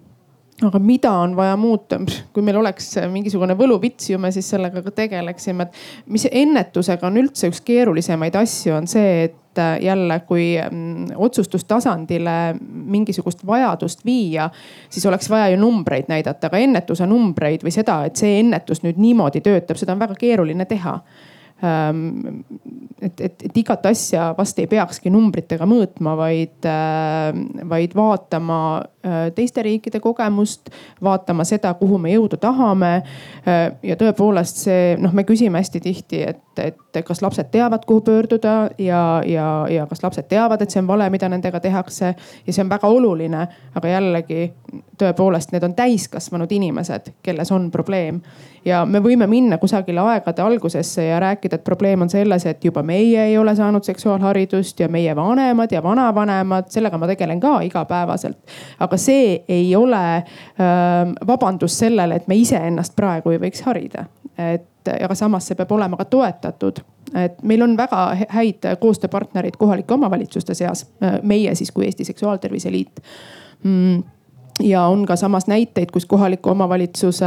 [0.65, 1.99] aga mida on vaja muuta,
[2.33, 7.21] kui meil oleks mingisugune võluvits ju me siis sellega ka tegeleksime, et mis ennetusega on
[7.21, 12.57] üldse üks keerulisemaid asju, on see, et äh, jälle, kui mm, otsustustasandile
[12.97, 14.49] mingisugust vajadust viia,
[14.89, 19.01] siis oleks vaja ju numbreid näidata, aga ennetuse numbreid või seda, et see ennetus nüüd
[19.03, 21.01] niimoodi töötab, seda on väga keeruline teha.
[21.65, 22.43] Ähm,
[23.01, 27.31] et, et, et igat asja vast ei peakski numbritega mõõtma, vaid, äh,
[27.69, 28.59] vaid vaatama
[29.35, 30.71] teiste riikide kogemust,
[31.03, 32.93] vaatama seda, kuhu me jõuda tahame.
[33.47, 38.01] Äh, ja tõepoolest see noh, me küsime hästi tihti, et, et kas lapsed teavad, kuhu
[38.07, 42.15] pöörduda ja, ja, ja kas lapsed teavad, et see on vale, mida nendega tehakse.
[42.47, 44.51] ja see on väga oluline, aga jällegi
[44.99, 48.23] tõepoolest, need on täiskasvanud inimesed, kelles on probleem
[48.67, 52.83] ja me võime minna kusagile aegade algusesse ja rääkida, et probleem on selles, et juba
[52.87, 58.39] meie ei ole saanud seksuaalharidust ja meie vanemad ja vanavanemad, sellega ma tegelen ka igapäevaselt.
[58.81, 60.25] aga see ei ole äh,
[61.27, 64.07] vabandus sellele, et me iseennast praegu ei võiks harida.
[64.37, 66.83] et aga samas see peab olema ka toetatud.
[67.17, 68.03] Et meil on väga
[68.35, 70.85] häid koostööpartnerid kohalike omavalitsuste seas,
[71.23, 73.01] meie siis kui Eesti Seksuaaltervise Liit.
[73.63, 74.03] Mm
[74.63, 77.27] ja on ka samas näiteid, kus kohaliku omavalitsuse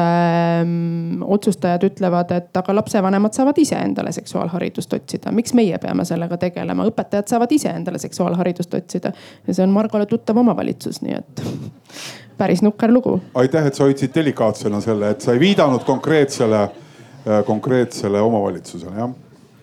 [0.64, 5.31] mm, otsustajad ütlevad, et aga lapsevanemad saavad ise endale seksuaalharidust otsida.
[5.31, 9.11] miks meie peame sellega tegelema, õpetajad saavad ise endale seksuaalharidust otsida.
[9.47, 11.43] ja see on Margole tuttav omavalitsus, nii et
[12.41, 13.19] päris nukker lugu.
[13.34, 19.18] aitäh, et sa hoidsid delikaatsena selle, et sa ei viidanud konkreetsele, äh, konkreetsele omavalitsusele, jah.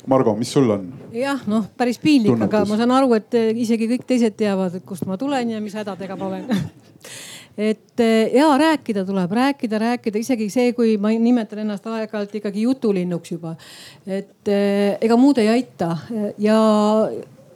[0.06, 0.86] Margo, mis sul on?
[1.12, 5.18] jah, noh, päris piinlik, aga ma saan aru, et isegi kõik teised teavad, kust ma
[5.18, 6.46] tulen ja mis hädadega ma olen
[7.56, 12.66] et eh, ja rääkida tuleb, rääkida, rääkida, isegi see, kui ma nimetan ennast aeg-ajalt ikkagi
[12.66, 13.56] jutulinnuks juba.
[14.06, 15.96] et eh, ega muud ei aita
[16.38, 16.58] ja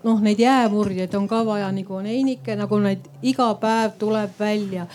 [0.05, 4.86] noh, neid jäämurdjaid on ka vaja, nagu on Einike, nagu neid iga päev tuleb välja,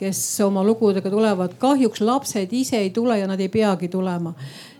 [0.00, 1.58] kes oma lugudega tulevad.
[1.58, 4.34] kahjuks lapsed ise ei tule ja nad ei peagi tulema.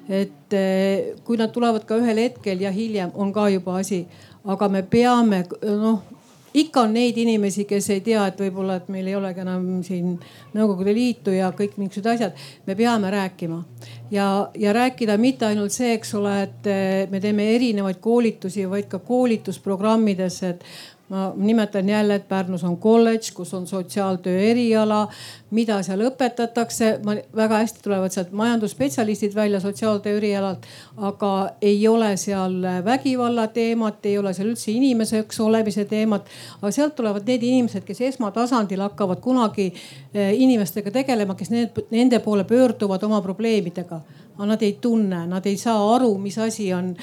[0.08, 4.06] et eh, kui nad tulevad ka ühel hetkel ja hiljem on ka juba asi,
[4.44, 6.13] aga me peame noh
[6.54, 10.14] ikka on neid inimesi, kes ei tea, et võib-olla, et meil ei olegi enam siin
[10.54, 12.42] Nõukogude Liitu ja kõik niisugused asjad.
[12.66, 13.64] me peame rääkima
[14.10, 18.86] ja, ja rääkida mitte ainult see, eks ole, et eh, me teeme erinevaid koolitusi, vaid
[18.88, 20.64] ka koolitusprogrammides, et
[21.08, 25.08] ma nimetan jälle, et Pärnus on kolledž, kus on sotsiaaltöö eriala,
[25.50, 27.00] mida seal õpetatakse.
[27.36, 30.66] väga hästi tulevad sealt majandusspetsialistid välja sotsiaaltöö erialalt,
[30.96, 36.26] aga ei ole seal vägivalla teemat, ei ole seal üldse inimeseks olemise teemat.
[36.62, 39.74] aga sealt tulevad need inimesed, kes esmatasandil hakkavad kunagi
[40.14, 44.00] eh, inimestega tegelema, kes need, nende poole pöörduvad oma probleemidega.
[44.36, 46.96] aga nad ei tunne, nad ei saa aru, mis asi on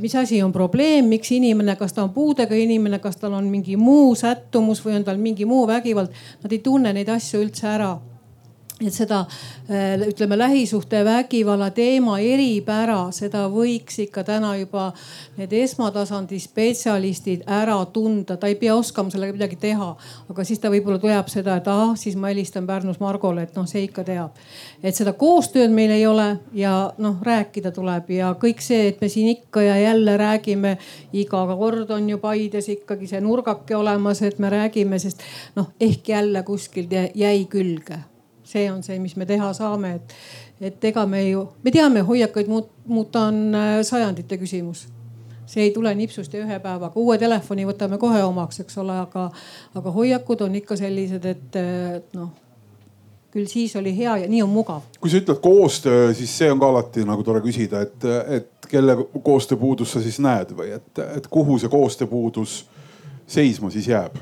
[0.00, 3.74] mis asi on probleem, miks inimene, kas ta on puudega inimene, kas tal on mingi
[3.76, 6.12] muu sättumus või on tal mingi muu vägivald,
[6.42, 7.96] nad ei tunne neid asju üldse ära
[8.80, 9.22] et seda
[9.70, 14.90] äh, ütleme lähisuhtevägivalla teema eripära, seda võiks ikka täna juba
[15.38, 19.88] need esmatasandi spetsialistid ära tunda, ta ei pea oskama sellega midagi teha.
[20.28, 23.64] aga siis ta võib-olla tuleb seda, et ah, siis ma helistan Pärnus Margole, et noh,
[23.66, 24.36] see ikka teab.
[24.82, 29.08] et seda koostööd meil ei ole ja noh, rääkida tuleb ja kõik see, et me
[29.08, 30.74] siin ikka ja jälle räägime,
[31.16, 35.24] iga kord on ju Paides ikkagi see nurgake olemas, et me räägime, sest
[35.56, 38.02] noh, ehk jälle kuskilt jäi külge
[38.56, 40.18] see on see, mis me teha saame, et,
[40.70, 44.86] et ega me ju, me teame, hoiakuid muuta on äh, sajandite küsimus
[45.46, 49.28] see ei tule nipsust ja ühe päevaga, uue telefoni võtame kohe omaks, eks ole, aga,
[49.78, 51.58] aga hoiakud on ikka sellised, et
[52.18, 52.32] noh,
[53.36, 54.84] küll siis oli hea ja nii on mugav.
[55.00, 58.06] kui sa ütled koostöö, siis see on ka alati nagu tore küsida, et,
[58.38, 62.62] et kelle koostööpuudust sa siis näed või et, et kuhu see koostööpuudus
[63.26, 64.16] seisma siis jääb?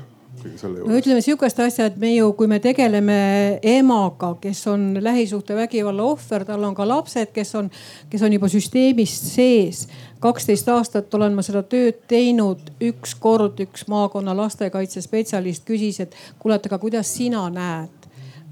[0.45, 0.91] Kõige selle juures?
[0.91, 3.17] no ütleme sihukest asja, et me ju, kui me tegeleme
[3.65, 7.69] emaga, kes on lähisuhtevägivalla ohver, tal on ka lapsed, kes on,
[8.11, 9.85] kes on juba süsteemis sees.
[10.23, 16.65] kaksteist aastat olen ma seda tööd teinud, ükskord üks maakonna lastekaitsespetsialist küsis, et kuule, et
[16.69, 18.05] aga kuidas sina näed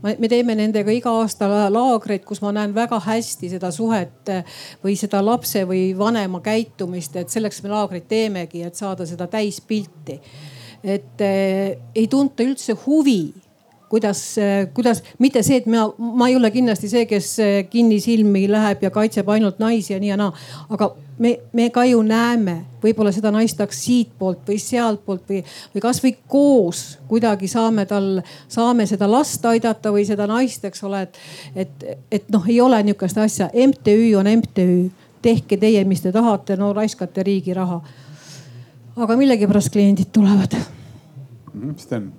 [0.04, 4.32] me teeme nendega iga aasta laagreid, kus ma näen väga hästi seda suhet
[4.84, 10.20] või seda lapse või vanema käitumist, et selleks me laagreid teemegi, et saada seda täispilti
[10.84, 13.34] et äh, ei tunta üldse huvi
[13.94, 15.84] kuidas, eh, kuidas, mitte see, et ma,
[16.18, 20.10] ma ei ole kindlasti see, kes eh, kinnisilmi läheb ja kaitseb ainult naisi ja nii
[20.10, 20.32] ja naa.
[20.74, 20.88] aga
[21.22, 25.44] me, me ka ju näeme võib-olla seda naist tahaks siitpoolt või sealtpoolt või,
[25.76, 26.82] või kasvõi koos
[27.12, 31.22] kuidagi saame tal, saame seda last aidata või seda naist, eks ole, et,
[31.54, 31.86] et,
[32.18, 33.52] et noh, ei ole nihukest asja.
[33.54, 34.90] MTÜ on MTÜ,
[35.22, 37.84] tehke teie, mis te tahate, no raiskate riigi raha
[38.96, 40.58] aga millegipärast kliendid tulevad.
[41.54, 42.12] Mhm, Sten.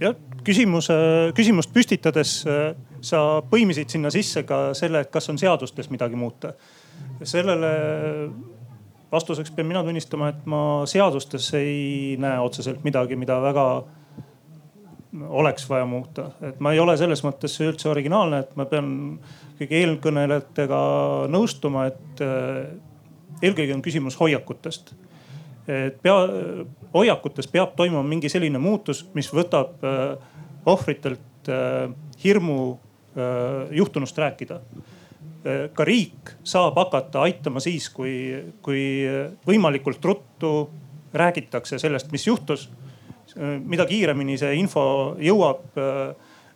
[0.00, 0.14] jah,
[0.44, 0.94] küsimuse,
[1.36, 2.74] küsimust püstitades äh,
[3.04, 6.52] sa põimisid sinna sisse ka selle, et kas on seadustes midagi muuta.
[7.22, 7.68] sellele
[9.12, 13.66] vastuseks pean mina tunnistama, et ma seadustes ei näe otseselt midagi, mida väga
[15.28, 19.18] oleks vaja muuta, et ma ei ole selles mõttes üldse originaalne, et ma pean
[19.58, 20.80] kõigi eelkõnelejatega
[21.32, 22.68] nõustuma, et äh,
[23.42, 24.94] eelkõige on küsimus hoiakutest
[25.68, 26.16] et pea,
[26.94, 30.14] hoiakutes peab toimuma mingi selline muutus, mis võtab äh,
[30.68, 31.88] ohvritelt äh,
[32.24, 34.60] hirmu äh, juhtunust rääkida.
[35.72, 38.10] ka riik saab hakata aitama siis, kui,
[38.60, 39.06] kui
[39.46, 40.50] võimalikult ruttu
[41.14, 42.68] räägitakse sellest, mis juhtus.
[43.64, 45.78] mida kiiremini see info jõuab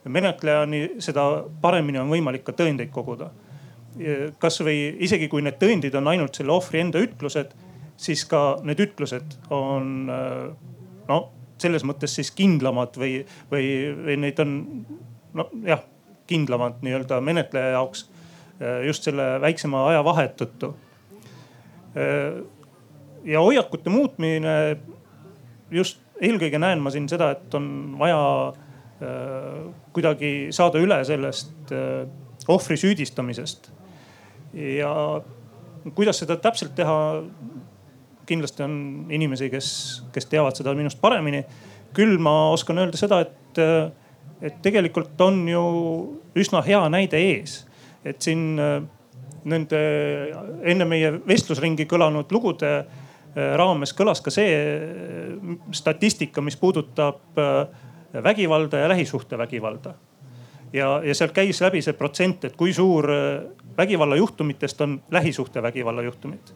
[0.04, 3.30] menetlejani, seda paremini on võimalik ka tõendeid koguda.
[4.38, 7.54] kasvõi isegi kui need tõendid on ainult selle ohvri enda ütlused
[8.02, 11.18] siis ka need ütlused on no
[11.62, 13.20] selles mõttes siis kindlamad või,
[13.50, 14.56] või, või neid on
[15.38, 15.84] nojah,
[16.30, 18.06] kindlamad nii-öelda menetleja jaoks
[18.86, 20.72] just selle väiksema ajavahe tõttu.
[23.24, 24.54] ja hoiakute muutmine
[25.70, 27.66] just eelkõige näen ma siin seda, et on
[27.98, 28.20] vaja
[29.92, 31.72] kuidagi saada üle sellest
[32.48, 33.70] ohvri süüdistamisest.
[34.54, 34.92] ja
[35.94, 36.96] kuidas seda täpselt teha,
[38.32, 38.74] kindlasti on
[39.12, 39.68] inimesi, kes,
[40.14, 41.44] kes teavad seda minust paremini.
[41.92, 43.60] küll ma oskan öelda seda, et,
[44.40, 45.62] et tegelikult on ju
[46.40, 47.62] üsna hea näide ees.
[48.04, 48.58] et siin
[49.48, 49.80] nende
[50.62, 52.86] enne meie vestlusringi kõlanud lugude äh,
[53.58, 57.66] raames kõlas ka see äh, statistika, mis puudutab äh,
[58.22, 59.94] vägivalda ja lähisuhtevägivalda.
[60.72, 63.08] ja, ja sealt käis läbi see protsent, et kui suur
[63.76, 66.54] vägivallajuhtumitest on lähisuhtevägivalla juhtumid.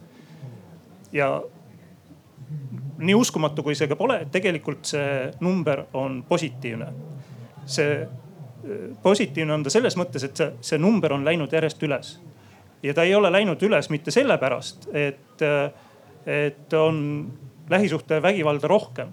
[1.13, 1.43] ja
[2.99, 6.93] nii uskumatu, kui see ka pole, tegelikult see number on positiivne.
[7.67, 8.09] see äh,
[9.03, 12.19] positiivne on ta selles mõttes, et see, see number on läinud järjest üles.
[12.83, 15.73] ja ta ei ole läinud üles mitte sellepärast, et, äh,
[16.27, 17.33] et on
[17.71, 19.09] lähisuhtevägivalda rohkem,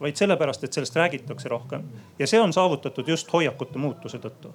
[0.00, 1.82] vaid sellepärast, et sellest räägitakse rohkem.
[2.18, 4.54] ja see on saavutatud just hoiakute muutuse tõttu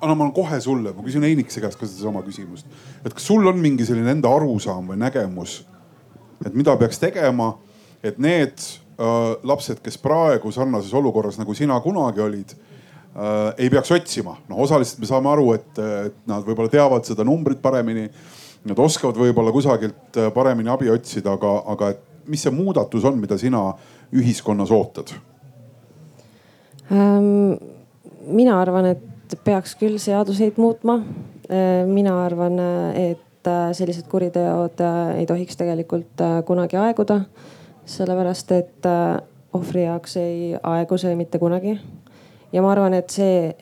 [0.00, 2.66] anna, ma kohe sulle, ma küsin Heinikese käest ka sedasama küsimust.
[3.04, 5.64] et kas sul on mingi selline enda arusaam või nägemus,
[6.44, 7.52] et mida peaks tegema,
[8.04, 13.92] et need äh, lapsed, kes praegu sarnases olukorras nagu sina kunagi olid äh,, ei peaks
[13.96, 14.36] otsima.
[14.48, 15.70] noh, osaliselt me saame aru, et,
[16.10, 18.08] et nad võib-olla teavad seda numbrit paremini.
[18.66, 23.20] Nad oskavad võib-olla kusagilt äh, paremini abi otsida, aga, aga et mis see muudatus on,
[23.22, 23.68] mida sina
[24.14, 25.14] ühiskonnas ootad
[26.90, 27.56] ähm,?
[28.26, 30.96] mina arvan, et peaks küll seaduseid muutma.
[31.46, 32.58] Äh, mina arvan,
[32.98, 37.20] et äh, sellised kuriteod äh, ei tohiks tegelikult kunagi aeguda.
[37.86, 38.86] sellepärast, et
[39.54, 41.76] ohvri jaoks ei aegu see mitte kunagi.
[42.52, 43.54] ja ma arvan, et see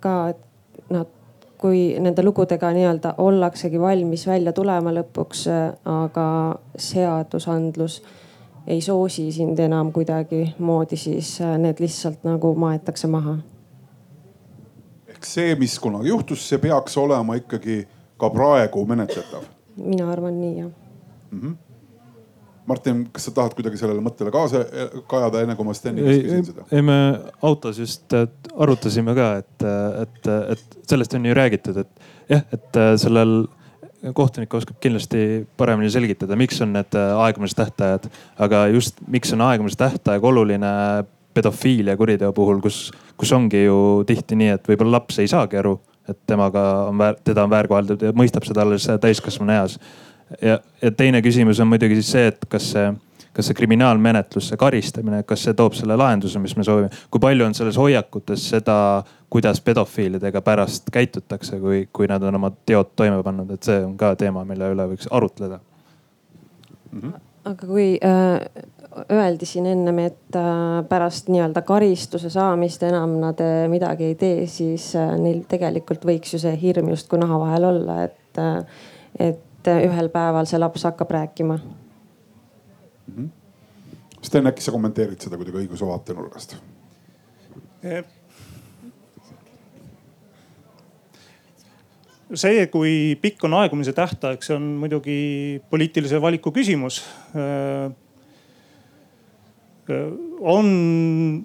[0.00, 1.06] ka, et nad,
[1.58, 5.46] kui nende lugudega nii-öelda ollaksegi valmis välja tulema lõpuks,
[5.84, 6.26] aga
[6.76, 8.02] seadusandlus
[8.66, 13.38] ei soosi sind enam kuidagimoodi, siis need lihtsalt nagu maetakse maha
[15.24, 17.84] see, mis kunagi juhtus, see peaks olema ikkagi
[18.24, 19.46] ka praegu menetletav?
[19.76, 20.70] mina arvan nii jah
[21.30, 21.40] mm.
[21.40, 21.54] -hmm.
[22.66, 24.62] Martin, kas sa tahad kuidagi sellele mõttele kaasa
[25.06, 26.64] kajada, enne kui ma Steni käest küsin seda?
[26.72, 26.96] ei, me
[27.42, 28.14] autos just
[28.56, 29.66] arutasime ka, et,
[30.00, 33.44] et, et sellest on ju räägitud, et jah, et sellel
[34.16, 39.80] kohtunik oskab kindlasti paremini selgitada, miks on need aegumise tähtajad, aga just miks on aegumise
[39.80, 40.72] tähtaeg oluline
[41.34, 45.78] pedofiilia kuriteo puhul, kus, kus ongi ju tihti nii, et võib-olla laps ei saagi aru,
[46.08, 49.78] et temaga on, teda on väärkoheldud ja mõistab seda alles täiskasvanu eas.
[50.42, 52.92] ja, ja teine küsimus on muidugi siis see, et kas see,
[53.32, 56.90] kas see kriminaalmenetlus, see karistamine, kas see toob selle lahenduse, mis me soovime.
[57.10, 58.78] kui palju on selles hoiakutes seda,
[59.30, 63.96] kuidas pedofiilidega pärast käitutakse, kui, kui nad on oma teod toime pannud, et see on
[63.98, 65.60] ka teema, mille üle võiks arutleda
[66.92, 67.00] mm.
[67.00, 67.20] -hmm.
[67.44, 68.64] aga kui äh,
[69.10, 74.46] öeldi siin ennem, et äh, pärast nii-öelda karistuse saamist enam nad äh, midagi ei tee,
[74.50, 78.42] siis äh, neil tegelikult võiks ju see hirm justkui naha vahel olla, et,
[79.20, 83.16] et ühel päeval see laps hakkab rääkima mm.
[83.16, 83.28] -hmm.
[84.24, 86.56] Sten, äkki sa kommenteerid seda kuidagi õiguse vaatenurgast?
[92.34, 97.02] see, kui pikk on aegumise tähtaeg, see on muidugi poliitilise valiku küsimus
[100.40, 101.44] on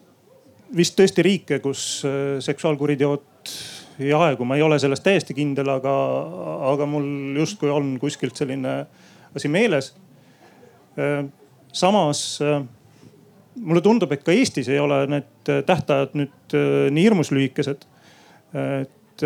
[0.75, 3.53] vist tõesti riike, kus äh, seksuaalkuriteod
[3.99, 5.93] ei aegu, ma ei ole selles täiesti kindel, aga,
[6.71, 7.07] aga mul
[7.39, 8.75] justkui on kuskilt selline
[9.35, 9.91] asi meeles.
[10.99, 11.25] Äh,
[11.73, 12.61] samas äh,
[13.59, 16.57] mulle tundub, et ka Eestis ei ole need tähtajad nüüd
[16.95, 17.85] nii hirmus lühikesed.
[18.55, 19.23] et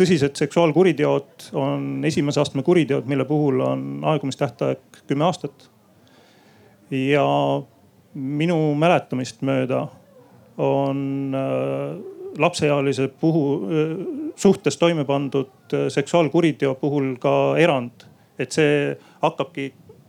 [0.00, 3.82] tõsised seksuaalkuriteod on esimese astme kuriteod, mille puhul on
[4.12, 5.69] aegumistähtaeg kümme aastat
[6.90, 7.26] ja
[8.14, 9.84] minu mäletamist mööda
[10.60, 11.96] on äh,
[12.38, 18.06] lapseealise puhul, äh, suhtes toime pandud äh, seksuaalkuriteo puhul ka erand.
[18.40, 19.66] et see hakkabki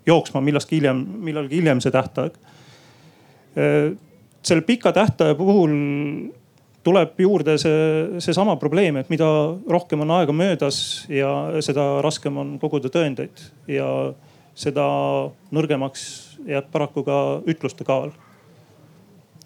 [0.08, 2.38] jooksma millestki hiljem, millalgi hiljem see tähtaeg.
[4.42, 5.74] selle pika tähtaja puhul
[6.84, 9.28] tuleb juurde see, seesama probleem, et mida
[9.68, 14.14] rohkem on aega möödas ja seda raskem on koguda tõendeid ja
[14.56, 14.88] seda
[15.52, 17.18] nõrgemaks jääb paraku ka
[17.50, 18.12] ütluste kaal.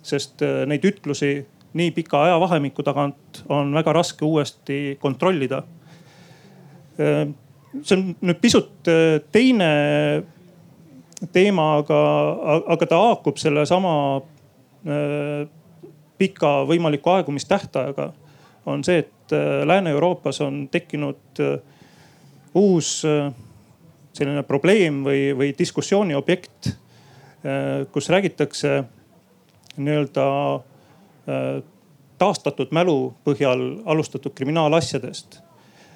[0.05, 5.63] sest äh, neid ütlusi nii pika ajavahemiku tagant on väga raske uuesti kontrollida.
[6.99, 7.25] Äh,
[7.81, 9.69] see on nüüd pisut äh, teine
[11.33, 11.99] teema, aga,
[12.75, 14.21] aga ta haakub sellesama
[16.19, 18.11] pika võimaliku aegumistähtajaga.
[18.65, 19.33] on see, et
[19.65, 21.41] Lääne-Euroopas on tekkinud
[22.53, 23.01] uus
[24.15, 26.71] selline probleem või, või diskussiooni objekt,
[27.91, 28.83] kus räägitakse
[29.77, 31.63] nii-öelda äh,
[32.17, 35.39] taastatud mälu põhjal alustatud kriminaalasjadest.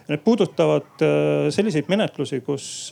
[0.09, 2.89] Need puudutavad äh, selliseid menetlusi, kus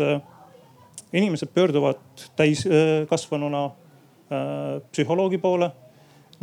[1.13, 2.01] inimesed pöörduvad
[2.35, 3.69] täiskasvanuna
[4.91, 5.69] psühholoogi poole.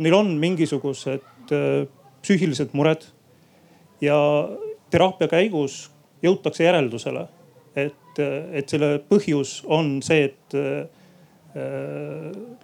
[0.01, 1.51] Neil on mingisugused
[2.25, 3.05] psüühilised mured
[4.01, 4.17] ja
[4.89, 5.83] teraapia käigus
[6.25, 7.27] jõutakse järeldusele,
[7.77, 10.85] et et, selle põhjus on see, et äh,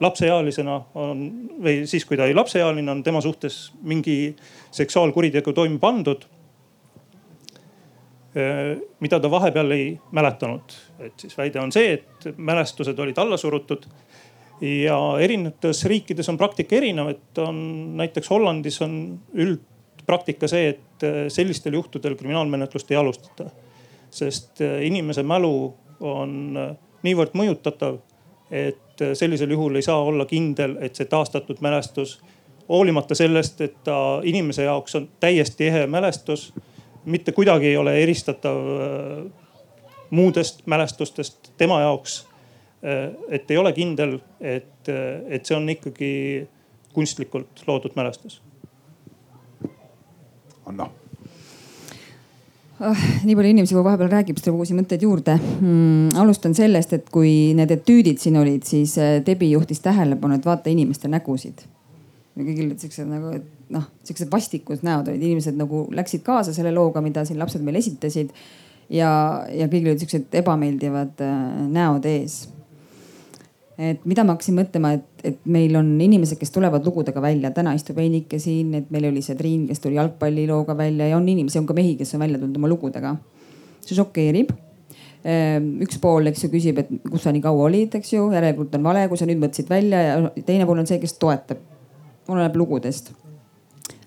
[0.02, 1.22] lapseealisena on
[1.64, 4.36] või siis, kui ta oli lapseealine, on tema suhtes mingi
[4.76, 6.26] seksuaalkuritegu toime pandud.
[8.36, 13.40] Äh, mida ta vahepeal ei mäletanud, et siis väide on see, et mälestused olid alla
[13.40, 13.88] surutud
[14.62, 17.58] ja erinevates riikides on praktika erinev, et on
[18.00, 18.94] näiteks Hollandis on
[19.34, 23.50] üldpraktika see, et äh, sellistel juhtudel kriminaalmenetlust ei alustata
[24.12, 26.74] sest äh, inimese mälu on äh,
[27.06, 28.02] niivõrd mõjutatav,
[28.52, 32.20] et sellisel juhul ei saa olla kindel, et see taastatud mälestus,
[32.70, 36.54] hoolimata sellest, et ta inimese jaoks on täiesti ehe mälestus,
[37.06, 39.32] mitte kuidagi ei ole eristatav äh,
[40.10, 42.28] muudest mälestustest tema jaoks.
[42.84, 44.90] äh, et ei ole kindel, et,
[45.30, 46.48] et see on ikkagi
[46.94, 48.42] kunstlikult loodud mälestus.
[50.66, 50.90] Anna
[52.82, 56.16] nii palju inimesi kui vahepeal räägib, siis tuleb uusi mõtteid juurde mm,.
[56.22, 58.96] alustan sellest, et kui need etüüdid siin olid, siis
[59.26, 61.66] Debbie juhtis tähelepanu, et vaata inimeste nägusid.
[62.38, 66.74] kõigil olid siuksed nagu, et noh, siuksed vastikud näod olid, inimesed nagu läksid kaasa selle
[66.74, 68.34] looga, mida siin lapsed meile esitasid.
[68.90, 69.12] ja,
[69.52, 71.38] ja kõigil olid siuksed ebameeldivad äh,
[71.70, 72.42] näod ees
[73.82, 77.74] et mida ma hakkasin mõtlema, et, et meil on inimesed, kes tulevad lugudega välja, täna
[77.78, 81.58] istub Einike siin, et meil oli see Triin, kes tuli jalgpallilooga välja ja on inimesi,
[81.60, 83.16] on ka mehi, kes on välja tulnud oma lugudega.
[83.82, 84.52] see šokeerib.
[85.26, 88.76] Ehm, üks pool, eks ju, küsib, et kus sa nii kaua olid, eks ju, järelikult
[88.78, 91.62] on vale, kui sa nüüd mõtlesid välja ja teine pool on see, kes toetab.
[92.30, 93.12] oleneb lugudest.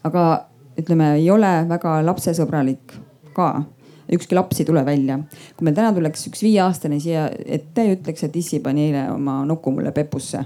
[0.05, 0.47] aga
[0.79, 2.95] ütleme, ei ole väga lapsesõbralik
[3.35, 3.65] ka
[4.13, 5.19] ükski laps ei tule välja.
[5.57, 9.43] kui meil täna tuleks üks viieaastane siia ette ja ütleks, et issi pani eile oma
[9.49, 10.45] nuku mulle pepusse.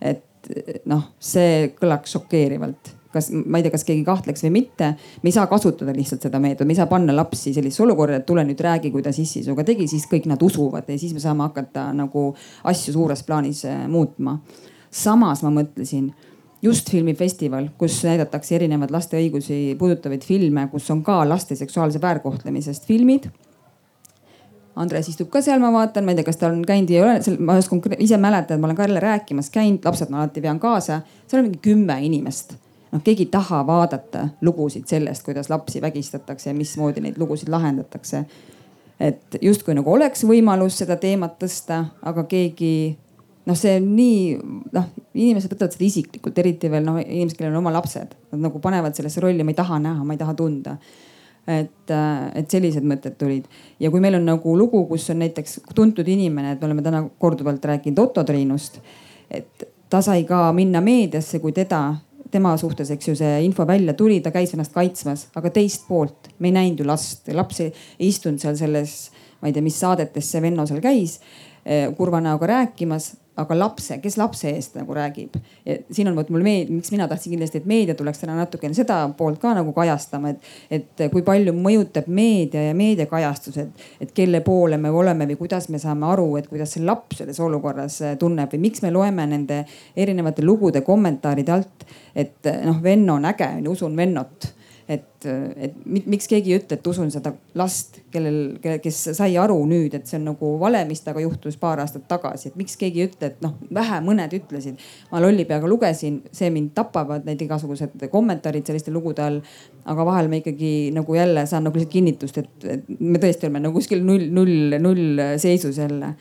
[0.00, 0.52] et
[0.86, 4.92] noh, see kõlaks šokeerivalt kas, ma ei tea, kas keegi kahtleks või mitte.
[5.22, 8.26] me ei saa kasutada lihtsalt seda meetodit, me ei saa panna lapsi sellisesse olukorda, et
[8.26, 11.46] tule nüüd räägi, kuidas issi sinuga tegi, siis kõik nad usuvad ja siis me saame
[11.48, 12.30] hakata nagu
[12.68, 14.38] asju suures plaanis eh, muutma.
[14.90, 16.12] samas ma mõtlesin
[16.62, 22.86] just filmifestival, kus näidatakse erinevaid laste õigusi puudutavaid filme, kus on ka laste seksuaalse väärkohtlemisest
[22.88, 23.28] filmid.
[24.78, 27.02] Andres istub ka seal, ma vaatan, ma ei tea, kas ta on käinud või ei
[27.02, 30.42] ole, ma ei oska ise mäletan, ma olen ka jälle rääkimas käinud, lapsed ma alati
[30.42, 31.00] vean kaasa.
[31.26, 32.54] seal on mingi kümme inimest.
[32.92, 38.24] noh, keegi ei taha vaadata lugusid sellest, kuidas lapsi vägistatakse ja mismoodi neid lugusid lahendatakse.
[39.00, 42.98] et justkui nagu oleks võimalus seda teemat tõsta, aga keegi
[43.48, 44.22] noh, see on nii
[44.76, 48.60] noh, inimesed võtavad seda isiklikult, eriti veel noh, inimesed, kellel on oma lapsed, nad nagu
[48.62, 50.78] panevad sellesse rolli, ma ei taha näha, ma ei taha tunda.
[51.48, 53.46] et, äh, et sellised mõtted tulid.
[53.80, 57.00] Ja kui meil on nagu lugu, kus on näiteks tuntud inimene, et me oleme täna
[57.18, 58.76] korduvalt rääkinud Otto Triinust,
[59.30, 61.94] et ta sai ka minna meediasse, kui teda
[62.30, 66.28] tema suhtes, eks ju, see info välja tuli, ta käis ennast kaitsmas, aga teist poolt
[66.38, 67.72] me ei näinud ju last, laps ei
[68.10, 68.98] istunud seal selles,
[69.40, 73.98] ma ei tea, mis saadetes see Venno seal käis äh, kurva näoga rääkimas aga lapse,
[74.02, 75.36] kes lapse eest nagu räägib.
[75.92, 79.00] siin on vot mul meedia, miks mina tahtsin kindlasti, et meedia tuleks täna natukene seda
[79.16, 84.78] poolt ka nagu kajastama, et, et kui palju mõjutab meedia ja meediakajastused, et kelle poole
[84.80, 88.64] me oleme või kuidas me saame aru, et kuidas see laps selles olukorras tunneb või
[88.68, 89.64] miks me loeme nende
[89.96, 91.88] erinevate lugude kommentaaride alt,
[92.18, 94.52] et noh, Venno on äge, usun Vennot
[94.88, 95.26] et,
[95.60, 100.08] et miks keegi ei ütle, et usun seda last, kellel, kes sai aru nüüd, et
[100.08, 103.28] see on nagu vale, mis temaga juhtus paar aastat tagasi, et miks keegi ei ütle,
[103.28, 104.80] et noh, vähe mõned ütlesid.
[105.12, 109.40] ma lolli peaga lugesin, see mind tapavad, need igasugused kommentaarid selliste lugude all.
[109.88, 113.76] aga vahel ma ikkagi nagu jälle saan nagu lihtsalt kinnitust, et, me tõesti oleme nagu
[113.76, 116.14] kuskil null, null, null seisus jälle.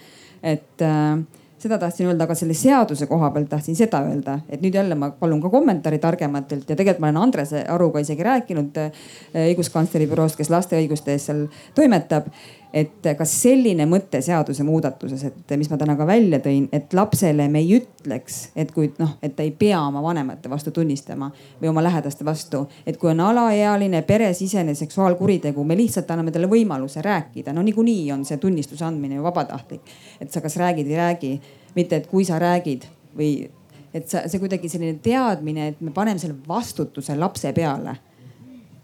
[0.44, 1.15] et äh,
[1.60, 5.10] seda tahtsin öelda, aga selle seaduse koha pealt tahtsin seda öelda, et nüüd jälle ma
[5.20, 6.70] palun ka kommentaari targematelt.
[6.70, 9.02] Ja tegelikult ma olen Andrese Aruga isegi rääkinud äh,
[9.48, 12.30] õiguskantsleri büroost, kes laste õiguste eest seal toimetab
[12.73, 17.48] et kas selline mõte seaduse muudatuses, et mis ma täna ka välja tõin, et lapsele
[17.52, 21.30] me ei ütleks, et kui noh, et ta ei pea oma vanemate vastu tunnistama
[21.61, 22.65] või oma lähedaste vastu.
[22.85, 27.53] et kui on alaealine peresisene seksuaalkuritegu, me lihtsalt anname talle võimaluse rääkida.
[27.53, 29.81] no niikuinii on see tunnistuse andmine ju vabatahtlik.
[30.22, 31.41] et sa kas räägid, ei räägi,
[31.76, 32.84] mitte et kui sa räägid
[33.18, 33.49] või
[33.94, 37.98] et sa, see kuidagi selline teadmine, et me paneme selle vastutuse lapse peale.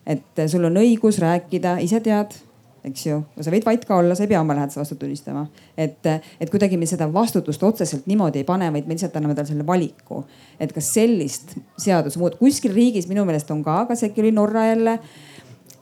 [0.05, 2.33] et sul on õigus rääkida, ise tead
[2.83, 5.45] eks ju, sa võid vait ka olla, sa ei pea oma lähedase vastu tunnistama.
[5.77, 6.07] et,
[6.39, 9.67] et kuidagi me seda vastutust otseselt niimoodi ei pane, vaid me lihtsalt anname talle selle
[9.67, 10.23] valiku.
[10.59, 14.99] et kas sellist seadusemuud-, kuskil riigis minu meelest on ka, kas äkki oli Norra jälle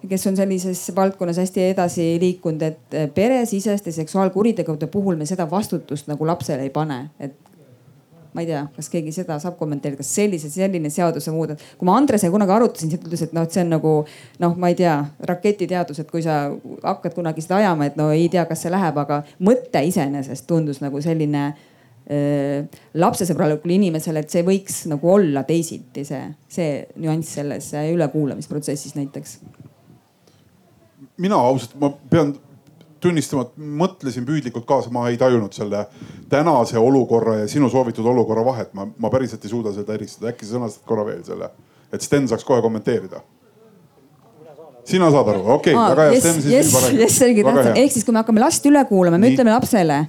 [0.10, 6.26] kes on sellises valdkonnas hästi edasi liikunud, et peresiseste seksuaalkuritegude puhul me seda vastutust nagu
[6.26, 7.36] lapsele ei pane, et
[8.34, 12.32] ma ei tea, kas keegi seda saab kommenteerida, kas sellise, selline seadusemuudatus, kui ma Andresega
[12.34, 13.96] kunagi arutasin, siis ta ütles, et noh, et see on nagu
[14.44, 14.94] noh, ma ei tea,
[15.28, 16.44] raketiteadus, et kui sa
[16.84, 20.80] hakkad kunagi seda ajama, et no ei tea, kas see läheb, aga mõte iseenesest tundus
[20.84, 26.70] nagu selline äh, lapsesõbralikule inimesele, et see võiks nagu olla teisiti, see, see
[27.04, 29.40] nüanss selles ülekuulamisprotsessis näiteks.
[31.22, 32.32] mina ausalt, ma pean
[33.02, 35.86] tunnistama, et mõtlesin püüdlikult kaasa, ma ei tajunud selle
[36.30, 38.74] tänase olukorra ja sinu soovitud olukorra vahet.
[38.74, 41.52] ma, ma päriselt ei suuda seda eristada, äkki sa sõnastad korra veel selle,
[41.92, 43.22] et Sten saaks kohe kommenteerida
[44.86, 46.14] sina saad aru, okei okay,, väga hea.
[46.18, 49.38] Yes, yes, yes, selge tähtsam, ehk siis kui me hakkame last üle kuulama, me Nii.
[49.38, 50.00] ütleme lapsele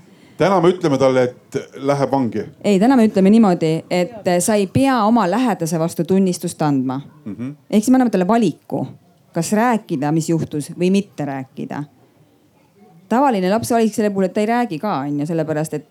[0.43, 2.44] täna me ütleme talle, et lähe vangi.
[2.64, 7.35] ei, täna me ütleme niimoodi, et sa ei pea oma lähedase vastu tunnistust andma mm
[7.35, 7.55] -hmm..
[7.70, 8.86] ehk siis me anname talle valiku,
[9.32, 11.85] kas rääkida, mis juhtus või mitte rääkida
[13.13, 15.89] tavaline laps valiks selle puhul, et ta ei räägi ka onju, sellepärast et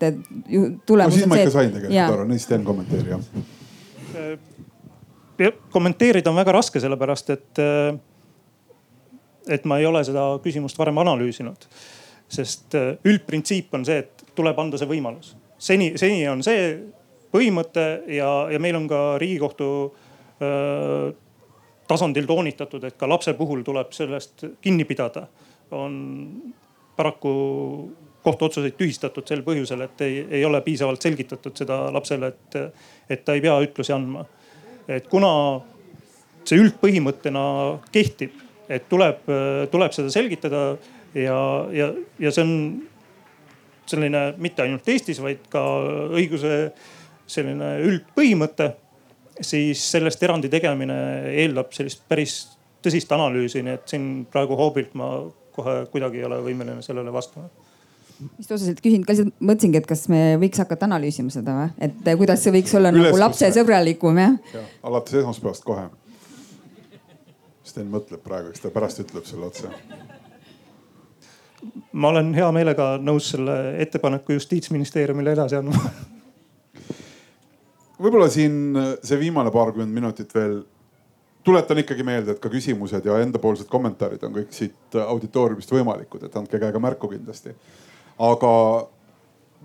[0.89, 3.23] tulemus no, siis ma ikka sain tegelikult aru, nüüd Sten kommenteeri jah.
[5.73, 7.63] kommenteerida on väga raske, sellepärast et,
[9.57, 11.69] et ma ei ole seda küsimust varem analüüsinud
[12.31, 15.35] sest äh, üldprintsiip on see, et tuleb anda see võimalus.
[15.61, 16.71] seni, seni on see
[17.31, 19.67] põhimõte ja, ja meil on ka riigikohtu
[20.41, 21.11] öö, äh,
[21.87, 25.27] tasandil toonitatud, et ka lapse puhul tuleb sellest kinni pidada.
[25.71, 25.93] on
[27.01, 27.33] paraku
[28.21, 32.57] kohtuotsuseid tühistatud sel põhjusel, et ei, ei ole piisavalt selgitatud seda lapsele, et,
[33.09, 34.25] et ta ei pea ütlusi andma.
[34.91, 35.31] et kuna
[36.45, 37.43] see üldpõhimõttena
[37.93, 38.37] kehtib,
[38.69, 39.25] et tuleb,
[39.71, 40.61] tuleb seda selgitada
[41.17, 41.37] ja,
[41.73, 42.55] ja, ja see on
[43.91, 45.61] selline mitte ainult Eestis, vaid ka
[46.13, 46.71] õiguse
[47.31, 48.71] selline üldpõhimõte,
[49.41, 50.97] siis sellest erandi tegemine
[51.41, 52.41] eeldab sellist päris
[52.83, 55.13] tõsist analüüsi, nii et siin praegu hoobilt ma
[55.55, 57.49] kohe kuidagi ei ole võimeline sellele vastama
[58.37, 62.13] just otseselt küsin, ka lihtsalt mõtlesingi, et kas me võiks hakata analüüsima seda või, et
[62.19, 64.63] kuidas see võiks olla Üles nagu lapsesõbralikum jah ja,?
[64.89, 65.89] alates esmaspäevast kohe.
[67.71, 69.69] Sten mõtleb praegu, eks ta pärast ütleb sulle otse
[71.91, 75.81] ma olen hea meelega nõus selle ettepaneku justiitsministeeriumile edasi andma.
[78.01, 80.61] võib-olla siin see viimane paarkümmend minutit veel.
[81.43, 86.35] Tuletan ikkagi meelde, et ka küsimused ja endapoolsed kommentaarid on kõik siit auditooriumist võimalikud, et
[86.37, 87.55] andke käega märku kindlasti.
[88.19, 88.53] aga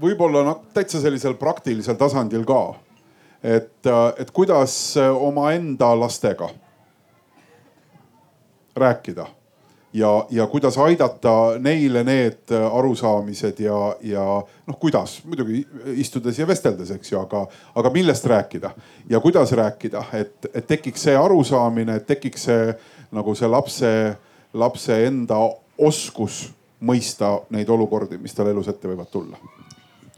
[0.01, 2.75] võib-olla noh, täitsa sellisel praktilisel tasandil ka.
[3.43, 3.87] et,
[4.19, 6.49] et kuidas omaenda lastega
[8.77, 9.27] rääkida
[9.97, 14.25] ja, ja kuidas aidata neile need arusaamised ja, ja
[14.67, 15.19] noh, kuidas?
[15.25, 15.63] Muidugi
[15.97, 18.71] istudes ja vesteldes, eks ju, aga, aga millest rääkida?
[19.11, 22.73] Ja kuidas rääkida, et, et tekiks see arusaamine, et tekiks see
[23.17, 23.93] nagu see lapse,
[24.53, 25.41] lapse enda
[25.79, 26.47] oskus
[26.81, 29.56] mõista neid olukordi, mis tal elus ette võivad tulla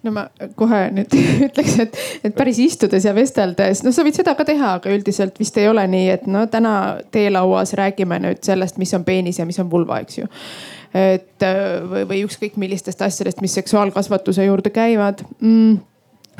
[0.07, 0.25] no ma
[0.59, 1.15] kohe nüüd
[1.49, 5.39] ütleks, et, et päris istudes ja vesteldes, no sa võid seda ka teha, aga üldiselt
[5.41, 6.75] vist ei ole nii, et no täna
[7.15, 10.31] teelauas räägime nüüd sellest, mis on peenis ja mis on vulva, eks ju.
[10.97, 11.47] et
[11.91, 15.88] või, või ükskõik millistest asjadest, mis seksuaalkasvatuse juurde käivad mm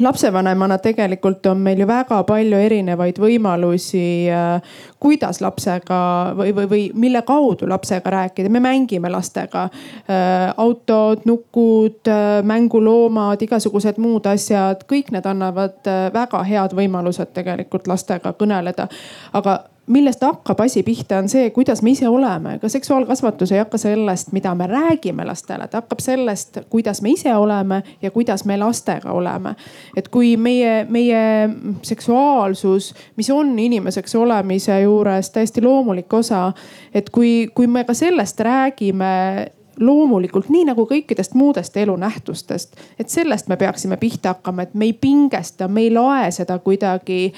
[0.01, 6.01] lapsevanemana tegelikult on meil ju väga palju erinevaid võimalusi, äh, kuidas lapsega
[6.39, 8.49] või, või, või mille kaudu lapsega rääkida.
[8.49, 15.81] me mängime lastega äh, autod, nukud, äh, mänguloomad, igasugused muud asjad, kõik need annavad
[16.13, 18.89] väga head võimalused tegelikult lastega kõneleda.
[19.33, 19.59] aga
[19.89, 22.59] millest hakkab asi pihta, on see, kuidas me ise oleme.
[22.59, 27.35] ka seksuaalkasvatus ei hakka sellest, mida me räägime lastele, ta hakkab sellest, kuidas me ise
[27.35, 29.55] oleme ja kuidas me lastega oleme.
[29.97, 31.51] et kui meie, meie
[31.83, 36.53] seksuaalsus, mis on inimeseks olemise juures täiesti loomulik osa,
[36.95, 42.77] et kui, kui me ka sellest räägime loomulikult, nii nagu kõikidest muudest elunähtustest.
[42.99, 47.33] et sellest me peaksime pihta hakkama, et me ei pingesta, me ei lae seda kuidagi.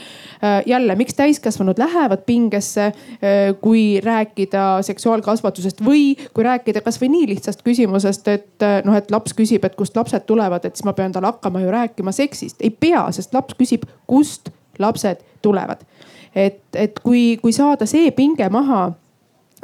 [0.44, 2.92] Äh, jälle, miks täiskasvanud lähevad pingesse, äh,
[3.60, 9.34] kui rääkida seksuaalkasvatusest või kui rääkida kasvõi nii lihtsast küsimusest, et äh, noh, et laps
[9.36, 12.56] küsib, et kust lapsed tulevad, et siis ma pean talle hakkama ju rääkima seksist.
[12.60, 15.84] ei pea, sest laps küsib, kust lapsed tulevad.
[16.34, 18.92] et, et kui, kui saada see pinge maha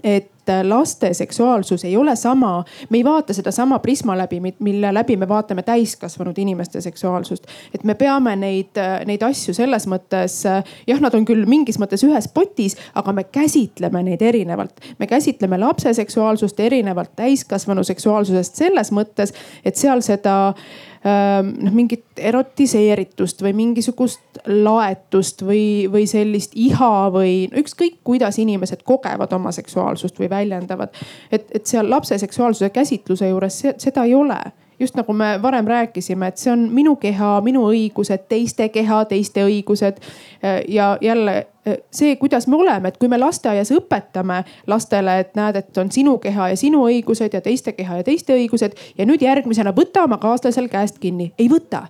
[0.04, 0.30] et
[0.62, 5.62] laste seksuaalsus ei ole sama, me ei vaata sedasama prisma läbi, mille läbi me vaatame
[5.62, 7.47] täiskasvanud inimeste seksuaalsust.
[7.74, 10.43] et me peame neid, neid asju selles mõttes,
[10.86, 14.81] jah, nad on küll mingis mõttes ühes potis, aga me käsitleme neid erinevalt.
[14.98, 20.55] me käsitleme lapse seksuaalsust erinevalt täiskasvanu seksuaalsusest selles mõttes, et seal seda
[21.06, 29.32] noh, mingit erotiseeritust või mingisugust laetust või, või sellist iha või ükskõik, kuidas inimesed kogevad
[29.36, 30.94] oma seksuaalsust või väljendavad.
[31.30, 34.40] et, et seal lapse seksuaalsuse käsitluse juures seda ei ole
[34.80, 39.44] just nagu me varem rääkisime, et see on minu keha, minu õigused, teiste keha, teiste
[39.44, 40.00] õigused.
[40.68, 41.46] ja jälle
[41.90, 46.18] see, kuidas me oleme, et kui me lasteaias õpetame lastele, et näed, et on sinu
[46.22, 50.18] keha ja sinu õigused ja teiste keha ja teiste õigused ja nüüd järgmisena võta oma
[50.22, 51.32] kaaslasel käest kinni.
[51.38, 51.86] ei võta.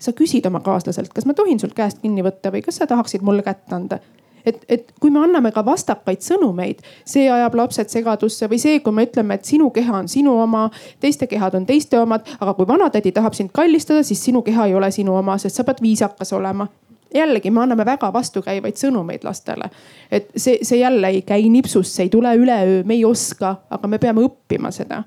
[0.00, 3.22] sa küsid oma kaaslaselt, kas ma tohin sult käest kinni võtta või kas sa tahaksid
[3.22, 3.98] mulle kätt anda
[4.46, 8.94] et, et kui me anname ka vastakaid sõnumeid, see ajab lapsed segadusse või see, kui
[8.96, 10.68] me ütleme, et sinu keha on sinu oma,
[11.00, 14.74] teiste kehad on teiste omad, aga kui vanatädi tahab sind kallistada, siis sinu keha ei
[14.74, 16.68] ole sinu oma, sest sa pead viisakas olema
[17.14, 19.66] jällegi me anname väga vastukäivaid sõnumeid lastele.
[20.10, 23.88] et see, see jälle ei käi nipsust, see ei tule üleöö, me ei oska, aga
[23.88, 25.02] me peame õppima seda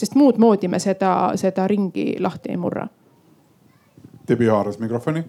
[0.00, 2.86] sest muud moodi me seda, seda ringi lahti ei murra.
[4.28, 5.24] Debbie haaras mikrofoni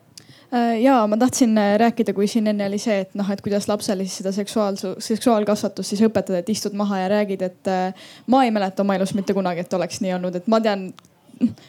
[0.81, 4.05] ja ma tahtsin äh, rääkida, kui siin enne oli see, et noh, et kuidas lapsele
[4.05, 8.53] siis seda seksuaalsu-, seksuaalkasvatust siis õpetada, et istud maha ja räägid, et äh, ma ei
[8.55, 10.89] mäleta oma elus mitte kunagi, et oleks nii olnud, et ma tean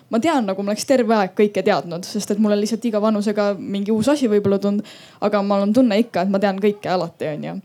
[0.09, 3.03] ma tean, nagu ma oleks terve aeg kõike teadnud, sest et mul on lihtsalt iga
[3.05, 4.87] vanusega mingi uus asi võib-olla tulnud.
[5.21, 7.59] aga mul on tunne ikka, et ma tean kõike alati, onju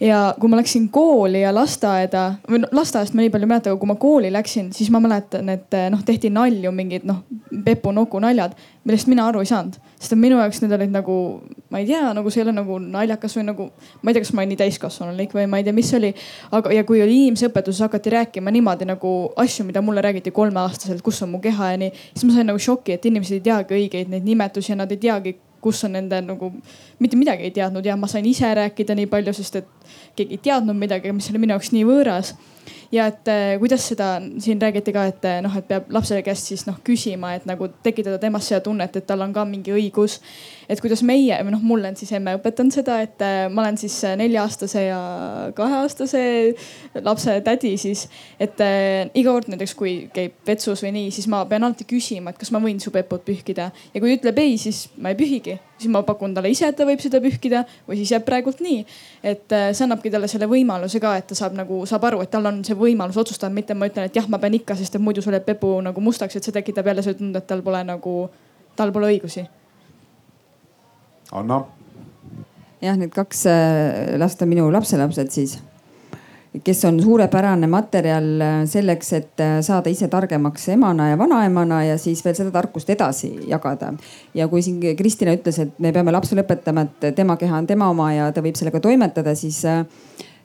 [0.00, 3.72] ja kui ma läksin kooli ja lasteaeda või no, lasteaiast ma nii palju ei mäleta,
[3.72, 7.22] aga kui ma kooli läksin, siis ma mäletan, et eh, noh, tehti nalju, mingid noh,
[7.64, 8.56] pepu-nuku naljad,
[8.86, 9.78] millest mina aru ei saanud.
[9.96, 11.14] sest et minu jaoks need olid nagu,
[11.72, 13.68] ma ei tea, nagu see ei ole nagu naljakas või nagu,
[14.02, 16.12] ma ei tea, kas ma olin nii täiskasvanulik või ma ei tea, mis oli.
[16.52, 21.22] aga, ja kui oli inimeseõpetuses hakati rääkima niimoodi nagu asju, mida mulle räägiti kolmeaastaselt, kus
[21.24, 24.12] on mu keha ja nii, siis ma sain nagu šoki, et inimesed ei teagi õigeid
[24.12, 26.52] neid nimetusi ja nad ei teagi kus on nende nagu,
[27.02, 29.72] mitte midagi ei teadnud ja ma sain ise rääkida nii palju, sest et
[30.16, 32.36] keegi ei teadnud midagi, mis oli minu jaoks nii võõras
[32.92, 36.50] ja et eh, kuidas seda siin räägiti ka, et eh, noh, et peab lapse käest
[36.50, 40.20] siis noh küsima, et nagu tekitada temas seda tunnet, et tal on ka mingi õigus.
[40.68, 43.78] Et kuidas meie või noh, mul on siis emme õpetanud seda, et eh, ma olen
[43.80, 45.00] siis nelja-aastase ja
[45.56, 46.22] kaheaastase
[47.06, 48.06] lapse tädi siis.
[48.40, 48.60] et
[49.14, 52.52] iga kord näiteks, kui käib vetsus või nii, siis ma pean alati küsima, et kas
[52.54, 56.02] ma võin su peput pühkida ja kui ütleb ei, siis ma ei pühigi siis ma
[56.02, 58.80] pakun talle ise, et ta võib seda pühkida või siis jääb praegult nii.
[59.26, 62.48] et see annabki talle selle võimaluse ka, et ta saab nagu, saab aru, et tal
[62.48, 65.24] on see võimalus otsustada, mitte ma ütlen, et jah, ma pean ikka, sest et muidu
[65.24, 68.16] sul jääb pepu nagu mustaks, et see tekitab jälle selle tunde, et tal pole nagu,
[68.76, 69.44] tal pole õigusi.
[71.32, 71.64] Anna.
[72.82, 75.56] jah, need kaks äh, last on minu lapselapsed siis
[76.64, 81.98] kes on suurepärane materjal äh, selleks, et äh, saada ise targemaks emana ja vanaemana ja
[81.98, 83.92] siis veel seda tarkust edasi jagada.
[84.34, 87.90] ja kui siin Kristina ütles, et me peame lapsele õpetama, et tema keha on tema
[87.90, 89.64] oma ja ta võib sellega toimetada, siis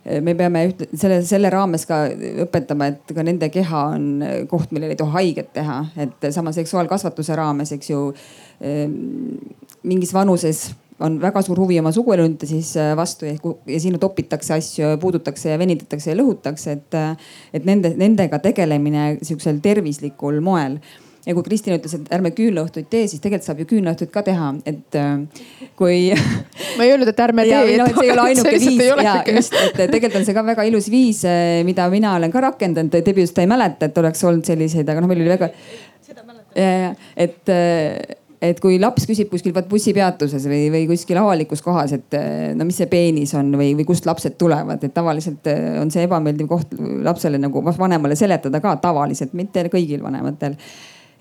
[0.02, 2.08] me peame üht, selle, selle raames ka
[2.48, 4.08] õpetama, et ka nende keha on
[4.50, 8.08] koht, millele ei tohi haiget teha, et sama seksuaalkasvatuse raames, eks ju.
[9.84, 10.70] Mingis vanuses
[11.02, 15.60] on väga suur huvi oma suguelundite siis äh, vastu ja sinna topitakse asju, puudutakse ja
[15.60, 17.00] venitatakse ja lõhutakse, et,
[17.54, 20.78] et nende, nendega tegelemine sihukesel tervislikul moel
[21.26, 24.48] ja kui Kristina ütles, et ärme küünlaõhtuid tee, siis tegelikult saab ju küünlaõhtuid ka teha,
[24.70, 25.44] et äh,
[25.80, 26.00] kui
[26.78, 27.78] ma ei öelnud, et ärme tee.
[27.82, 30.90] No, see ei ole ainuke viis ja just, et tegelikult on see ka väga ilus
[30.94, 32.98] viis, äh, mida mina olen ka rakendanud.
[33.06, 35.52] Debbie just ei mäleta, et oleks olnud selliseid, aga noh, meil oli väga.
[36.12, 37.56] et äh, et
[38.62, 42.18] kui laps küsib kuskil vaat bussipeatuses või, või kuskil avalikus kohas, et
[42.58, 45.50] no mis see peenis on või, või kust lapsed tulevad, et tavaliselt
[45.82, 46.74] on see ebameeldiv koht
[47.06, 50.58] lapsele nagu vanemale seletada ka tavaliselt, mitte kõigil vanematel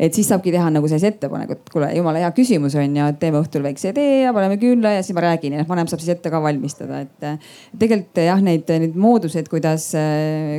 [0.01, 3.19] et siis saabki teha nagu sellise ettepaneku, et kuule, jumala hea küsimus on ju, et
[3.21, 6.01] teeme õhtul väikse tee ja paneme külla ja siis ma räägin ja noh, vanem saab
[6.01, 7.49] siis ette ka valmistada, et.
[7.79, 9.91] tegelikult jah, neid, neid mooduseid, kuidas,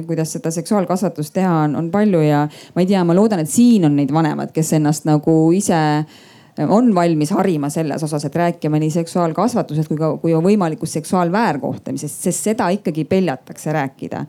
[0.07, 2.43] kuidas seda seksuaalkasvatust teha on, on palju ja
[2.75, 5.81] ma ei tea, ma loodan, et siin on neid vanemaid, kes ennast nagu ise
[6.67, 12.49] on valmis harima selles osas, et rääkima nii seksuaalkasvatusest kui ka, kui võimalikust seksuaalväärkohtlemisest, sest
[12.51, 14.25] seda ikkagi peljatakse rääkida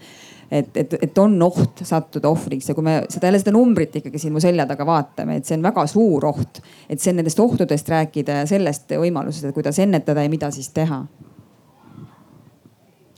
[0.53, 4.21] et, et, et on oht sattuda ohvriks ja kui me seda jälle seda numbrit ikkagi
[4.21, 6.61] siin mu selja taga vaatame, et see on väga suur oht.
[6.89, 11.05] et see nendest ohtudest rääkida ja sellest võimalusest, et kuidas ennetada ja mida siis teha.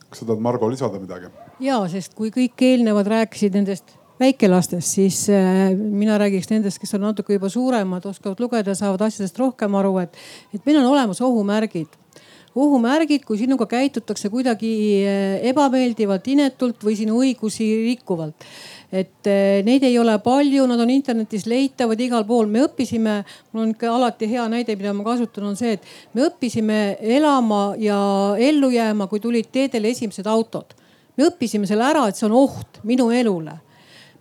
[0.09, 1.33] kas sa tahad, Margo, lisada midagi?
[1.61, 7.07] ja, sest kui kõik eelnevad rääkisid nendest väikelastest, siis äh, mina räägiks nendest, kes on
[7.09, 10.17] natuke juba suuremad, oskavad lugeda, saavad asjadest rohkem aru, et,
[10.55, 12.01] et meil on olemas ohumärgid
[12.55, 14.69] ohumärgid, kui sinuga käitutakse kuidagi
[15.03, 18.47] eh, ebameeldivalt, inetult või sinu õigusi rikkuvalt
[18.95, 22.47] et eh, neid ei ole palju, nad on internetis leitavad igal pool.
[22.47, 23.17] me õppisime,
[23.53, 26.81] mul on ikka alati hea näide, mida ma kasutan, on see, et me õppisime
[27.19, 27.99] elama ja
[28.39, 30.77] ellu jääma, kui tulid teedele esimesed autod.
[31.17, 33.59] me õppisime selle ära, et see on oht minu elule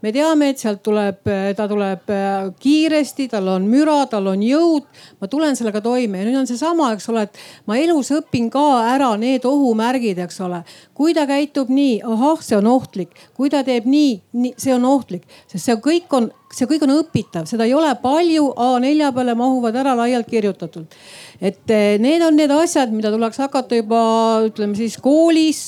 [0.04, 1.22] me teame, et sealt tuleb,
[1.56, 4.88] ta tuleb äh, kiiresti, tal on müra, tal on jõud.
[5.22, 7.40] ma tulen sellega toime ja nüüd on seesama, eks ole, et
[7.70, 10.64] ma elus õpin ka ära need ohumärgid, eks ole.
[10.94, 14.90] kui ta käitub nii, ahah, see on ohtlik, kui ta teeb nii, nii, see on
[14.92, 19.38] ohtlik, sest see kõik on, see kõik on õpitav, seda ei ole palju A4 peale
[19.40, 21.00] mahuvad ära laialt kirjutatult.
[21.40, 24.04] et äh, need on need asjad, mida tuleks hakata juba
[24.50, 25.64] ütleme siis koolis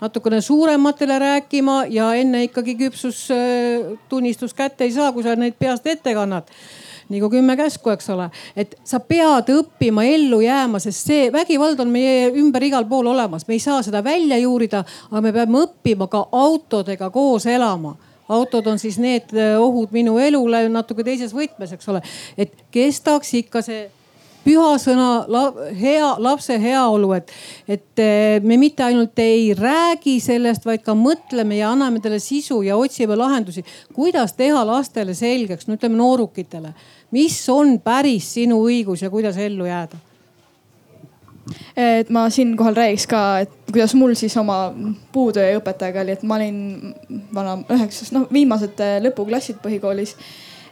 [0.00, 6.14] natukene suurematele rääkima ja enne ikkagi küpsustunnistust kätte ei saa, kui sa neid peast ette
[6.14, 6.48] kannad.
[7.10, 8.28] Nagu kümme käsku, eks ole.
[8.56, 13.48] et sa pead õppima ellu jääma, sest see vägivald on meie ümber igal pool olemas,
[13.48, 17.96] me ei saa seda välja juurida, aga me peame õppima ka autodega koos elama.
[18.30, 22.02] Autod on siis need ohud minu elule natuke teises võtmes, eks ole,
[22.38, 23.88] et kestaks ikka see
[24.44, 25.42] püha sõna la,
[25.76, 27.32] hea, lapse heaolu, et,
[27.68, 32.62] et eh, me mitte ainult ei räägi sellest, vaid ka mõtleme ja anname talle sisu
[32.66, 33.64] ja otsime lahendusi,
[33.96, 36.74] kuidas teha lastele selgeks, no ütleme noorukitele,
[37.16, 40.06] mis on päris sinu õigus ja kuidas ellu jääda?
[41.74, 44.68] Et ma siinkohal räägiks ka, et kuidas mul siis oma
[45.12, 46.60] puutöö õpetajaga oli, et ma olin
[47.34, 50.14] vana üheksas, noh viimased lõpuklassid põhikoolis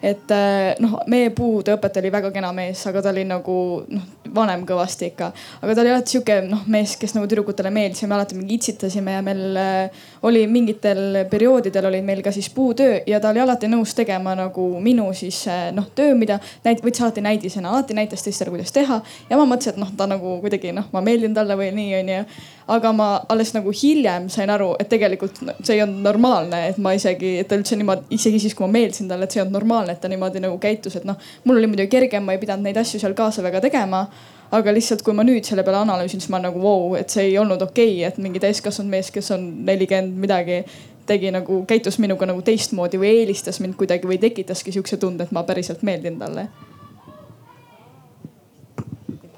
[0.02, 3.58] et äh, noh, meie puudeõpetaja oli väga kena mees, aga ta oli nagu
[3.88, 5.30] noh, vanem kõvasti ikka.
[5.62, 8.58] aga ta oli alati sihuke noh mees, kes nagu tüdrukutele meeldis ja me alati mingi
[8.58, 13.42] itsitasime ja meil äh, oli mingitel perioodidel oli meil ka siis puutöö ja ta oli
[13.44, 17.96] alati nõus tegema nagu minu siis äh, noh töö, mida näit-, võttis alati näidisena, alati
[17.98, 19.00] näitas teistele, kuidas teha.
[19.30, 22.22] ja ma mõtlesin, et noh, ta nagu kuidagi noh, ma meeldin talle või nii onju
[22.68, 26.92] aga ma alles nagu hiljem sain aru, et tegelikult see ei olnud normaalne, et ma
[26.96, 29.56] isegi, et ta üldse niimoodi, isegi siis, kui ma meeldisin talle, et see ei olnud
[29.56, 31.16] normaalne, et ta niimoodi nagu käitus, et noh,
[31.48, 34.04] mul oli muidugi kergem, ma ei pidanud neid asju seal kaasa väga tegema
[34.54, 37.28] aga lihtsalt, kui ma nüüd selle peale analüüsin, siis ma nagu vau wow,, et see
[37.30, 40.62] ei olnud okei okay,, et mingi täiskasvanud mees, kes on nelikümmend midagi,
[41.08, 45.34] tegi nagu, käitus minuga nagu teistmoodi või eelistas mind kuidagi või tekitaski sihukese tunde, et
[45.36, 46.48] ma päriselt meeldin talle.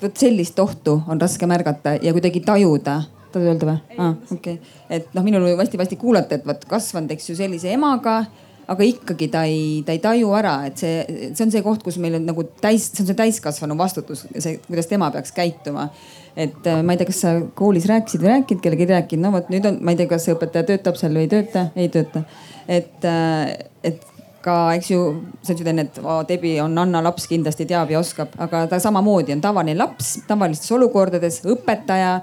[0.00, 3.98] vot sellist ohtu on raske märgata ja kuidagi tajuda tahad öelda või?
[3.98, 7.72] aa, okei okay., et noh, minul oli hästi-hästi kuulata, et vot kasvanud, eks ju, sellise
[7.74, 8.22] emaga
[8.70, 11.02] aga ikkagi ta ei, ta ei taju ära, et see,
[11.34, 14.60] see on see koht, kus meil on nagu täis, see on see täiskasvanu vastutus, see,
[14.68, 15.88] kuidas tema peaks käituma.
[16.36, 19.50] et äh, ma ei tea, kas sa koolis rääkisid või rääkinud, kellelegi rääkinud, no vot
[19.50, 22.22] nüüd on, ma ei tea, kas õpetaja töötab seal või ei tööta, ei tööta.
[22.68, 23.50] et, äh,
[23.82, 24.06] et
[24.44, 25.00] ka, eks ju,
[25.42, 28.78] sa ütlesid enne, et oh, Debbie on Anna laps, kindlasti teab ja oskab, aga ta
[28.82, 32.20] samamoodi on tavaline laps tavalistes olukordades, õpetaja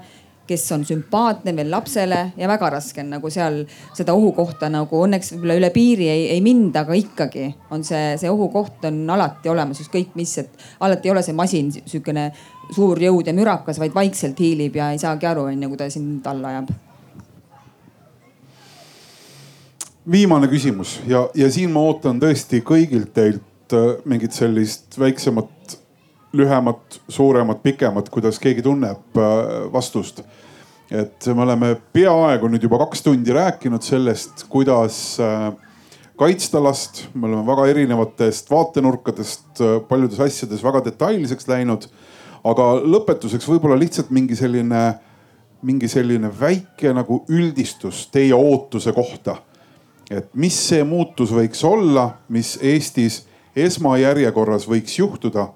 [0.48, 3.60] kes on sümpaatne veel lapsele ja väga raske on nagu seal
[3.96, 8.30] seda ohukohta nagu õnneks võib-olla üle piiri ei, ei minda, aga ikkagi on see, see
[8.32, 12.30] ohukoht on alati olemas, ükskõik mis, et alati ei ole see masin sihukene
[12.74, 16.26] suur jõud ja mürakas, vaid vaikselt hiilib ja ei saagi aru, onju, kui ta sind
[16.28, 16.76] alla ajab.
[20.08, 25.76] viimane küsimus ja, ja siin ma ootan tõesti kõigilt teilt äh, mingit sellist väiksemat
[26.32, 30.22] lühemat, suuremat, pikemat, kuidas keegi tunneb äh, vastust.
[30.88, 35.50] et me oleme peaaegu nüüd juba kaks tundi rääkinud sellest, kuidas äh,
[36.16, 41.88] kaitsta last, me oleme väga erinevatest vaatenurkadest äh, paljudes asjades väga detailseks läinud.
[42.44, 44.82] aga lõpetuseks võib-olla lihtsalt mingi selline,
[45.62, 49.36] mingi selline väike nagu üldistus teie ootuse kohta.
[50.10, 53.26] et mis see muutus võiks olla, mis Eestis
[53.56, 55.48] esmajärjekorras võiks juhtuda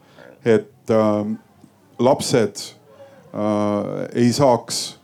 [0.44, 1.36] et äh,
[1.98, 2.56] lapsed
[3.35, 4.98] äh, ei saaks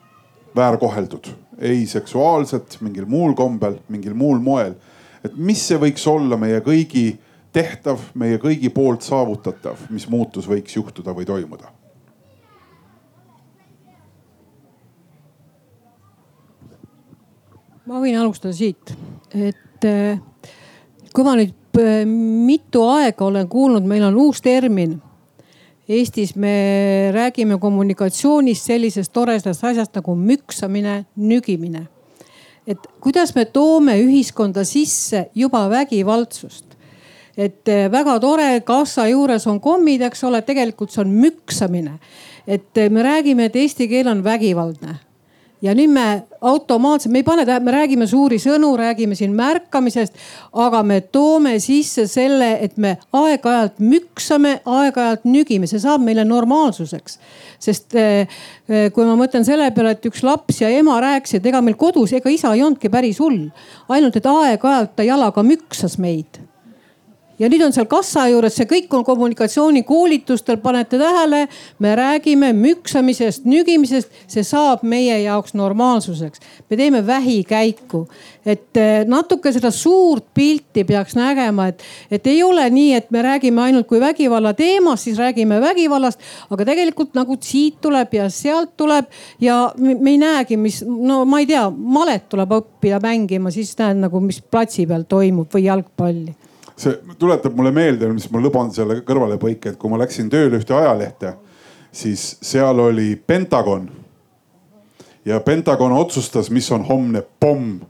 [0.56, 1.28] väärkoheldud,
[1.59, 4.74] ei seksuaalselt, mingil muul kombel, mingil muul moel.
[5.24, 7.19] et mis see võiks olla meie kõigi
[7.52, 11.74] tehtav, meie kõigi poolt saavutatav, mis muutus võiks juhtuda või toimuda?
[17.89, 18.93] ma võin alustada siit,
[19.32, 20.19] et äh,
[21.15, 24.98] kui ma nüüd äh, mitu aega olen kuulnud, meil on uus termin
[25.89, 31.86] Eestis me räägime kommunikatsioonist sellisest toredast asjast nagu müksamine, nügimine.
[32.69, 36.65] et kuidas me toome ühiskonda sisse juba vägivaldsust.
[37.36, 41.98] et eh, väga tore, kassa juures on kommid, eks ole, tegelikult see on müksamine.
[42.47, 45.07] et eh, me räägime, et eesti keel on vägivaldne
[45.62, 46.06] ja nüüd me
[46.40, 50.16] automaatselt, me ei pane tähele, me räägime suuri sõnu, räägime siin märkamisest,
[50.52, 57.18] aga me toome sisse selle, et me aeg-ajalt müksame, aeg-ajalt nügime, see saab meile normaalsuseks.
[57.59, 58.28] sest eh,
[58.68, 62.12] eh, kui ma mõtlen selle peale, et üks laps ja ema rääkisid, ega meil kodus,
[62.14, 63.48] ega isa ei olnudki päris hull,
[63.89, 66.47] ainult et aeg-ajalt ta jalaga müksas meid
[67.39, 71.44] ja nüüd on seal kassa juures, see kõik on kommunikatsioonikoolitustel, panete tähele,
[71.82, 76.40] me räägime müksamisest, nügimisest, see saab meie jaoks normaalsuseks.
[76.70, 78.06] me teeme vähikäiku,
[78.47, 83.23] et eh, natuke seda suurt pilti peaks nägema, et, et ei ole nii, et me
[83.23, 86.20] räägime ainult kui vägivalla teemast, siis räägime vägivallast,
[86.51, 89.06] aga tegelikult nagu siit tuleb ja sealt tuleb
[89.40, 94.02] ja me ei näegi, mis, no ma ei tea, malet tuleb õppida mängima, siis näed
[94.02, 96.47] nagu, mis platsi peal toimub või jalgpalli
[96.78, 100.74] see tuletab mulle meelde, mis ma luban selle kõrvalepõike, et kui ma läksin tööle ühte
[100.76, 101.34] ajalehte,
[101.92, 103.90] siis seal oli Pentagon.
[105.24, 107.80] ja Pentagon otsustas, mis on homne pomm.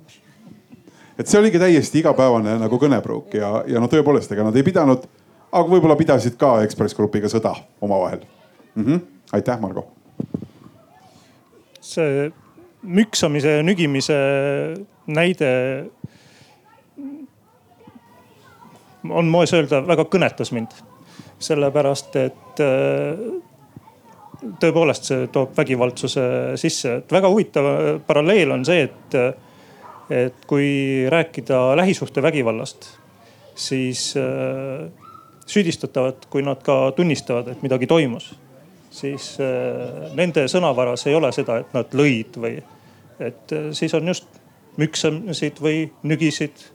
[1.19, 5.05] et see oligi täiesti igapäevane nagu kõnepruuk ja, ja no tõepoolest, ega nad ei pidanud,
[5.52, 8.20] aga võib-olla pidasid ka Ekspress Grupiga sõda omavahel
[8.74, 8.85] mm.
[8.85, 9.01] -hmm.
[9.32, 9.89] aitäh, Margo.
[11.81, 12.31] see
[12.82, 14.15] müksamise ja nügimise
[15.06, 15.51] näide
[19.10, 20.74] on moes öelda, väga kõnetas mind.
[21.39, 23.20] sellepärast, et äh,
[24.60, 26.22] tõepoolest see toob vägivaldsuse
[26.59, 27.68] sisse, et väga huvitav
[28.06, 29.16] paralleel on see, et,
[30.10, 32.89] et kui rääkida lähisuhtevägivallast,
[33.59, 34.89] siis äh,
[35.47, 38.32] süüdistatavad, kui nad ka tunnistavad, et midagi toimus,
[38.94, 42.59] siis äh, nende sõnavaras ei ole seda, et nad lõid või
[43.18, 44.28] et äh, siis on just
[44.78, 46.68] müksamasid või nügisid,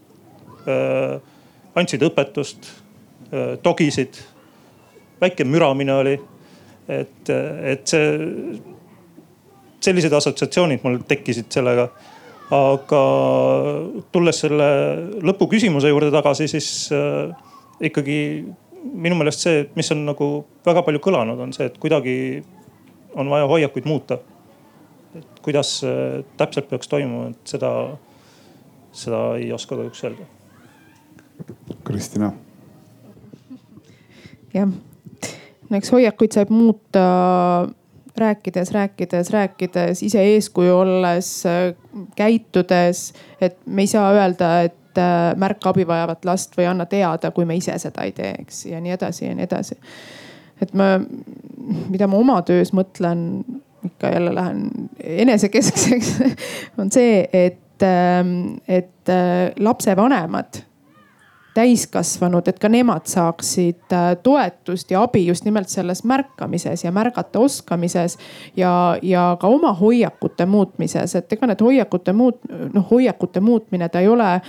[1.76, 2.70] andsid õpetust,
[3.64, 4.20] togisid,
[5.22, 6.14] väike müramine oli
[6.88, 8.10] et, et see,
[9.84, 11.90] sellised assotsiatsioonid mul tekkisid sellega.
[12.54, 13.00] aga
[14.14, 14.66] tulles selle
[15.26, 16.68] lõpuküsimuse juurde tagasi, siis
[17.82, 18.18] ikkagi
[18.84, 20.28] minu meelest see, mis on nagu
[20.66, 22.44] väga palju kõlanud, on see, et kuidagi
[23.16, 24.20] on vaja hoiakuid muuta.
[25.16, 25.80] et kuidas
[26.38, 27.72] täpselt peaks toimuma, et seda,
[28.92, 30.33] seda ei oska kahjuks öelda.
[31.84, 32.32] Kristina.
[34.54, 34.70] jah
[35.70, 37.04] no eks hoiakuid saab muuta
[38.18, 41.44] rääkides, rääkides, rääkides, ise eeskuju olles,
[42.16, 43.14] käitudes.
[43.42, 47.46] et me ei saa öelda, et äh, märka abi vajavat last või anna teada, kui
[47.46, 49.78] me ise seda ei tee, eks ja nii edasi ja nii edasi.
[50.62, 51.00] et ma,
[51.90, 53.44] mida ma oma töös mõtlen,
[53.84, 54.70] ikka jälle lähen
[55.00, 56.14] enesekeskseks
[56.80, 60.62] on see, et, ähm, et äh, lapsevanemad
[61.54, 67.40] täiskasvanud, et ka nemad saaksid äh, toetust ja abi just nimelt selles märkamises ja märgata
[67.40, 68.18] oskamises
[68.58, 74.00] ja, ja ka oma hoiakute muutmises, et ega need hoiakute muut-, noh hoiakute muutmine, ta
[74.00, 74.40] ei ole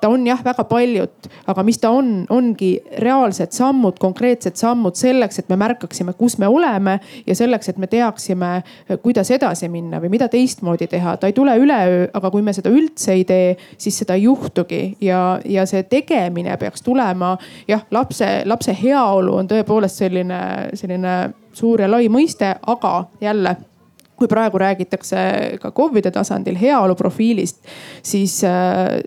[0.00, 2.70] ta on jah väga paljut, aga mis ta on, ongi
[3.02, 7.86] reaalsed sammud, konkreetsed sammud selleks, et me märkaksime, kus me oleme ja selleks, et me
[7.90, 8.52] teaksime,
[9.02, 11.16] kuidas edasi minna või mida teistmoodi teha.
[11.16, 14.96] ta ei tule üleöö, aga kui me seda üldse ei tee, siis seda ei juhtugi
[15.04, 17.36] ja, ja see tegemine peaks tulema.
[17.68, 20.40] jah, lapse, lapse heaolu on tõepoolest selline,
[20.74, 21.16] selline
[21.52, 23.56] suur ja lai mõiste, aga jälle
[24.20, 25.16] kui praegu räägitakse
[25.60, 27.62] ka KOV-ide tasandil heaoluprofiilist,
[28.02, 28.98] siis äh,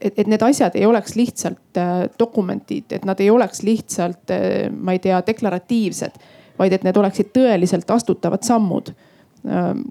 [0.00, 4.70] et, et need asjad ei oleks lihtsalt äh, dokumendid, et nad ei oleks lihtsalt, äh,
[4.70, 6.20] ma ei tea, deklaratiivsed,
[6.58, 8.92] vaid et need oleksid tõeliselt astutavad sammud.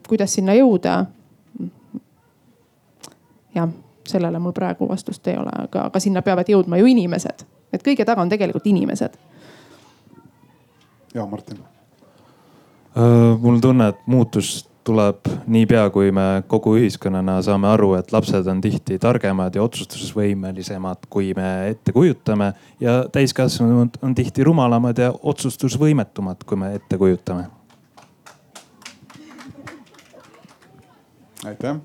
[0.08, 0.94] kuidas sinna jõuda?
[3.56, 3.74] jah,
[4.08, 7.44] sellele mul praegu vastust ei ole, aga, aga sinna peavad jõudma ju inimesed,
[7.74, 9.20] et kõige taga on tegelikult inimesed.
[11.14, 11.60] ja Martin
[12.96, 18.48] mul on tunne, et muutus tuleb niipea, kui me kogu ühiskonnana saame aru, et lapsed
[18.50, 22.54] on tihti targemad ja otsustusvõimelisemad, kui me ette kujutame.
[22.80, 27.48] ja täiskasvanud on tihti rumalamad ja otsustusvõimetumad, kui me ette kujutame.
[31.46, 31.78] aitäh.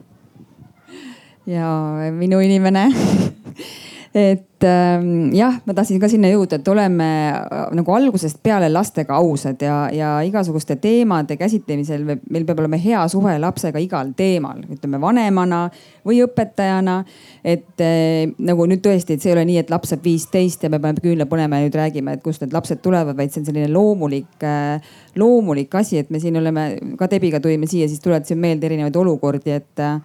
[1.47, 1.69] ja
[2.13, 2.89] minu inimene
[4.17, 9.19] et ähm, jah, ma tahtsin ka sinna jõuda, et oleme äh, nagu algusest peale lastega
[9.21, 15.03] ausad ja, ja igasuguste teemade käsitlemisel meil peab olema hea suhe lapsega igal teemal, ütleme
[15.03, 15.67] vanemana
[16.09, 16.97] või õpetajana.
[17.45, 20.73] et äh, nagu nüüd tõesti, et see ei ole nii, et laps saab viisteist ja
[20.73, 23.51] me paneme küünla põlema ja nüüd räägime, et kust need lapsed tulevad, vaid see on
[23.51, 24.81] selline loomulik äh,,
[25.21, 29.61] loomulik asi, et me siin oleme ka Debiga tulime siia, siis tuletasime meelde erinevaid olukordi,
[29.61, 30.01] et äh,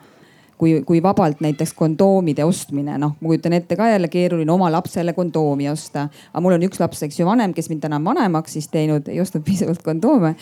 [0.61, 5.15] kui, kui vabalt näiteks kondoomide ostmine, noh, ma kujutan ette ka jälle keeruline oma lapsele
[5.17, 6.07] kondoomi osta.
[6.31, 9.09] aga mul on üks laps, eks ju, vanem, kes mind täna on vanemaks siis teinud,
[9.09, 10.35] ei ostnud piisavalt kondoome.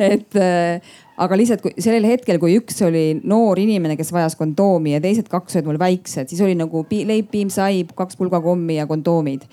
[0.00, 5.02] et äh, aga lihtsalt sellel hetkel, kui üks oli noor inimene, kes vajas kondoomi ja
[5.04, 9.44] teised kaks olid mul väiksed, siis oli nagu leib, piim, sai, kaks pulgakommi ja kondoomid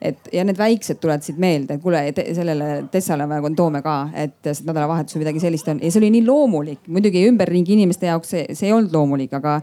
[0.00, 4.50] et ja need väiksed tuletasid meelde, et kuule sellele Tessale on vaja kondoome ka, et
[4.64, 6.86] nädalavahetusel midagi sellist on ja see oli nii loomulik.
[6.88, 9.58] muidugi ümberringi inimeste jaoks see, see ei olnud loomulik, aga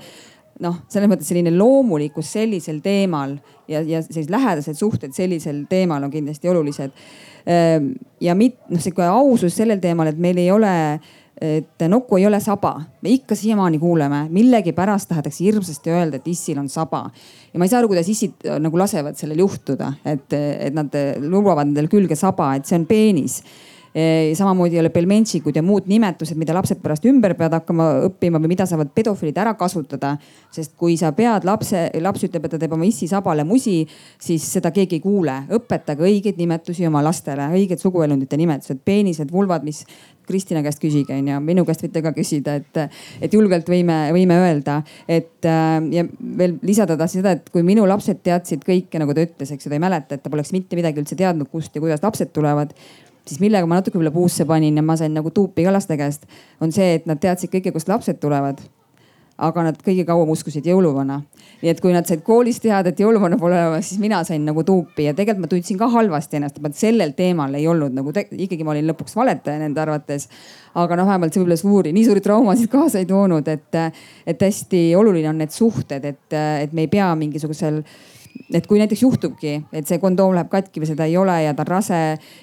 [0.64, 3.38] noh, selles mõttes selline loomulikkus sellisel teemal
[3.70, 6.94] ja, ja sellised lähedased suhted sellisel teemal on kindlasti olulised.
[7.48, 7.92] Ehm,
[8.22, 10.74] ja mit-, noh, sihuke ausus sellel teemal, et meil ei ole
[11.42, 16.58] et nokku ei ole saba, me ikka siiamaani kuuleme, millegipärast tahetakse hirmsasti öelda, et issil
[16.58, 17.06] on saba.
[17.54, 20.94] ja ma ei saa aru, kuidas issid äh, nagu lasevad sellel juhtuda, et, et nad
[20.98, 23.42] äh, lubavad endale külge saba, et see on peenis
[24.34, 28.52] samamoodi ei ole pelmentšikud ja muud nimetused, mida lapsed pärast ümber peavad hakkama õppima või
[28.52, 30.18] mida saavad pedofiilid ära kasutada.
[30.52, 33.88] sest kui sa pead lapse, laps ütleb, et ta teeb oma issi sabale musi,
[34.20, 35.44] siis seda keegi ei kuule.
[35.50, 39.86] õpetage õigeid nimetusi oma lastele, õiged suguelundite nimetused, peenised, vulvad, mis
[40.28, 44.82] Kristina käest küsige onju, minu käest võite ka küsida, et, et julgelt võime, võime öelda,
[45.08, 46.06] et äh, ja
[46.40, 49.74] veel lisada tahtsin seda, et kui minu lapsed teadsid kõike, nagu ta ütles, eks ju,
[49.74, 52.76] ta ei mäleta, et ta poleks mitte midagi üldse teadnud, kust ja kuidas lapsed tulevad
[53.28, 56.28] siis millega ma natuke võib-olla puusse panin ja ma sain nagu tuupi ka laste käest,
[56.64, 58.62] on see, et nad teadsid kõike, kust lapsed tulevad.
[59.38, 61.20] Aga nad kõige kauem uskusid jõuluvana.
[61.62, 64.64] nii et kui nad said koolis teada, et jõuluvana pole olemas, siis mina sain nagu
[64.66, 68.66] tuupi ja tegelikult ma tundsin ka halvasti ennast, et sellel teemal ei olnud nagu, ikkagi
[68.66, 70.28] ma olin lõpuks valetaja nende arvates.
[70.78, 73.82] aga noh, vähemalt see võib-olla suuri, nii suuri traumasid kaasa ei toonud, et,
[74.26, 77.84] et hästi oluline on need suhted, et, et me ei pea mingisugusel
[78.54, 81.64] et kui näiteks juhtubki, et see kondoom läheb katki või seda ei ole ja ta
[81.66, 82.00] on rase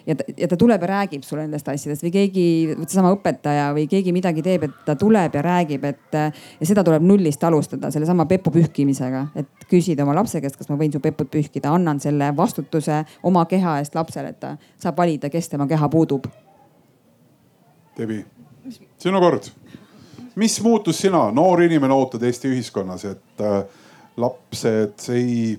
[0.07, 2.47] ja ta, ja ta tuleb ja räägib sulle nendest asjadest või keegi,
[2.85, 7.05] seesama õpetaja või keegi midagi teeb, et ta tuleb ja räägib, et ja seda tuleb
[7.07, 11.31] nullist alustada sellesama pepu pühkimisega, et küsida oma lapse käest, kas ma võin su peput
[11.31, 15.89] pühkida, annan selle vastutuse oma keha eest lapsele, et ta saab valida, kes tema keha
[15.93, 16.29] puudub.
[17.99, 18.25] Debi,
[18.99, 19.51] sinu kord.
[20.35, 23.63] mis muutus sina, noor inimene, ootad Eesti ühiskonnas, et äh,
[24.17, 25.55] lapsed ei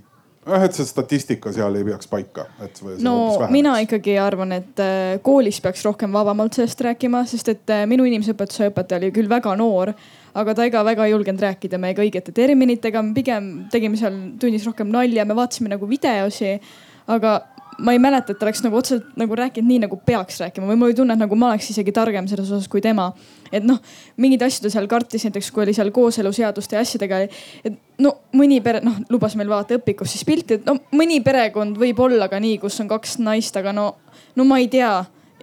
[0.46, 2.82] jah, et see statistika seal ei peaks paika, et.
[3.04, 3.16] no
[3.54, 8.06] mina ikkagi arvan, et äh, koolis peaks rohkem vabamalt sellest rääkima, sest et äh, minu
[8.08, 9.94] inimeseõpetuse õpetaja oli küll väga noor,
[10.36, 14.68] aga ta ega väga ei julgenud rääkida meiega õigete terminitega, me pigem tegime seal tunnis
[14.68, 16.60] rohkem nalja, me vaatasime nagu videosi.
[17.08, 17.36] aga
[17.78, 20.80] ma ei mäleta, et ta oleks nagu otseselt nagu rääkinud nii nagu peaks rääkima või
[20.80, 23.12] mul oli tunne, et nagu ma oleks isegi targem selles osas kui tema.
[23.52, 23.80] et noh,
[24.18, 27.20] mingeid asju ta seal kartis, näiteks kui oli seal kooseluseaduste ja asjadega,
[27.64, 31.78] et no mõni pere, noh lubas meil vaadata õpikus siis pilti, et no mõni perekond
[31.80, 33.92] võib olla ka nii, kus on kaks naist, aga no,
[34.36, 34.92] no ma ei tea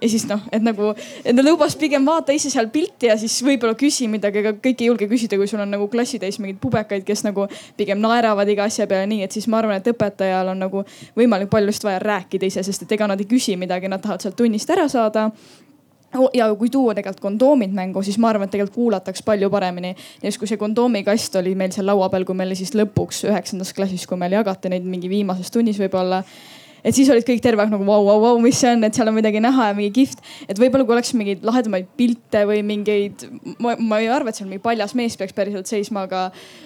[0.03, 0.91] ja siis noh, et nagu,
[1.23, 4.83] et ta lubas pigem vaata ise seal pilti ja siis võib-olla küsi midagi, aga kõik
[4.83, 7.47] ei julge küsida, kui sul on nagu klassitäis mingeid pubekaid, kes nagu
[7.79, 10.83] pigem naeravad iga asja peale nii, et siis ma arvan, et õpetajal on nagu
[11.19, 14.25] võimalik palju lihtsalt vaja rääkida ise, sest et ega nad ei küsi midagi, nad tahavad
[14.25, 15.29] sealt tunnist ära saada
[16.33, 19.95] ja kui tuua tegelikult kondoomid mängu, siis ma arvan, et tegelikult kuulataks palju paremini.
[20.21, 24.05] näiteks kui see kondoomikast oli meil seal laua peal, kui meil siis lõpuks üheksandas klassis,
[24.07, 26.23] kui meil jagati neid mingi viimases tunnis võib-olla
[26.83, 29.09] et siis olid kõik terve aeg nagu vau, vau, vau, mis see on, et seal
[29.09, 30.23] on midagi näha ja mingi kihvt.
[30.49, 33.25] et võib-olla kui oleks mingeid lahedamaid pilte või mingeid,
[33.59, 36.25] ma ei arva, et seal mingi paljas mees peaks päriselt seisma, aga,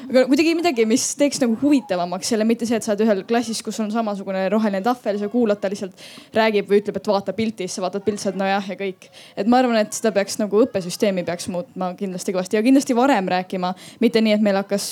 [0.09, 3.61] aga kuidagi midagi, mis teeks nagu huvitavamaks selle, mitte see, et sa oled ühel klassis,
[3.65, 7.67] kus on samasugune roheline tahvel, sa kuulad, ta lihtsalt räägib või ütleb, et vaata pilti,
[7.67, 9.09] siis sa vaatad pilti, sa oled nojah ja kõik.
[9.37, 13.29] et ma arvan, et seda peaks nagu õppesüsteemi peaks muutma kindlasti kõvasti ja kindlasti varem
[13.31, 13.73] rääkima,
[14.03, 14.87] mitte nii, et meil hakkas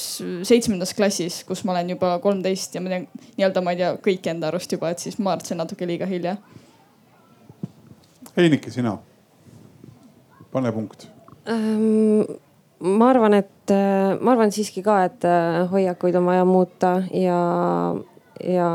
[0.48, 4.30] seitsmendas klassis, kus ma olen juba kolmteist ja ma tean nii-öelda, ma ei tea, kõik
[4.32, 6.36] enda arust juba, et siis et see on natuke liiga hilja.
[8.36, 8.98] Heinike, sina,
[10.52, 11.08] pane punkt
[11.48, 12.26] ähm,.
[12.80, 17.40] ma arvan, et äh, ma arvan siiski ka, et äh, hoiakuid on vaja muuta ja,
[18.44, 18.70] ja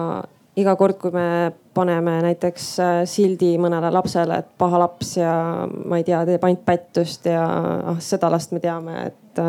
[0.56, 5.34] iga kord, kui me paneme näiteks äh, sildi mõnele lapsele, et paha laps ja
[5.68, 7.44] ma ei tea, teeb ainult pättust ja
[7.92, 9.44] ah seda last me teame, et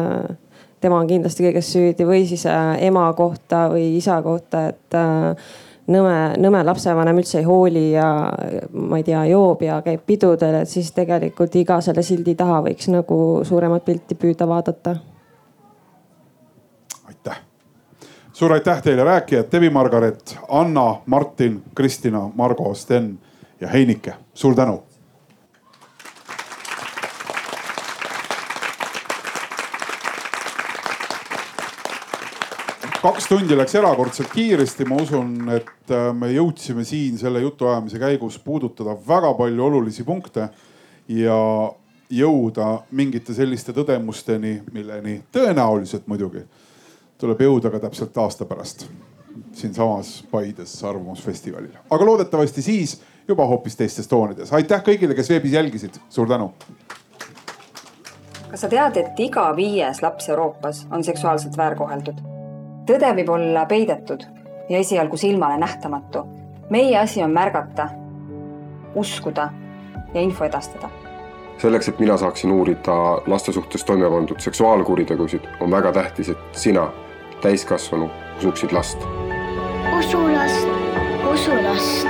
[0.83, 4.99] tema on kindlasti kõiges süüdi või siis ema kohta või isa kohta, et
[5.91, 8.07] nõme, nõme lapsevanem üldse ei hooli ja
[8.73, 12.89] ma ei tea, joob ja käib pidudel, et siis tegelikult iga selle sildi taha võiks
[12.93, 14.95] nagu suuremat pilti püüda vaadata.
[17.07, 17.41] aitäh,
[18.33, 23.19] suur aitäh teile rääkijad, Devi Margaret, Anna, Martin, Kristina, Margo, Sten
[23.61, 24.83] ja Heinike, suur tänu
[33.01, 38.37] kaks tundi läks erakordselt kiiresti, ma usun, et äh, me jõudsime siin selle jutuajamise käigus
[38.39, 40.49] puudutada väga palju olulisi punkte
[41.09, 41.37] ja
[42.11, 46.43] jõuda mingite selliste tõdemusteni, milleni tõenäoliselt muidugi
[47.21, 48.85] tuleb jõuda ka täpselt aasta pärast
[49.55, 54.53] siinsamas Paides Arvamusfestivalil, aga loodetavasti siis juba hoopis teistes toonides.
[54.53, 56.51] aitäh kõigile, kes veebis jälgisid, suur tänu.
[58.51, 62.30] kas sa tead, et iga viies laps Euroopas on seksuaalselt väärkoheldud?
[62.91, 64.25] Tõde võib olla peidetud
[64.69, 66.25] ja esialgu silmale nähtamatu.
[66.69, 67.89] meie asi on märgata,
[68.95, 69.49] uskuda
[70.13, 70.89] ja info edastada.
[71.57, 72.93] selleks, et mina saaksin uurida
[73.27, 76.91] laste suhtes toime pandud seksuaalkuritegusid, on väga tähtis, et sina,
[77.41, 78.99] täiskasvanu, usuksid last.
[79.99, 80.67] usu last,
[81.33, 82.07] usu last.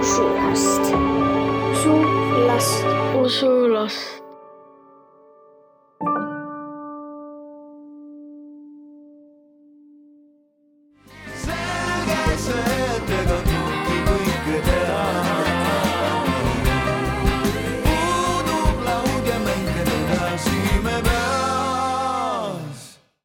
[0.00, 0.94] usu last.
[1.72, 2.02] usu
[2.46, 2.86] last,
[3.24, 4.17] usu last